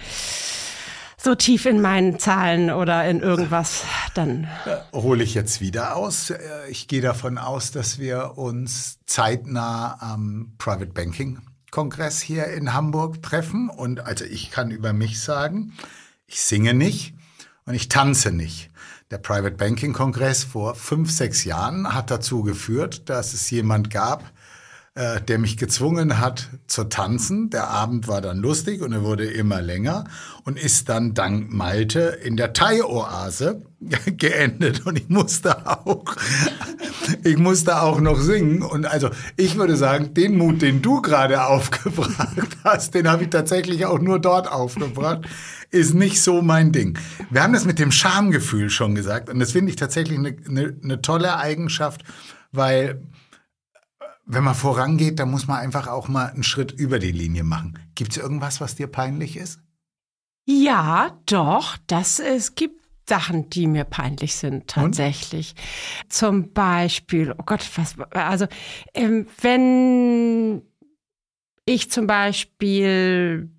so 1.22 1.35
tief 1.35 1.66
in 1.66 1.80
meinen 1.80 2.18
Zahlen 2.18 2.70
oder 2.70 3.09
in 3.09 3.20
irgendwas, 3.20 3.85
dann. 4.14 4.48
Hole 4.92 5.22
ich 5.22 5.35
jetzt 5.35 5.61
wieder 5.61 5.96
aus. 5.96 6.33
Ich 6.68 6.88
gehe 6.88 7.02
davon 7.02 7.38
aus, 7.38 7.70
dass 7.72 7.98
wir 7.98 8.38
uns 8.38 8.98
zeitnah 9.06 9.98
am 10.00 10.54
Private 10.59 10.92
Banking 10.92 11.38
Kongress 11.70 12.20
hier 12.20 12.46
in 12.46 12.72
Hamburg 12.72 13.22
treffen. 13.22 13.68
Und 13.68 14.00
also 14.00 14.24
ich 14.24 14.50
kann 14.50 14.70
über 14.70 14.92
mich 14.92 15.20
sagen, 15.20 15.72
ich 16.26 16.40
singe 16.40 16.74
nicht 16.74 17.14
und 17.66 17.74
ich 17.74 17.88
tanze 17.88 18.33
nicht. 18.33 18.70
Der 19.11 19.18
Private 19.18 19.56
Banking 19.56 19.92
Kongress 19.92 20.44
vor 20.44 20.74
fünf, 20.74 21.11
sechs 21.11 21.44
Jahren 21.44 21.92
hat 21.92 22.11
dazu 22.11 22.42
geführt, 22.42 23.09
dass 23.09 23.35
es 23.35 23.50
jemand 23.50 23.90
gab, 23.90 24.24
äh, 24.96 25.20
der 25.20 25.38
mich 25.38 25.57
gezwungen 25.57 26.18
hat 26.18 26.48
zu 26.66 26.83
tanzen. 26.83 27.48
Der 27.50 27.68
Abend 27.68 28.09
war 28.09 28.20
dann 28.20 28.38
lustig 28.38 28.83
und 28.83 28.92
er 28.92 29.05
wurde 29.05 29.24
immer 29.24 29.62
länger 29.62 30.05
und 30.44 30.59
ist 30.59 30.88
dann 30.88 31.14
dank 31.14 31.53
Malte 31.53 32.18
in 32.24 32.37
der 32.37 32.53
Thai-Oase 32.53 33.62
geendet 34.07 34.85
und 34.87 34.98
ich 34.98 35.09
musste 35.09 35.64
auch, 35.64 36.16
ich 37.23 37.38
musste 37.38 37.81
auch 37.81 38.00
noch 38.00 38.19
singen 38.19 38.62
und 38.62 38.85
also 38.85 39.10
ich 39.37 39.56
würde 39.56 39.77
sagen, 39.77 40.12
den 40.12 40.37
Mut, 40.37 40.60
den 40.60 40.83
du 40.83 41.00
gerade 41.00 41.44
aufgebracht 41.44 42.56
hast, 42.65 42.92
den 42.94 43.08
habe 43.08 43.23
ich 43.23 43.31
tatsächlich 43.31 43.87
auch 43.87 44.00
nur 44.00 44.19
dort 44.19 44.50
aufgebracht, 44.50 45.21
ist 45.71 45.94
nicht 45.94 46.21
so 46.21 46.42
mein 46.42 46.73
Ding. 46.73 46.98
Wir 47.31 47.44
haben 47.44 47.52
das 47.52 47.65
mit 47.65 47.79
dem 47.79 47.92
Schamgefühl 47.92 48.71
schon 48.71 48.96
gesagt 48.96 49.29
und 49.31 49.38
das 49.38 49.52
finde 49.52 49.71
ich 49.71 49.77
tatsächlich 49.77 50.19
eine, 50.19 50.37
eine, 50.48 50.77
eine 50.83 51.00
tolle 51.00 51.37
Eigenschaft, 51.37 52.02
weil 52.50 53.00
wenn 54.33 54.44
man 54.44 54.54
vorangeht, 54.54 55.18
dann 55.18 55.31
muss 55.31 55.48
man 55.48 55.58
einfach 55.58 55.88
auch 55.88 56.06
mal 56.06 56.26
einen 56.31 56.44
Schritt 56.44 56.70
über 56.70 57.00
die 57.00 57.10
Linie 57.10 57.42
machen. 57.42 57.78
Gibt 57.96 58.12
es 58.12 58.18
irgendwas, 58.18 58.60
was 58.60 58.76
dir 58.76 58.87
peinlich 58.87 59.37
ist? 59.37 59.60
Ja, 60.46 61.18
doch. 61.26 61.76
Das, 61.88 62.20
es 62.20 62.54
gibt 62.54 62.81
Sachen, 63.08 63.50
die 63.50 63.66
mir 63.66 63.85
peinlich 63.85 64.37
sind, 64.37 64.68
tatsächlich. 64.68 65.54
Und? 66.02 66.12
Zum 66.12 66.52
Beispiel, 66.52 67.35
oh 67.37 67.42
Gott, 67.44 67.68
was, 67.74 67.96
also, 68.10 68.46
ähm, 68.94 69.26
wenn 69.40 70.62
ich 71.64 71.90
zum 71.90 72.06
Beispiel 72.06 73.50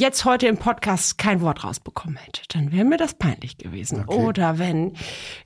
jetzt 0.00 0.24
heute 0.24 0.46
im 0.46 0.56
Podcast 0.56 1.18
kein 1.18 1.42
Wort 1.42 1.62
rausbekommen 1.62 2.16
hätte, 2.16 2.40
dann 2.48 2.72
wäre 2.72 2.84
mir 2.84 2.96
das 2.96 3.14
peinlich 3.14 3.58
gewesen. 3.58 4.04
Okay. 4.06 4.18
Oder 4.18 4.58
wenn, 4.58 4.94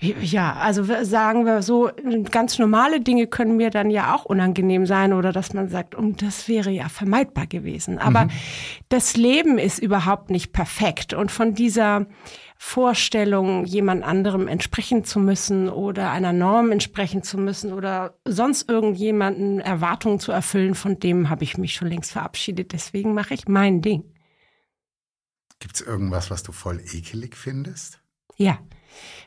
ja, 0.00 0.54
also 0.54 0.84
sagen 1.02 1.44
wir 1.44 1.62
so, 1.62 1.90
ganz 2.30 2.58
normale 2.58 3.00
Dinge 3.00 3.26
können 3.26 3.56
mir 3.56 3.70
dann 3.70 3.90
ja 3.90 4.14
auch 4.14 4.24
unangenehm 4.24 4.86
sein 4.86 5.12
oder 5.12 5.32
dass 5.32 5.52
man 5.54 5.68
sagt, 5.68 5.94
um 5.96 6.16
das 6.16 6.48
wäre 6.48 6.70
ja 6.70 6.88
vermeidbar 6.88 7.48
gewesen. 7.48 7.98
Aber 7.98 8.26
mhm. 8.26 8.30
das 8.88 9.16
Leben 9.16 9.58
ist 9.58 9.80
überhaupt 9.80 10.30
nicht 10.30 10.52
perfekt 10.52 11.14
und 11.14 11.32
von 11.32 11.54
dieser 11.54 12.06
Vorstellung, 12.56 13.64
jemand 13.64 14.04
anderem 14.04 14.46
entsprechen 14.46 15.04
zu 15.04 15.18
müssen 15.18 15.68
oder 15.68 16.12
einer 16.12 16.32
Norm 16.32 16.70
entsprechen 16.70 17.24
zu 17.24 17.36
müssen 17.36 17.72
oder 17.72 18.14
sonst 18.24 18.70
irgendjemanden 18.70 19.58
Erwartungen 19.58 20.20
zu 20.20 20.30
erfüllen, 20.30 20.76
von 20.76 21.00
dem 21.00 21.28
habe 21.28 21.42
ich 21.42 21.58
mich 21.58 21.74
schon 21.74 21.88
längst 21.88 22.12
verabschiedet. 22.12 22.72
Deswegen 22.72 23.12
mache 23.12 23.34
ich 23.34 23.48
mein 23.48 23.82
Ding. 23.82 24.04
Gibt 25.64 25.76
es 25.76 25.80
irgendwas, 25.80 26.30
was 26.30 26.42
du 26.42 26.52
voll 26.52 26.78
ekelig 26.92 27.38
findest? 27.38 27.98
Ja, 28.36 28.58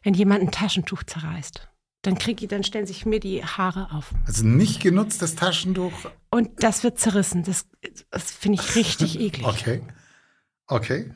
wenn 0.04 0.14
jemand 0.14 0.44
ein 0.44 0.52
Taschentuch 0.52 1.02
zerreißt. 1.02 1.68
Dann 2.04 2.20
krieg 2.20 2.44
ich, 2.44 2.48
dann 2.48 2.64
stellen 2.64 2.86
sich 2.86 3.08
mir 3.08 3.20
die 3.20 3.44
Haare 3.44 3.90
auf. 3.92 4.14
Also 4.28 4.46
nicht 4.46 4.80
genutztes 4.80 5.34
Taschentuch. 5.34 5.92
Und 6.30 6.62
das 6.62 6.84
wird 6.84 7.00
zerrissen. 7.00 7.42
Das, 7.42 7.66
das 8.12 8.30
finde 8.30 8.62
ich 8.62 8.76
richtig 8.76 9.20
eklig. 9.20 9.48
Okay. 9.48 9.82
Okay. 10.68 11.12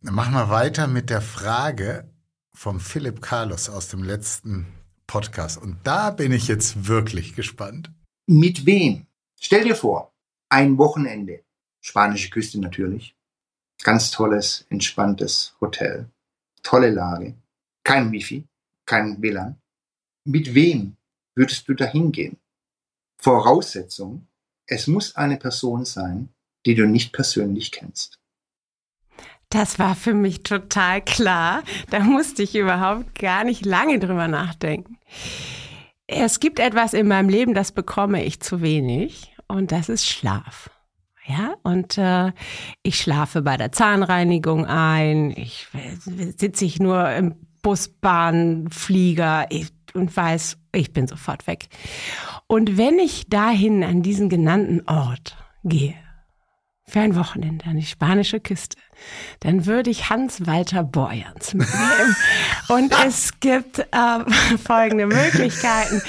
Dann 0.00 0.14
machen 0.14 0.32
wir 0.32 0.48
weiter 0.48 0.86
mit 0.86 1.10
der 1.10 1.20
Frage 1.20 2.10
vom 2.54 2.80
Philipp 2.80 3.20
Carlos 3.20 3.68
aus 3.68 3.88
dem 3.88 4.02
letzten 4.02 4.68
Podcast. 5.06 5.58
Und 5.58 5.76
da 5.84 6.12
bin 6.12 6.32
ich 6.32 6.48
jetzt 6.48 6.88
wirklich 6.88 7.34
gespannt. 7.34 7.92
Mit 8.26 8.64
wem? 8.64 9.06
Stell 9.38 9.64
dir 9.64 9.76
vor, 9.76 10.14
ein 10.48 10.78
Wochenende. 10.78 11.44
Spanische 11.82 12.30
Küste 12.30 12.58
natürlich. 12.58 13.14
Ganz 13.82 14.10
tolles, 14.10 14.64
entspanntes 14.70 15.54
Hotel. 15.60 16.08
Tolle 16.62 16.90
Lage. 16.90 17.34
Kein 17.84 18.12
Wifi, 18.12 18.44
kein 18.86 19.20
WLAN. 19.20 19.60
Mit 20.24 20.54
wem 20.54 20.96
würdest 21.34 21.68
du 21.68 21.74
dahin 21.74 22.12
gehen? 22.12 22.38
Voraussetzung, 23.18 24.28
es 24.66 24.86
muss 24.86 25.16
eine 25.16 25.36
Person 25.36 25.84
sein, 25.84 26.28
die 26.64 26.74
du 26.74 26.86
nicht 26.86 27.12
persönlich 27.12 27.72
kennst. 27.72 28.20
Das 29.50 29.78
war 29.78 29.94
für 29.96 30.14
mich 30.14 30.44
total 30.44 31.02
klar. 31.02 31.62
Da 31.90 32.00
musste 32.00 32.42
ich 32.42 32.54
überhaupt 32.54 33.18
gar 33.18 33.44
nicht 33.44 33.66
lange 33.66 33.98
drüber 33.98 34.28
nachdenken. 34.28 34.98
Es 36.06 36.40
gibt 36.40 36.58
etwas 36.58 36.94
in 36.94 37.08
meinem 37.08 37.28
Leben, 37.28 37.52
das 37.52 37.72
bekomme 37.72 38.24
ich 38.24 38.40
zu 38.40 38.62
wenig 38.62 39.34
und 39.48 39.72
das 39.72 39.88
ist 39.88 40.06
Schlaf. 40.06 40.70
Ja, 41.26 41.54
und 41.62 41.98
äh, 41.98 42.32
ich 42.82 42.98
schlafe 42.98 43.42
bei 43.42 43.56
der 43.56 43.70
Zahnreinigung 43.70 44.66
ein, 44.66 45.30
ich 45.30 45.68
sitze 46.36 46.64
ich 46.64 46.80
nur 46.80 47.10
im 47.10 47.36
Bus, 47.62 47.88
Bahn, 47.88 48.68
Flieger 48.70 49.46
ich, 49.50 49.68
und 49.94 50.16
weiß, 50.16 50.58
ich 50.72 50.92
bin 50.92 51.06
sofort 51.06 51.46
weg. 51.46 51.68
Und 52.48 52.76
wenn 52.76 52.98
ich 52.98 53.28
dahin 53.28 53.84
an 53.84 54.02
diesen 54.02 54.28
genannten 54.28 54.82
Ort 54.88 55.36
gehe, 55.62 55.94
für 56.84 57.00
ein 57.00 57.16
Wochenende 57.16 57.64
an 57.66 57.76
die 57.76 57.86
spanische 57.86 58.40
Küste, 58.40 58.76
dann 59.40 59.64
würde 59.64 59.90
ich 59.90 60.10
Hans-Walter 60.10 60.82
Borjans 60.82 61.54
mitnehmen. 61.54 62.16
Und 62.68 62.92
es 63.06 63.40
gibt 63.40 63.78
äh, 63.78 64.58
folgende 64.62 65.06
Möglichkeiten. 65.06 66.02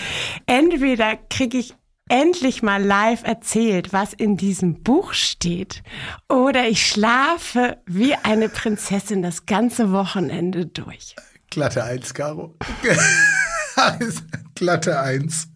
Entweder 0.45 1.15
kriege 1.29 1.59
ich 1.59 1.75
endlich 2.13 2.61
mal 2.61 2.81
live 2.81 3.23
erzählt, 3.23 3.91
was 3.91 4.13
in 4.13 4.37
diesem 4.37 4.83
Buch 4.83 5.13
steht. 5.13 5.81
Oder 6.29 6.67
ich 6.67 6.87
schlafe 6.87 7.81
wie 7.87 8.13
eine 8.13 8.49
Prinzessin 8.49 9.23
das 9.23 9.47
ganze 9.47 9.91
Wochenende 9.91 10.67
durch. 10.67 11.15
Glatte 11.49 11.83
Eins, 11.83 12.13
Caro. 12.13 12.55
Glatte 14.55 14.99
Eins. 14.99 15.47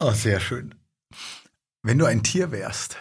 Oh, 0.00 0.12
sehr 0.12 0.40
schön. 0.40 0.74
Wenn 1.82 1.98
du 1.98 2.06
ein 2.06 2.22
Tier 2.22 2.50
wärst, 2.50 2.96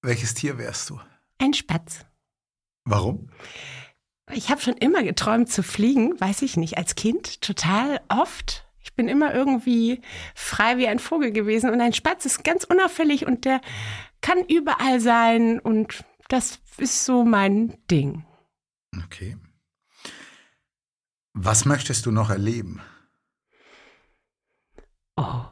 welches 0.00 0.32
Tier 0.32 0.56
wärst 0.56 0.88
du? 0.88 1.00
Ein 1.36 1.52
Spatz. 1.52 2.06
Warum? 2.86 3.28
Ich 4.32 4.48
habe 4.48 4.62
schon 4.62 4.78
immer 4.78 5.02
geträumt 5.02 5.52
zu 5.52 5.62
fliegen, 5.62 6.18
weiß 6.18 6.40
ich 6.40 6.56
nicht, 6.56 6.78
als 6.78 6.94
Kind 6.94 7.42
total 7.42 8.00
oft. 8.08 8.66
Ich 8.82 8.94
bin 8.94 9.08
immer 9.08 9.34
irgendwie 9.34 10.02
frei 10.34 10.78
wie 10.78 10.88
ein 10.88 10.98
Vogel 10.98 11.32
gewesen 11.32 11.70
und 11.70 11.80
ein 11.80 11.92
Spatz 11.92 12.24
ist 12.24 12.44
ganz 12.44 12.64
unauffällig 12.64 13.26
und 13.26 13.44
der 13.44 13.60
kann 14.20 14.44
überall 14.44 15.00
sein 15.00 15.58
und 15.58 16.04
das 16.28 16.60
ist 16.78 17.04
so 17.04 17.24
mein 17.24 17.78
Ding. 17.90 18.24
Okay. 19.04 19.36
Was 21.32 21.64
möchtest 21.64 22.06
du 22.06 22.10
noch 22.10 22.30
erleben? 22.30 22.82
Oh, 25.16 25.44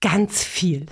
ganz 0.00 0.42
viel 0.42 0.86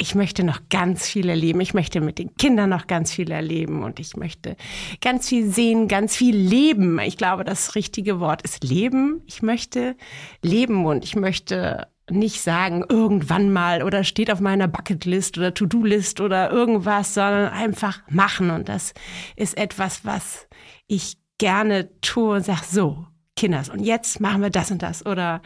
ich 0.00 0.14
möchte 0.14 0.44
noch 0.44 0.60
ganz 0.70 1.08
viel 1.08 1.28
erleben. 1.28 1.60
Ich 1.60 1.74
möchte 1.74 2.00
mit 2.00 2.18
den 2.18 2.34
Kindern 2.36 2.70
noch 2.70 2.86
ganz 2.86 3.12
viel 3.12 3.32
erleben 3.32 3.82
und 3.82 3.98
ich 3.98 4.16
möchte 4.16 4.56
ganz 5.00 5.28
viel 5.28 5.50
sehen, 5.50 5.88
ganz 5.88 6.14
viel 6.14 6.36
leben. 6.36 7.00
Ich 7.00 7.16
glaube, 7.16 7.42
das 7.42 7.74
richtige 7.74 8.20
Wort 8.20 8.42
ist 8.42 8.62
leben. 8.62 9.22
Ich 9.26 9.42
möchte 9.42 9.96
leben 10.40 10.86
und 10.86 11.04
ich 11.04 11.16
möchte 11.16 11.88
nicht 12.10 12.40
sagen, 12.40 12.84
irgendwann 12.88 13.52
mal 13.52 13.82
oder 13.82 14.04
steht 14.04 14.30
auf 14.30 14.40
meiner 14.40 14.68
Bucketlist 14.68 15.36
oder 15.36 15.52
To-Do-List 15.52 16.20
oder 16.20 16.50
irgendwas, 16.50 17.14
sondern 17.14 17.52
einfach 17.52 18.00
machen. 18.08 18.50
Und 18.50 18.68
das 18.68 18.94
ist 19.34 19.58
etwas, 19.58 20.04
was 20.04 20.46
ich 20.86 21.18
gerne 21.38 22.00
tue 22.00 22.36
und 22.36 22.44
sage, 22.44 22.64
so, 22.70 23.04
Kinders, 23.36 23.68
und 23.68 23.80
jetzt 23.80 24.20
machen 24.20 24.42
wir 24.42 24.50
das 24.50 24.70
und 24.70 24.82
das 24.82 25.04
oder 25.04 25.42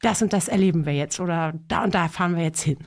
das 0.00 0.22
und 0.22 0.32
das 0.32 0.48
erleben 0.48 0.86
wir 0.86 0.94
jetzt 0.94 1.18
oder 1.18 1.54
da 1.66 1.84
und 1.84 1.94
da 1.94 2.08
fahren 2.08 2.36
wir 2.36 2.44
jetzt 2.44 2.62
hin. 2.62 2.78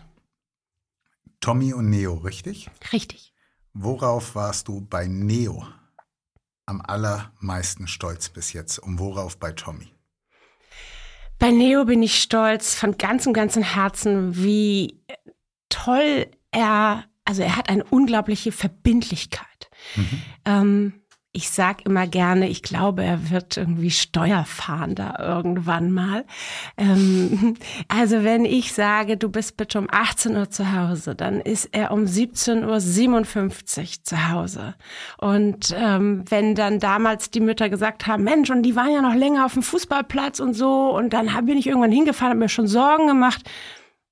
Tommy 1.39 1.73
und 1.73 1.89
Neo, 1.89 2.15
richtig? 2.15 2.69
Richtig. 2.91 3.33
Worauf 3.73 4.35
warst 4.35 4.67
du 4.67 4.81
bei 4.81 5.07
Neo 5.07 5.65
am 6.65 6.81
allermeisten 6.81 7.87
stolz 7.87 8.29
bis 8.29 8.53
jetzt 8.53 8.79
und 8.79 8.99
worauf 8.99 9.37
bei 9.37 9.51
Tommy? 9.51 9.91
Bei 11.39 11.51
Neo 11.51 11.85
bin 11.85 12.03
ich 12.03 12.21
stolz 12.21 12.75
von 12.75 12.97
ganzem, 12.97 13.33
ganzem 13.33 13.63
Herzen, 13.63 14.35
wie 14.35 15.01
toll 15.69 16.29
er, 16.51 17.05
also 17.23 17.41
er 17.41 17.55
hat 17.55 17.69
eine 17.69 17.85
unglaubliche 17.85 18.51
Verbindlichkeit. 18.51 19.69
Mhm. 19.95 20.21
Ähm, 20.45 21.01
ich 21.31 21.51
sag 21.51 21.85
immer 21.85 22.07
gerne, 22.07 22.49
ich 22.49 22.63
glaube, 22.63 23.03
er 23.03 23.29
wird 23.29 23.55
irgendwie 23.55 23.91
Steuerfahnder 23.91 25.17
irgendwann 25.19 25.91
mal. 25.91 26.25
Ähm, 26.75 27.55
also 27.87 28.23
wenn 28.23 28.45
ich 28.45 28.73
sage, 28.73 29.15
du 29.15 29.29
bist 29.29 29.55
bitte 29.55 29.77
um 29.77 29.87
18 29.91 30.35
Uhr 30.35 30.49
zu 30.49 30.73
Hause, 30.73 31.13
dann 31.13 31.39
ist 31.39 31.69
er 31.71 31.91
um 31.91 32.05
17.57 32.05 33.79
Uhr 33.79 34.03
zu 34.03 34.29
Hause. 34.31 34.75
Und 35.19 35.75
ähm, 35.77 36.23
wenn 36.29 36.55
dann 36.55 36.79
damals 36.79 37.29
die 37.29 37.41
Mütter 37.41 37.69
gesagt 37.69 38.07
haben, 38.07 38.23
Mensch, 38.23 38.49
und 38.49 38.63
die 38.63 38.75
waren 38.75 38.91
ja 38.91 39.01
noch 39.01 39.15
länger 39.15 39.45
auf 39.45 39.53
dem 39.53 39.63
Fußballplatz 39.63 40.39
und 40.39 40.55
so, 40.55 40.95
und 40.95 41.13
dann 41.13 41.29
bin 41.45 41.59
ich 41.59 41.67
irgendwann 41.67 41.91
hingefahren, 41.91 42.31
habe 42.31 42.39
mir 42.39 42.49
schon 42.49 42.67
Sorgen 42.67 43.07
gemacht. 43.07 43.47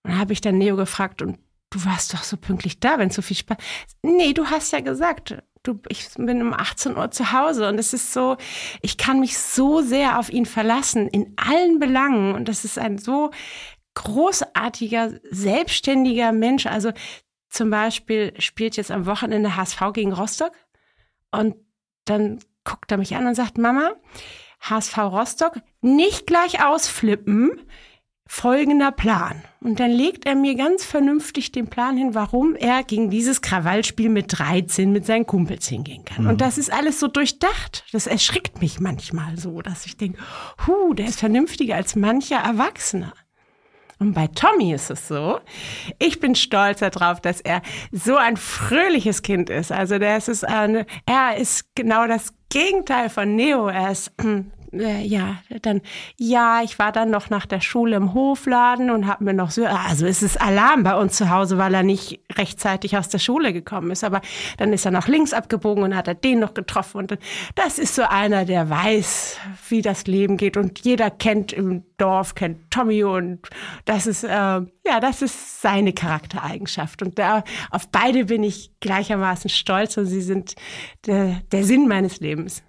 Und 0.04 0.18
habe 0.20 0.34
ich 0.34 0.42
dann 0.42 0.60
Neo 0.60 0.76
gefragt, 0.76 1.24
und 1.24 1.40
du 1.72 1.84
warst 1.84 2.14
doch 2.14 2.24
so 2.24 2.38
pünktlich 2.38 2.80
da, 2.80 3.00
wenn 3.00 3.10
so 3.10 3.24
viel 3.24 3.38
Spaß. 3.38 3.58
Nee, 4.04 4.34
du 4.34 4.46
hast 4.46 4.72
ja 4.72 4.82
gesagt, 4.82 5.36
du, 5.68 5.80
ich 5.90 6.10
bin 6.18 6.42
um 6.42 6.54
18 6.54 6.98
Uhr 6.98 7.12
zu 7.12 7.32
Hause 7.32 7.68
und 7.68 7.80
es 7.80 7.94
ist 7.94 8.14
so, 8.14 8.38
ich 8.82 8.98
kann 8.98 9.20
mich 9.20 9.38
so 9.38 9.82
sehr 9.82 10.20
auf 10.20 10.30
ihn 10.30 10.46
verlassen 10.46 11.08
in 11.08 11.34
allen 11.36 11.80
Belangen 11.80 12.36
und 12.36 12.48
das 12.48 12.66
ist 12.66 12.80
ein 12.80 12.98
so 12.98 13.32
großartiger, 13.96 15.20
selbstständiger 15.30 16.32
Mensch. 16.32 16.66
Also 16.66 16.92
zum 17.50 17.70
Beispiel 17.70 18.34
spielt 18.40 18.78
jetzt 18.78 18.92
am 18.92 19.06
Wochenende 19.06 19.56
HSV 19.56 19.82
gegen 19.94 20.14
Rostock 20.14 20.54
und 21.32 21.56
dann 22.06 22.40
guckt 22.64 22.92
er 22.92 22.98
mich 22.98 23.16
an 23.16 23.28
und 23.28 23.36
sagt, 23.36 23.58
Mama, 23.58 23.96
HSV 24.62 24.98
Rostock, 24.98 25.62
nicht 25.82 26.28
gleich 26.28 26.64
ausflippen, 26.64 27.62
folgender 28.28 28.92
Plan. 28.92 29.42
Und 29.62 29.80
dann 29.80 29.92
legt 29.92 30.26
er 30.26 30.36
mir 30.36 30.56
ganz 30.56 30.84
vernünftig 30.84 31.52
den 31.52 31.68
Plan 31.68 31.98
hin, 31.98 32.14
warum 32.14 32.56
er 32.56 32.84
gegen 32.84 33.10
dieses 33.10 33.42
Krawallspiel 33.42 34.10
mit 34.10 34.38
13 34.38 34.92
mit 34.92 35.06
seinen 35.06 35.26
Kumpels 35.26 35.68
hingehen 35.68 36.06
kann. 36.06 36.24
Mhm. 36.24 36.30
Und 36.32 36.42
das 36.42 36.58
ist 36.58 36.72
alles 36.72 37.00
so 37.00 37.08
durchdacht. 37.08 37.86
Das 37.92 38.08
erschrickt 38.08 38.62
mich 38.62 38.80
manchmal 38.80 39.38
so, 39.38 39.62
dass 39.62 39.86
ich 39.86 39.98
denke, 39.98 40.20
hu, 40.66 40.94
der 40.94 41.08
ist 41.08 41.20
vernünftiger 41.20 41.76
als 41.76 41.96
mancher 41.96 42.38
Erwachsener. 42.38 43.14
Und 44.00 44.14
bei 44.14 44.28
Tommy 44.28 44.74
ist 44.74 44.92
es 44.92 45.08
so, 45.08 45.40
ich 45.98 46.20
bin 46.20 46.36
stolz 46.36 46.80
darauf, 46.80 47.20
dass 47.20 47.42
er 47.42 47.64
so 47.92 48.16
ein 48.16 48.38
fröhliches 48.38 49.24
Kind 49.24 49.50
ist. 49.50 49.72
Also 49.72 49.98
der 49.98 50.18
ist, 50.18 50.46
eine, 50.46 50.86
er 51.08 51.38
ist 51.38 51.74
genau 51.74 52.06
das 52.06 52.34
Gegenteil 52.50 53.10
von 53.10 53.36
Neo. 53.36 53.68
Er 53.68 53.92
ist 53.92 54.12
äh, 54.80 55.02
ja, 55.02 55.38
dann, 55.62 55.82
ja, 56.18 56.62
ich 56.64 56.80
war 56.80 56.92
dann 56.92 57.10
noch 57.10 57.30
nach 57.30 57.46
der 57.46 57.62
Schule 57.62 57.96
im 57.96 58.14
Hofladen 58.14 58.90
und 58.90 59.08
habe 59.08 59.24
mir 59.24 59.34
noch 59.34 59.52
so, 59.52 59.66
also 59.66 60.06
es 60.06 60.24
ist 60.24 60.40
Alarm 60.40 60.84
bei 60.84 60.96
uns 60.96 61.16
zu 61.16 61.30
Hause, 61.30 61.58
weil 61.58 61.74
er 61.74 61.84
nicht 61.84 62.20
rechtzeitig 62.36 62.98
aus 62.98 63.10
der 63.10 63.20
Schule 63.20 63.54
gekommen 63.54 63.92
ist. 63.92 64.04
Aber 64.04 64.22
dann 64.58 64.74
ist 64.74 64.86
er 64.86 64.92
noch 64.92 65.08
links 65.08 65.34
abgebogen 65.34 65.84
und 65.84 65.96
hat 65.96 66.08
er 66.08 66.16
den 66.16 66.40
noch 66.40 66.54
getroffen. 66.54 66.98
Und 66.98 67.18
das 67.56 67.80
ist 67.80 67.96
so 67.96 68.04
einer, 68.04 68.46
der 68.46 68.70
weiß, 68.70 69.38
wie 69.70 69.82
das 69.82 70.08
Leben 70.08 70.38
geht. 70.38 70.58
Und 70.58 70.80
jeder 70.86 71.10
kennt 71.10 71.54
im 71.54 71.84
Dorf, 71.98 72.36
kennt 72.36 72.70
Tommy 72.72 73.04
und 73.04 73.40
das 73.86 74.08
ist, 74.08 74.24
äh, 74.24 74.30
ja, 74.30 75.00
das 75.02 75.22
ist 75.22 75.62
seine 75.62 75.94
Charaktereigenschaft. 75.94 77.02
Und 77.02 77.18
da, 77.20 77.44
auf 77.72 77.90
beide 77.90 78.26
bin 78.26 78.44
ich 78.44 78.72
gleichermaßen 78.80 79.50
stolz 79.50 79.98
und 79.98 80.06
sie 80.06 80.22
sind 80.22 80.56
der, 81.06 81.42
der 81.52 81.64
Sinn 81.64 81.88
meines 81.88 82.20
Lebens. 82.20 82.64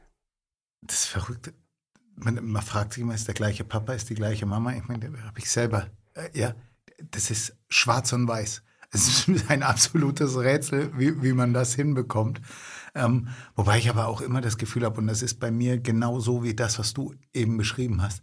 Das 0.82 1.00
ist 1.00 1.06
verrückt 1.06 1.52
man, 2.20 2.44
man 2.44 2.62
fragt 2.62 2.92
sich 2.92 3.02
immer, 3.02 3.14
ist 3.14 3.26
der 3.26 3.34
gleiche 3.34 3.64
Papa, 3.64 3.92
ist 3.92 4.10
die 4.10 4.14
gleiche 4.14 4.46
Mama? 4.46 4.74
Ich 4.74 4.86
meine, 4.88 5.06
habe 5.22 5.38
ich 5.38 5.50
selber, 5.50 5.86
äh, 6.14 6.28
ja, 6.38 6.54
das 7.10 7.30
ist 7.30 7.56
schwarz 7.68 8.12
und 8.12 8.28
weiß. 8.28 8.62
Es 8.90 9.28
ist 9.28 9.50
ein 9.50 9.62
absolutes 9.62 10.38
Rätsel, 10.38 10.90
wie, 10.96 11.22
wie 11.22 11.34
man 11.34 11.52
das 11.52 11.74
hinbekommt. 11.74 12.40
Ähm, 12.94 13.28
wobei 13.54 13.76
ich 13.76 13.90
aber 13.90 14.08
auch 14.08 14.22
immer 14.22 14.40
das 14.40 14.56
Gefühl 14.56 14.82
habe, 14.86 14.98
und 14.98 15.08
das 15.08 15.20
ist 15.20 15.38
bei 15.40 15.50
mir 15.50 15.78
genau 15.78 16.20
so 16.20 16.42
wie 16.42 16.54
das, 16.54 16.78
was 16.78 16.94
du 16.94 17.14
eben 17.34 17.58
beschrieben 17.58 18.00
hast, 18.00 18.22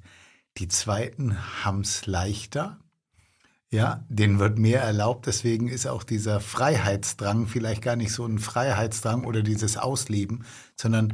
die 0.58 0.68
Zweiten 0.68 1.38
haben 1.64 1.82
es 1.82 2.08
leichter. 2.08 2.80
Ja, 3.70 4.06
denen 4.10 4.40
wird 4.40 4.58
mehr 4.58 4.82
erlaubt, 4.82 5.28
deswegen 5.28 5.68
ist 5.68 5.86
auch 5.86 6.04
dieser 6.04 6.40
Freiheitsdrang 6.40 7.46
vielleicht 7.46 7.82
gar 7.82 7.96
nicht 7.96 8.12
so 8.12 8.26
ein 8.26 8.40
Freiheitsdrang 8.40 9.26
oder 9.26 9.44
dieses 9.44 9.78
Ausleben, 9.78 10.46
sondern 10.76 11.14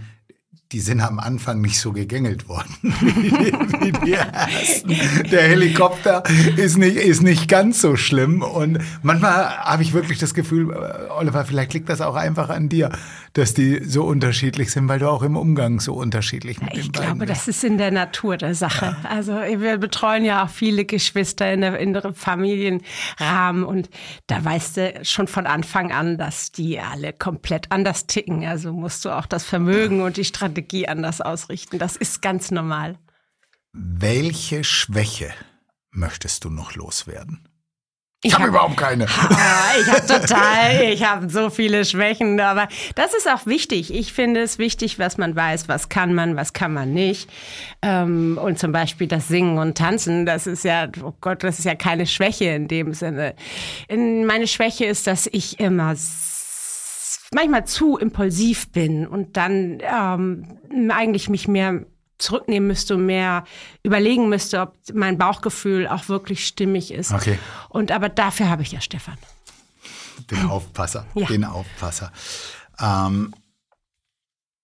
die 0.72 0.80
sind 0.80 1.02
am 1.02 1.20
Anfang 1.20 1.60
nicht 1.60 1.80
so 1.80 1.92
gegängelt 1.92 2.48
worden 2.48 2.76
wie 2.82 3.92
die 4.06 4.14
ersten. 4.14 4.96
Der 5.30 5.44
Helikopter 5.44 6.24
ist 6.56 6.78
nicht, 6.78 6.96
ist 6.96 7.22
nicht 7.22 7.50
ganz 7.50 7.82
so 7.82 7.98
schlimm. 7.98 8.42
Und 8.42 8.80
manchmal 9.04 9.50
habe 9.58 9.84
ich 9.84 9.92
wirklich 9.92 10.18
das 10.20 10.34
Gefühl, 10.34 10.72
äh, 10.72 11.12
Oliver, 11.12 11.44
vielleicht 11.44 11.74
liegt 11.74 11.90
das 11.90 12.00
auch 12.00 12.16
einfach 12.16 12.50
an 12.50 12.70
dir, 12.70 12.90
dass 13.34 13.54
die 13.54 13.84
so 13.84 14.06
unterschiedlich 14.06 14.72
sind, 14.72 14.88
weil 14.88 15.00
du 15.00 15.10
auch 15.10 15.24
im 15.24 15.36
Umgang 15.36 15.82
so 15.82 15.94
unterschiedlich 15.94 16.62
mit 16.62 16.74
ich 16.74 16.84
den 16.84 16.92
beiden 16.92 17.04
Ich 17.04 17.08
glaube, 17.10 17.26
das 17.26 17.48
ist 17.50 17.64
in 17.66 17.78
der 17.78 17.92
Natur 17.92 18.38
der 18.38 18.56
Sache. 18.56 18.98
Ja. 19.04 19.10
Also 19.10 19.34
wir 19.34 19.78
betreuen 19.78 20.24
ja 20.24 20.46
auch 20.46 20.50
viele 20.50 20.86
Geschwister 20.86 21.52
in 21.52 21.62
der 21.62 21.80
inneren 21.80 22.16
Familienrahmen 22.16 23.64
und 23.64 23.90
da 24.28 24.44
weißt 24.44 24.78
du 24.78 24.94
schon 25.04 25.28
von 25.28 25.48
Anfang 25.48 25.92
an, 25.92 26.18
dass 26.18 26.54
die 26.54 26.80
alle 26.80 27.12
komplett 27.12 27.72
anders 27.72 28.08
ticken. 28.08 28.46
Also 28.46 28.72
musst 28.72 29.04
du 29.04 29.10
auch 29.10 29.26
das 29.26 29.44
Vermögen 29.44 30.02
und 30.02 30.16
die 30.16 30.24
Strategie 30.26 30.61
Strategie 30.62 30.88
anders 30.88 31.22
ausrichten. 31.22 31.80
Das 31.80 31.96
ist 31.96 32.22
ganz 32.22 32.52
normal. 32.52 32.98
Welche 33.74 34.64
Schwäche 34.64 35.32
möchtest 35.92 36.44
du 36.44 36.50
noch 36.50 36.76
loswerden? 36.76 37.48
Ich, 38.24 38.36
habe 38.36 38.44
hab 38.44 38.50
überhaupt 38.50 38.78
keine. 38.78 39.06
Ich 39.06 39.88
habe 39.88 40.06
total, 40.06 40.84
ich 40.92 41.04
habe 41.04 41.30
so 41.30 41.50
viele 41.50 41.86
Schwächen, 41.86 42.40
aber 42.40 42.68
das 42.94 43.16
ist 43.16 43.28
auch 43.28 43.48
wichtig. 43.48 43.92
Ich 43.92 44.14
finde 44.14 44.42
es 44.42 44.60
wichtig, 44.60 45.00
was 45.00 45.18
man 45.18 45.36
weiß, 45.36 45.68
was 45.70 45.90
kann 45.90 46.14
man, 46.14 46.36
was 46.36 46.54
kann 46.54 46.74
man 46.74 46.94
nicht. 46.94 47.30
Ähm, 47.82 48.38
und 48.40 48.60
zum 48.60 48.74
Beispiel 48.74 49.08
das 49.08 49.30
Singen 49.30 49.58
und 49.58 49.78
Tanzen, 49.78 50.26
das 50.26 50.46
ist 50.46 50.64
ja, 50.66 50.90
oh 51.04 51.14
Gott, 51.22 51.44
das 51.44 51.58
ist 51.58 51.66
ja 51.66 51.74
keine 51.74 52.06
Schwäche 52.06 52.46
in 52.46 52.68
dem 52.68 52.94
Sinne. 52.94 53.34
Meine 53.90 54.46
Schwäche 54.46 54.86
ist, 54.86 55.08
dass 55.08 55.28
ich 55.32 55.60
immer 55.60 55.96
manchmal 57.34 57.66
zu 57.66 57.98
impulsiv 57.98 58.72
bin 58.72 59.08
und 59.08 59.38
dann 59.38 59.80
ähm, 59.82 60.92
eigentlich 60.92 61.30
mich 61.30 61.48
mehr 61.48 61.86
zurücknehmen 62.18 62.68
müsste 62.68 62.96
und 62.96 63.06
mehr 63.06 63.46
überlegen 63.84 64.30
müsste, 64.30 64.62
ob 64.62 64.76
mein 64.94 65.18
Bauchgefühl 65.18 65.88
auch 65.88 66.08
wirklich 66.08 66.46
stimmig 66.46 66.94
ist. 66.94 67.12
Okay. 67.12 67.40
Und 67.70 67.92
aber 67.92 68.10
dafür 68.10 68.50
habe 68.50 68.62
ich 68.62 68.72
ja 68.72 68.82
Stefan. 68.82 69.18
Den 70.30 70.50
Aufpasser, 70.50 71.08
ja. 71.16 71.26
den 71.26 71.44
Aufpasser. 71.44 72.12
Ähm, 72.80 73.34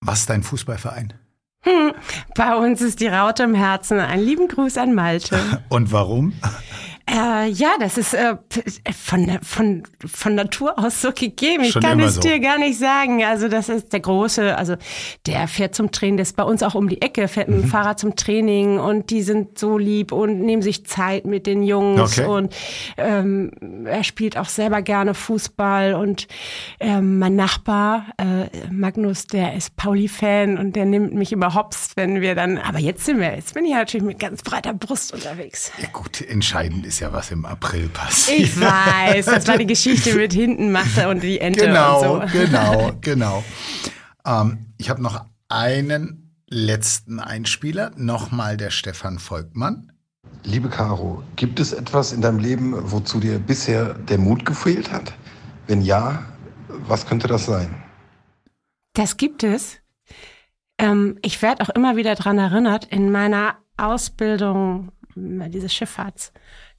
was 0.01 0.19
ist 0.21 0.29
dein 0.29 0.43
Fußballverein? 0.43 1.13
Hm, 1.61 1.93
bei 2.35 2.55
uns 2.55 2.81
ist 2.81 2.99
die 2.99 3.07
Raute 3.07 3.43
im 3.43 3.55
Herzen. 3.55 3.99
Einen 3.99 4.23
lieben 4.23 4.47
Gruß 4.47 4.77
an 4.77 4.93
Malte. 4.93 5.63
Und 5.69 5.91
warum? 5.91 6.33
Äh, 7.09 7.47
ja, 7.49 7.69
das 7.79 7.97
ist 7.97 8.13
äh, 8.13 8.35
von, 8.93 9.39
von, 9.41 9.83
von 10.05 10.35
Natur 10.35 10.77
aus 10.77 11.01
so 11.01 11.13
gegeben. 11.13 11.63
Ich 11.63 11.71
Schon 11.71 11.81
kann 11.81 11.99
es 12.01 12.15
so. 12.15 12.21
dir 12.21 12.39
gar 12.39 12.57
nicht 12.57 12.77
sagen. 12.77 13.23
Also 13.23 13.47
das 13.47 13.69
ist 13.69 13.93
der 13.93 14.01
große, 14.01 14.57
also 14.57 14.75
der 15.25 15.47
fährt 15.47 15.73
zum 15.73 15.91
Training, 15.91 16.17
das 16.17 16.29
ist 16.29 16.35
bei 16.35 16.43
uns 16.43 16.63
auch 16.63 16.75
um 16.75 16.89
die 16.89 17.01
Ecke, 17.01 17.29
fährt 17.29 17.47
mit 17.47 17.59
dem 17.59 17.65
mhm. 17.65 17.69
Fahrrad 17.69 17.99
zum 17.99 18.17
Training 18.17 18.77
und 18.77 19.09
die 19.09 19.21
sind 19.21 19.57
so 19.57 19.77
lieb 19.77 20.11
und 20.11 20.41
nehmen 20.41 20.61
sich 20.61 20.85
Zeit 20.85 21.25
mit 21.25 21.47
den 21.47 21.63
Jungs 21.63 22.19
okay. 22.19 22.27
und 22.27 22.53
ähm, 22.97 23.51
er 23.85 24.03
spielt 24.03 24.37
auch 24.37 24.49
selber 24.49 24.81
gerne 24.81 25.13
Fußball 25.13 25.93
und 25.93 26.27
ähm, 26.81 27.19
mein 27.19 27.37
Nachbar 27.37 28.07
äh, 28.17 28.67
Magnus, 28.69 29.27
der 29.27 29.55
ist 29.55 29.77
Pauli-Fan 29.77 30.57
und 30.57 30.75
der 30.75 30.85
nimmt 30.85 31.13
mich 31.13 31.31
immer 31.31 31.53
hops, 31.53 31.91
wenn 31.95 32.19
wir 32.19 32.35
dann, 32.35 32.57
aber 32.57 32.79
jetzt 32.79 33.05
sind 33.05 33.19
wir, 33.21 33.33
jetzt 33.33 33.53
bin 33.53 33.63
ich 33.63 33.73
natürlich 33.73 34.05
mit 34.05 34.19
ganz 34.19 34.41
breiter 34.41 34.73
Brust 34.73 35.13
unterwegs. 35.13 35.71
Ja 35.81 35.87
gut, 35.93 36.21
entscheidend 36.21 36.85
ist 36.85 36.96
ist 36.97 37.01
ja 37.01 37.13
was 37.13 37.29
im 37.29 37.45
April 37.45 37.89
passiert. 37.89 38.39
Ich 38.39 38.59
weiß, 38.59 39.27
das 39.27 39.47
war 39.47 39.59
die 39.59 39.67
Geschichte 39.75 40.15
mit 40.15 40.33
hinten 40.33 40.71
Machte 40.71 41.07
und 41.09 41.21
die 41.21 41.39
Ente 41.39 41.67
genau, 41.67 42.15
und 42.15 42.31
so. 42.31 42.39
Genau, 42.39 42.91
genau. 43.01 43.43
Ähm, 44.25 44.65
ich 44.79 44.89
habe 44.89 45.03
noch 45.03 45.23
einen 45.47 46.35
letzten 46.49 47.19
Einspieler, 47.19 47.91
nochmal 47.97 48.57
der 48.57 48.71
Stefan 48.71 49.19
Volkmann. 49.19 49.91
Liebe 50.43 50.69
Caro, 50.69 51.21
gibt 51.35 51.59
es 51.59 51.71
etwas 51.71 52.13
in 52.13 52.21
deinem 52.21 52.39
Leben, 52.39 52.73
wozu 52.91 53.19
dir 53.19 53.37
bisher 53.37 53.93
der 53.93 54.17
Mut 54.17 54.43
gefehlt 54.43 54.91
hat? 54.91 55.13
Wenn 55.67 55.83
ja, 55.83 56.25
was 56.67 57.05
könnte 57.05 57.27
das 57.27 57.45
sein? 57.45 57.75
Das 58.93 59.17
gibt 59.17 59.43
es. 59.43 59.77
Ähm, 60.79 61.19
ich 61.21 61.43
werde 61.43 61.63
auch 61.63 61.69
immer 61.69 61.95
wieder 61.95 62.15
daran 62.15 62.39
erinnert, 62.39 62.85
in 62.85 63.11
meiner 63.11 63.59
Ausbildung, 63.77 64.91
diese 65.15 65.67
Schifffahrts- 65.67 66.31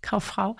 Kauffrau, 0.02 0.56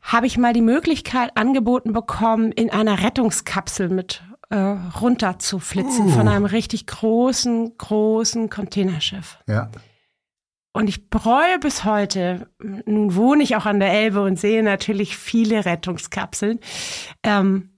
habe 0.00 0.26
ich 0.26 0.36
mal 0.36 0.52
die 0.52 0.62
Möglichkeit 0.62 1.36
angeboten 1.36 1.92
bekommen, 1.92 2.52
in 2.52 2.70
einer 2.70 3.02
Rettungskapsel 3.02 3.88
mit 3.88 4.22
äh, 4.50 4.56
runter 4.56 5.38
zu 5.38 5.58
flitzen 5.58 6.06
uh. 6.06 6.10
von 6.10 6.28
einem 6.28 6.44
richtig 6.44 6.86
großen, 6.86 7.76
großen 7.78 8.50
Containerschiff. 8.50 9.38
Ja. 9.46 9.70
Und 10.72 10.88
ich 10.88 11.10
bereue 11.10 11.58
bis 11.58 11.84
heute, 11.84 12.48
nun 12.58 13.14
wohne 13.14 13.42
ich 13.42 13.56
auch 13.56 13.66
an 13.66 13.78
der 13.78 13.92
Elbe 13.92 14.22
und 14.22 14.38
sehe 14.38 14.62
natürlich 14.62 15.16
viele 15.16 15.64
Rettungskapseln. 15.64 16.60
Ähm, 17.22 17.70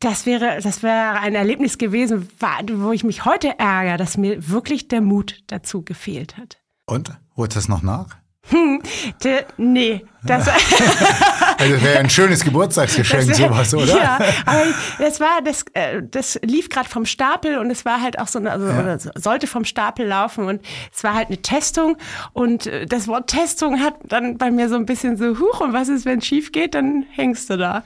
das 0.00 0.26
wäre, 0.26 0.58
das 0.62 0.82
wäre 0.82 1.20
ein 1.20 1.34
Erlebnis 1.34 1.78
gewesen, 1.78 2.28
wo 2.72 2.92
ich 2.92 3.04
mich 3.04 3.24
heute 3.24 3.58
ärgere, 3.58 3.98
dass 3.98 4.16
mir 4.16 4.48
wirklich 4.48 4.88
der 4.88 5.02
Mut 5.02 5.44
dazu 5.46 5.84
gefehlt 5.84 6.36
hat. 6.36 6.58
Und? 6.86 7.16
Holt 7.36 7.56
das 7.56 7.68
noch 7.68 7.82
nach? 7.82 8.16
Hm, 8.48 8.82
de, 9.22 9.44
nee, 9.56 10.04
das, 10.24 10.48
Also 11.58 11.80
wäre 11.82 11.98
ein 12.00 12.10
schönes 12.10 12.42
Geburtstagsgeschenk, 12.44 13.28
wär- 13.28 13.34
sowas, 13.36 13.72
oder? 13.74 13.96
Ja, 13.96 14.18
aber 14.46 14.64
das 14.98 15.20
war, 15.20 15.40
das, 15.44 15.64
äh, 15.74 16.02
das 16.02 16.38
lief 16.42 16.68
gerade 16.68 16.88
vom 16.88 17.06
Stapel 17.06 17.58
und 17.58 17.70
es 17.70 17.84
war 17.84 18.00
halt 18.02 18.18
auch 18.18 18.26
so, 18.26 18.40
eine, 18.40 18.50
also, 18.50 18.66
so- 18.98 19.10
sollte 19.14 19.46
vom 19.46 19.64
Stapel 19.64 20.06
laufen 20.06 20.44
und 20.46 20.60
es 20.92 21.04
war 21.04 21.14
halt 21.14 21.28
eine 21.28 21.40
Testung 21.40 21.96
und 22.32 22.66
äh, 22.66 22.84
das 22.86 23.06
Wort 23.06 23.30
Testung 23.30 23.80
hat 23.80 23.94
dann 24.04 24.38
bei 24.38 24.50
mir 24.50 24.68
so 24.68 24.74
ein 24.74 24.86
bisschen 24.86 25.16
so, 25.16 25.38
huch, 25.38 25.60
und 25.60 25.72
was 25.72 25.88
ist, 25.88 26.04
wenn 26.04 26.18
es 26.18 26.26
schief 26.26 26.50
geht, 26.50 26.74
dann 26.74 27.06
hängst 27.12 27.48
du 27.48 27.56
da. 27.56 27.84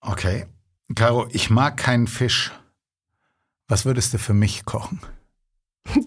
Okay. 0.00 0.46
Caro, 0.94 1.26
ich 1.32 1.48
mag 1.50 1.76
keinen 1.78 2.06
Fisch. 2.06 2.52
Was 3.68 3.84
würdest 3.86 4.12
du 4.14 4.18
für 4.18 4.34
mich 4.34 4.64
kochen? 4.66 5.00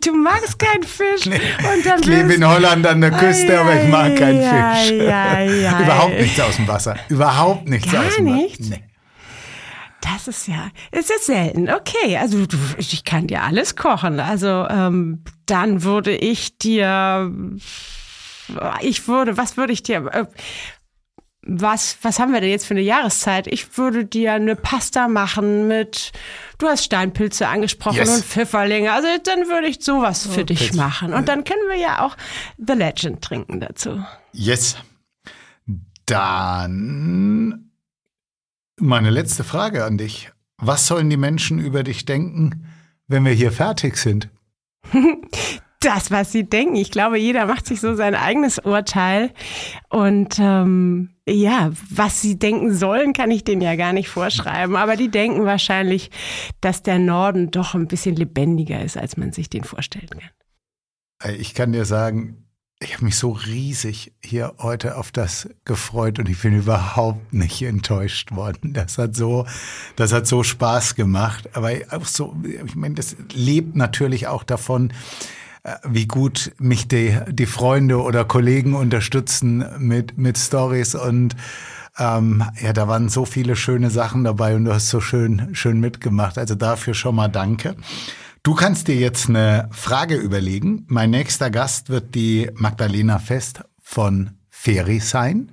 Du 0.01 0.13
magst 0.13 0.59
keinen 0.59 0.83
Fisch 0.83 1.23
dann 1.83 1.99
Ich 2.01 2.05
lebe 2.05 2.33
in 2.33 2.45
Holland 2.47 2.85
an 2.85 3.01
der 3.01 3.11
Küste, 3.11 3.53
Ei, 3.53 3.59
aber 3.59 3.81
ich 3.81 3.87
mag 3.89 4.15
keinen 4.17 4.43
ei, 4.43 4.75
Fisch. 4.75 5.01
ei. 5.09 5.83
Überhaupt 5.83 6.19
nichts 6.19 6.39
aus 6.39 6.55
dem 6.57 6.67
Wasser. 6.67 6.95
Überhaupt 7.07 7.67
nichts 7.69 7.91
Gar 7.91 8.05
aus 8.05 8.15
dem 8.15 8.25
nichts? 8.25 8.69
Wasser. 8.69 8.81
Nee. 8.81 8.83
Das 10.01 10.27
ist 10.27 10.47
ja, 10.47 10.69
ist 10.91 11.09
jetzt 11.09 11.25
selten. 11.25 11.69
Okay, 11.69 12.17
also 12.17 12.45
du, 12.45 12.57
ich 12.77 13.03
kann 13.03 13.27
dir 13.27 13.43
alles 13.43 13.75
kochen. 13.75 14.19
Also 14.19 14.65
ähm, 14.69 15.23
dann 15.45 15.83
würde 15.83 16.15
ich 16.15 16.57
dir, 16.57 17.31
ich 18.81 19.07
würde, 19.07 19.37
was 19.37 19.57
würde 19.57 19.73
ich 19.73 19.83
dir, 19.83 20.05
äh, 20.11 20.25
was, 21.41 21.97
was 22.01 22.19
haben 22.19 22.33
wir 22.33 22.41
denn 22.41 22.49
jetzt 22.49 22.65
für 22.65 22.73
eine 22.73 22.81
Jahreszeit? 22.81 23.47
Ich 23.47 23.77
würde 23.77 24.05
dir 24.05 24.33
eine 24.33 24.55
Pasta 24.55 25.07
machen 25.07 25.67
mit, 25.67 26.11
du 26.57 26.67
hast 26.67 26.83
Steinpilze 26.85 27.47
angesprochen 27.47 27.97
Yes. 27.97 28.17
und 28.17 28.25
Pfifferlinge. 28.25 28.91
Also 28.91 29.07
dann 29.23 29.47
würde 29.47 29.67
ich 29.67 29.83
sowas 29.83 30.27
für 30.27 30.43
dich 30.43 30.59
Pilz. 30.59 30.75
machen. 30.75 31.13
Und 31.13 31.27
dann 31.29 31.43
können 31.45 31.61
wir 31.69 31.77
ja 31.77 32.05
auch 32.05 32.17
The 32.57 32.73
Legend 32.73 33.21
trinken 33.23 33.59
dazu. 33.61 34.03
Yes. 34.33 34.75
Dann 36.05 37.71
meine 38.79 39.09
letzte 39.09 39.43
Frage 39.43 39.85
an 39.85 39.97
dich. 39.97 40.31
Was 40.57 40.87
sollen 40.87 41.09
die 41.09 41.17
Menschen 41.17 41.59
über 41.59 41.83
dich 41.83 42.05
denken, 42.05 42.65
wenn 43.07 43.23
wir 43.23 43.31
hier 43.31 43.51
fertig 43.51 43.95
sind? 43.97 44.29
das, 45.79 46.11
was 46.11 46.31
sie 46.31 46.43
denken. 46.43 46.75
Ich 46.75 46.91
glaube, 46.91 47.17
jeder 47.17 47.45
macht 47.45 47.65
sich 47.65 47.79
so 47.79 47.95
sein 47.95 48.15
eigenes 48.15 48.59
Urteil. 48.59 49.31
Und 49.89 50.37
ähm, 50.39 51.11
ja, 51.31 51.71
was 51.89 52.21
sie 52.21 52.37
denken 52.37 52.73
sollen, 52.73 53.13
kann 53.13 53.31
ich 53.31 53.43
denen 53.43 53.61
ja 53.61 53.75
gar 53.75 53.93
nicht 53.93 54.09
vorschreiben. 54.09 54.75
Aber 54.75 54.95
die 54.95 55.09
denken 55.09 55.45
wahrscheinlich, 55.45 56.11
dass 56.61 56.83
der 56.83 56.99
Norden 56.99 57.51
doch 57.51 57.73
ein 57.73 57.87
bisschen 57.87 58.15
lebendiger 58.15 58.81
ist, 58.83 58.97
als 58.97 59.17
man 59.17 59.31
sich 59.31 59.49
den 59.49 59.63
vorstellen 59.63 60.09
kann. 60.09 60.29
Äh, 61.23 61.35
Ich 61.35 61.53
kann 61.53 61.71
dir 61.71 61.85
sagen, 61.85 62.45
ich 62.81 62.93
habe 62.95 63.05
mich 63.05 63.17
so 63.17 63.31
riesig 63.31 64.13
hier 64.23 64.53
heute 64.59 64.95
auf 64.95 65.11
das 65.11 65.49
gefreut 65.65 66.17
und 66.17 66.29
ich 66.29 66.41
bin 66.41 66.57
überhaupt 66.57 67.33
nicht 67.33 67.61
enttäuscht 67.61 68.31
worden. 68.31 68.73
Das 68.73 68.97
hat 68.97 69.17
so, 69.17 69.45
das 69.97 70.13
hat 70.13 70.27
so 70.27 70.43
Spaß 70.43 70.95
gemacht. 70.95 71.49
Aber 71.57 71.71
auch 71.91 72.05
so, 72.05 72.37
ich 72.43 72.75
meine, 72.75 72.95
das 72.95 73.17
lebt 73.33 73.75
natürlich 73.75 74.27
auch 74.27 74.43
davon, 74.43 74.93
wie 75.83 76.07
gut 76.07 76.51
mich 76.57 76.87
die, 76.87 77.17
die 77.29 77.45
Freunde 77.45 78.01
oder 78.01 78.25
Kollegen 78.25 78.75
unterstützen 78.75 79.65
mit, 79.77 80.17
mit 80.17 80.37
Stories 80.37 80.95
und 80.95 81.35
ähm, 81.97 82.43
ja, 82.61 82.71
da 82.71 82.87
waren 82.87 83.09
so 83.09 83.25
viele 83.25 83.55
schöne 83.55 83.89
Sachen 83.89 84.23
dabei 84.23 84.55
und 84.55 84.65
du 84.65 84.73
hast 84.73 84.89
so 84.89 85.01
schön, 85.01 85.53
schön 85.53 85.79
mitgemacht. 85.79 86.37
Also 86.37 86.55
dafür 86.55 86.93
schon 86.93 87.15
mal 87.15 87.27
danke. 87.27 87.75
Du 88.41 88.55
kannst 88.55 88.87
dir 88.87 88.95
jetzt 88.95 89.27
eine 89.27 89.67
Frage 89.71 90.15
überlegen. 90.15 90.85
Mein 90.87 91.09
nächster 91.09 91.49
Gast 91.51 91.89
wird 91.89 92.15
die 92.15 92.49
Magdalena 92.55 93.19
Fest 93.19 93.63
von 93.81 94.31
Feri 94.49 94.99
sein. 94.99 95.51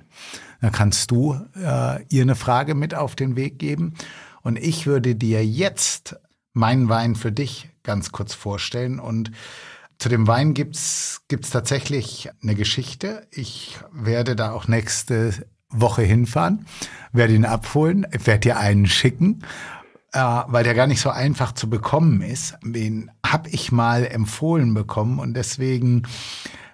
Da 0.61 0.71
kannst 0.71 1.11
du 1.11 1.35
äh, 1.57 2.05
ihr 2.09 2.23
eine 2.23 2.37
Frage 2.37 2.75
mit 2.75 2.95
auf 2.95 3.17
den 3.17 3.35
Weg 3.35 3.59
geben. 3.59 3.95
Und 4.43 4.57
ich 4.57 4.87
würde 4.87 5.17
dir 5.17 5.45
jetzt 5.45 6.17
meinen 6.53 6.89
Wein 6.89 7.17
für 7.17 7.33
dich 7.33 7.69
ganz 7.83 8.13
kurz 8.13 8.35
vorstellen. 8.35 9.01
Und 9.01 9.33
zu 9.99 10.09
dem 10.09 10.27
Wein 10.27 10.55
gibt's 10.55 11.23
gibt's 11.29 11.51
tatsächlich 11.51 12.31
eine 12.43 12.55
Geschichte. 12.55 13.27
Ich 13.31 13.79
werde 13.93 14.37
da 14.37 14.53
auch 14.53 14.69
nächste 14.69 15.33
Woche 15.69 16.03
hinfahren, 16.03 16.67
werde 17.13 17.35
ihn 17.35 17.45
abholen, 17.45 18.07
werde 18.25 18.41
dir 18.41 18.59
einen 18.59 18.87
schicken 18.87 19.43
äh, 20.13 20.21
weil 20.47 20.65
der 20.65 20.75
gar 20.75 20.87
nicht 20.87 21.01
so 21.01 21.11
einfach 21.11 21.53
zu 21.53 21.69
bekommen 21.69 22.23
ist. 22.23 22.57
Den 22.63 23.11
habe 23.25 23.51
ich 23.51 23.71
mal 23.71 24.07
empfohlen 24.07 24.73
bekommen 24.73 25.19
und 25.19 25.35
deswegen 25.35 26.05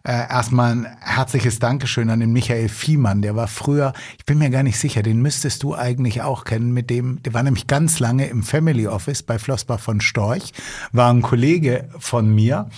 äh, 0.05 0.13
erstmal 0.13 0.73
ein 0.73 0.87
herzliches 1.01 1.59
Dankeschön 1.59 2.11
an 2.11 2.21
den 2.21 2.33
Michael 2.33 2.69
Fiemann. 2.69 3.23
Der 3.23 3.35
war 3.35 3.49
früher, 3.49 3.93
ich 4.19 4.25
bin 4.27 4.39
mir 4.39 4.51
gar 4.51 4.63
nicht 4.63 4.79
sicher, 4.79 5.03
den 5.03 5.21
müsstest 5.23 5.63
du 5.63 5.75
eigentlich 5.75 6.23
auch 6.23 6.45
kennen. 6.45 6.73
Mit 6.73 6.89
dem, 6.91 7.23
der 7.23 7.35
war 7.35 7.43
nämlich 7.43 7.67
ganz 7.67 7.99
lange 7.99 8.27
im 8.27 8.43
Family 8.43 8.87
Office 8.87 9.23
bei 9.23 9.39
Flossbach 9.39 9.81
von 9.81 10.01
Storch, 10.01 10.53
war 10.93 11.13
ein 11.13 11.23
Kollege 11.23 11.89
von 11.99 12.33
mir. 12.33 12.69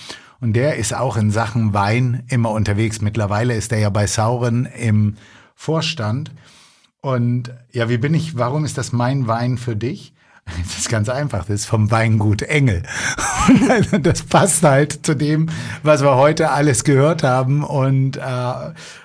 Und 0.45 0.53
der 0.53 0.77
ist 0.77 0.95
auch 0.95 1.17
in 1.17 1.31
Sachen 1.31 1.73
Wein 1.73 2.25
immer 2.29 2.51
unterwegs. 2.51 3.01
Mittlerweile 3.01 3.55
ist 3.55 3.73
er 3.73 3.79
ja 3.79 3.89
bei 3.89 4.07
Sauren 4.07 4.67
im 4.67 5.17
Vorstand. 5.55 6.33
Und 7.01 7.51
ja, 7.73 7.89
wie 7.89 7.97
bin 7.97 8.13
ich, 8.13 8.37
warum 8.37 8.67
ist 8.67 8.77
das 8.77 8.93
mein 8.93 9.27
Wein 9.27 9.57
für 9.57 9.75
dich? 9.75 10.13
Das 10.63 10.77
ist 10.77 10.91
ganz 10.91 11.09
einfach, 11.09 11.47
das 11.47 11.61
ist 11.61 11.65
vom 11.65 11.91
Weingut 11.91 12.43
Engel. 12.43 12.83
Und 13.93 14.05
das 14.07 14.25
passt 14.25 14.63
halt 14.63 15.07
zu 15.07 15.15
dem, 15.15 15.49
was 15.83 16.03
wir 16.03 16.17
heute 16.17 16.51
alles 16.51 16.85
gehört 16.85 17.23
haben 17.23 17.65
und 17.65 18.19
äh, 18.19 18.21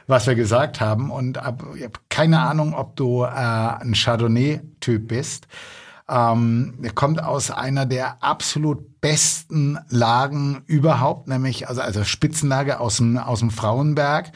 was 0.07 0.27
wir 0.27 0.35
gesagt 0.35 0.81
haben. 0.81 1.09
Und 1.09 1.37
ich 1.37 1.83
habe 1.83 1.99
keine 2.09 2.41
Ahnung, 2.41 2.73
ob 2.73 2.97
du 2.97 3.23
äh, 3.23 3.29
ein 3.29 3.93
Chardonnay-Typ 3.93 5.07
bist. 5.07 5.47
Ähm, 6.09 6.79
er 6.81 6.91
kommt 6.91 7.23
aus 7.23 7.51
einer 7.51 7.85
der 7.85 8.23
absolut 8.23 8.99
besten 9.01 9.77
Lagen 9.89 10.63
überhaupt, 10.65 11.27
nämlich 11.27 11.69
also, 11.69 11.81
also 11.81 12.03
Spitzenlage 12.03 12.79
aus 12.79 12.97
dem, 12.97 13.17
aus 13.17 13.39
dem 13.39 13.51
Frauenberg. 13.51 14.31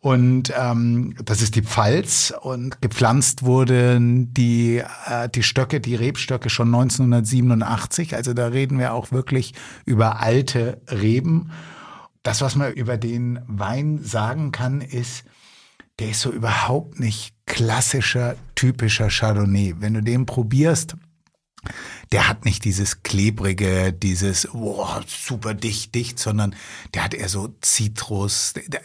Und 0.00 0.52
ähm, 0.58 1.14
das 1.24 1.42
ist 1.42 1.54
die 1.54 1.62
Pfalz 1.62 2.34
und 2.40 2.82
gepflanzt 2.82 3.44
wurden 3.44 4.34
die, 4.34 4.82
äh, 5.06 5.28
die 5.28 5.44
Stöcke, 5.44 5.80
die 5.80 5.94
Rebstöcke 5.94 6.50
schon 6.50 6.74
1987. 6.74 8.16
Also 8.16 8.34
da 8.34 8.48
reden 8.48 8.80
wir 8.80 8.94
auch 8.94 9.12
wirklich 9.12 9.54
über 9.86 10.20
alte 10.20 10.82
Reben. 10.90 11.52
Das, 12.24 12.40
was 12.40 12.56
man 12.56 12.72
über 12.72 12.96
den 12.96 13.38
Wein 13.46 14.00
sagen 14.02 14.50
kann, 14.50 14.80
ist, 14.80 15.22
der 16.00 16.10
ist 16.10 16.20
so 16.20 16.32
überhaupt 16.32 16.98
nicht 16.98 17.34
klassischer, 17.46 18.34
typischer 18.56 19.08
Chardonnay. 19.08 19.76
Wenn 19.78 19.94
du 19.94 20.02
den 20.02 20.26
probierst, 20.26 20.96
der 22.12 22.28
hat 22.28 22.44
nicht 22.44 22.64
dieses 22.64 23.02
klebrige, 23.02 23.92
dieses 23.92 24.52
oh, 24.52 24.86
super 25.06 25.54
dicht, 25.54 25.94
dicht, 25.94 26.18
sondern 26.18 26.54
der 26.94 27.04
hat 27.04 27.14
eher 27.14 27.28
so 27.28 27.54
Zitrus. 27.60 28.54
Der, 28.68 28.82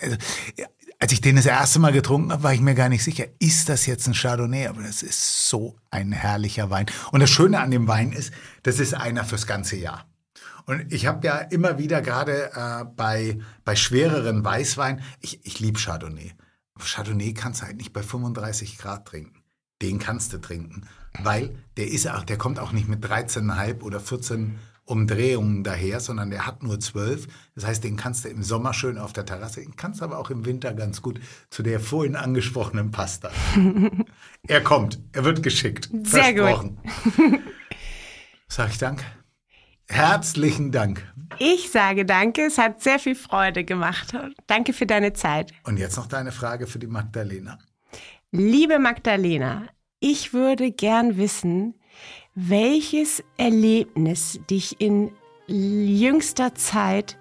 als 0.99 1.11
ich 1.11 1.21
den 1.21 1.35
das 1.35 1.45
erste 1.45 1.79
Mal 1.79 1.91
getrunken 1.91 2.31
habe, 2.31 2.43
war 2.43 2.53
ich 2.53 2.61
mir 2.61 2.73
gar 2.73 2.89
nicht 2.89 3.03
sicher, 3.03 3.25
ist 3.39 3.69
das 3.69 3.85
jetzt 3.85 4.07
ein 4.07 4.13
Chardonnay? 4.13 4.67
Aber 4.67 4.81
das 4.81 5.03
ist 5.03 5.49
so 5.49 5.75
ein 5.91 6.11
herrlicher 6.11 6.69
Wein. 6.69 6.87
Und 7.11 7.19
das 7.19 7.29
Schöne 7.29 7.59
an 7.59 7.71
dem 7.71 7.87
Wein 7.87 8.11
ist, 8.11 8.31
das 8.63 8.79
ist 8.79 8.93
einer 8.93 9.23
fürs 9.23 9.45
ganze 9.45 9.75
Jahr. 9.75 10.05
Und 10.65 10.91
ich 10.91 11.05
habe 11.05 11.25
ja 11.25 11.37
immer 11.37 11.77
wieder 11.77 12.01
gerade 12.01 12.51
äh, 12.53 12.83
bei, 12.95 13.39
bei 13.63 13.75
schwereren 13.75 14.43
Weißwein, 14.43 15.01
ich, 15.21 15.45
ich 15.45 15.59
liebe 15.59 15.79
Chardonnay. 15.79 16.33
Chardonnay 16.77 17.33
kannst 17.33 17.61
du 17.61 17.67
halt 17.67 17.77
nicht 17.77 17.93
bei 17.93 18.03
35 18.03 18.77
Grad 18.77 19.05
trinken. 19.05 19.43
Den 19.81 19.99
kannst 19.99 20.33
du 20.33 20.39
trinken, 20.39 20.87
weil 21.23 21.55
der 21.77 21.87
ist 21.87 22.07
auch, 22.07 22.23
der 22.23 22.37
kommt 22.37 22.59
auch 22.59 22.71
nicht 22.71 22.87
mit 22.87 23.05
13,5 23.05 23.81
oder 23.81 23.99
14 23.99 24.57
Umdrehungen 24.87 25.63
daher, 25.63 25.99
sondern 25.99 26.29
der 26.29 26.47
hat 26.47 26.63
nur 26.63 26.79
12. 26.79 27.27
Das 27.55 27.65
heißt, 27.65 27.83
den 27.83 27.97
kannst 27.97 28.23
du 28.23 28.29
im 28.29 28.41
Sommer 28.41 28.73
schön 28.73 28.97
auf 28.97 29.11
der 29.11 29.25
Terrasse, 29.25 29.61
den 29.61 29.75
kannst 29.75 29.99
du 29.99 30.05
aber 30.05 30.17
auch 30.17 30.29
im 30.29 30.45
Winter 30.45 30.73
ganz 30.73 31.01
gut 31.01 31.19
zu 31.49 31.61
der 31.61 31.79
vorhin 31.79 32.15
angesprochenen 32.15 32.91
Pasta. 32.91 33.29
er 34.47 34.63
kommt, 34.63 34.99
er 35.11 35.25
wird 35.25 35.43
geschickt. 35.43 35.89
Sehr 36.03 36.33
gut. 36.33 36.43
Versprochen. 36.43 36.79
Sag 38.47 38.69
ich 38.69 38.77
Dank. 38.77 39.03
Herzlichen 39.89 40.71
Dank. 40.71 41.13
Ich 41.39 41.69
sage 41.71 42.05
danke, 42.05 42.45
es 42.45 42.57
hat 42.57 42.81
sehr 42.81 42.99
viel 42.99 43.15
Freude 43.15 43.63
gemacht. 43.63 44.13
Danke 44.47 44.73
für 44.73 44.85
deine 44.85 45.13
Zeit. 45.13 45.53
Und 45.63 45.77
jetzt 45.77 45.97
noch 45.97 46.07
deine 46.07 46.31
Frage 46.31 46.67
für 46.67 46.79
die 46.79 46.87
Magdalena. 46.87 47.57
Liebe 48.31 48.79
Magdalena, 48.79 49.67
ich 49.99 50.33
würde 50.33 50.71
gern 50.71 51.17
wissen, 51.17 51.73
welches 52.35 53.23
Erlebnis 53.37 54.39
dich 54.49 54.79
in 54.79 55.11
jüngster 55.47 56.53
Zeit 56.55 57.17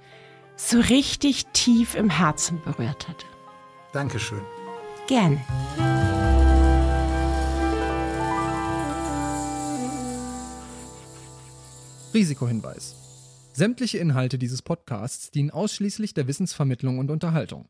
so 0.57 0.79
richtig 0.81 1.47
tief 1.53 1.95
im 1.95 2.11
Herzen 2.11 2.61
berührt 2.64 3.09
hat. 3.09 3.24
Dankeschön. 3.93 4.41
Gerne. 5.07 5.43
Risikohinweis. 12.12 12.95
Sämtliche 13.53 13.99
Inhalte 13.99 14.39
dieses 14.39 14.61
Podcasts 14.61 15.31
dienen 15.31 15.51
ausschließlich 15.51 16.12
der 16.12 16.27
Wissensvermittlung 16.27 16.99
und 16.99 17.11
Unterhaltung. 17.11 17.68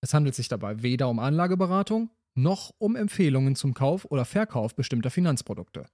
Es 0.00 0.14
handelt 0.14 0.34
sich 0.34 0.48
dabei 0.48 0.82
weder 0.82 1.08
um 1.08 1.18
Anlageberatung 1.18 2.10
noch 2.34 2.74
um 2.78 2.96
Empfehlungen 2.96 3.56
zum 3.56 3.74
Kauf 3.74 4.04
oder 4.06 4.24
Verkauf 4.24 4.74
bestimmter 4.74 5.10
Finanzprodukte. 5.10 5.86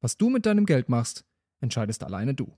Was 0.00 0.16
du 0.16 0.30
mit 0.30 0.46
deinem 0.46 0.66
Geld 0.66 0.88
machst, 0.88 1.24
entscheidest 1.60 2.02
alleine 2.04 2.34
du. 2.34 2.56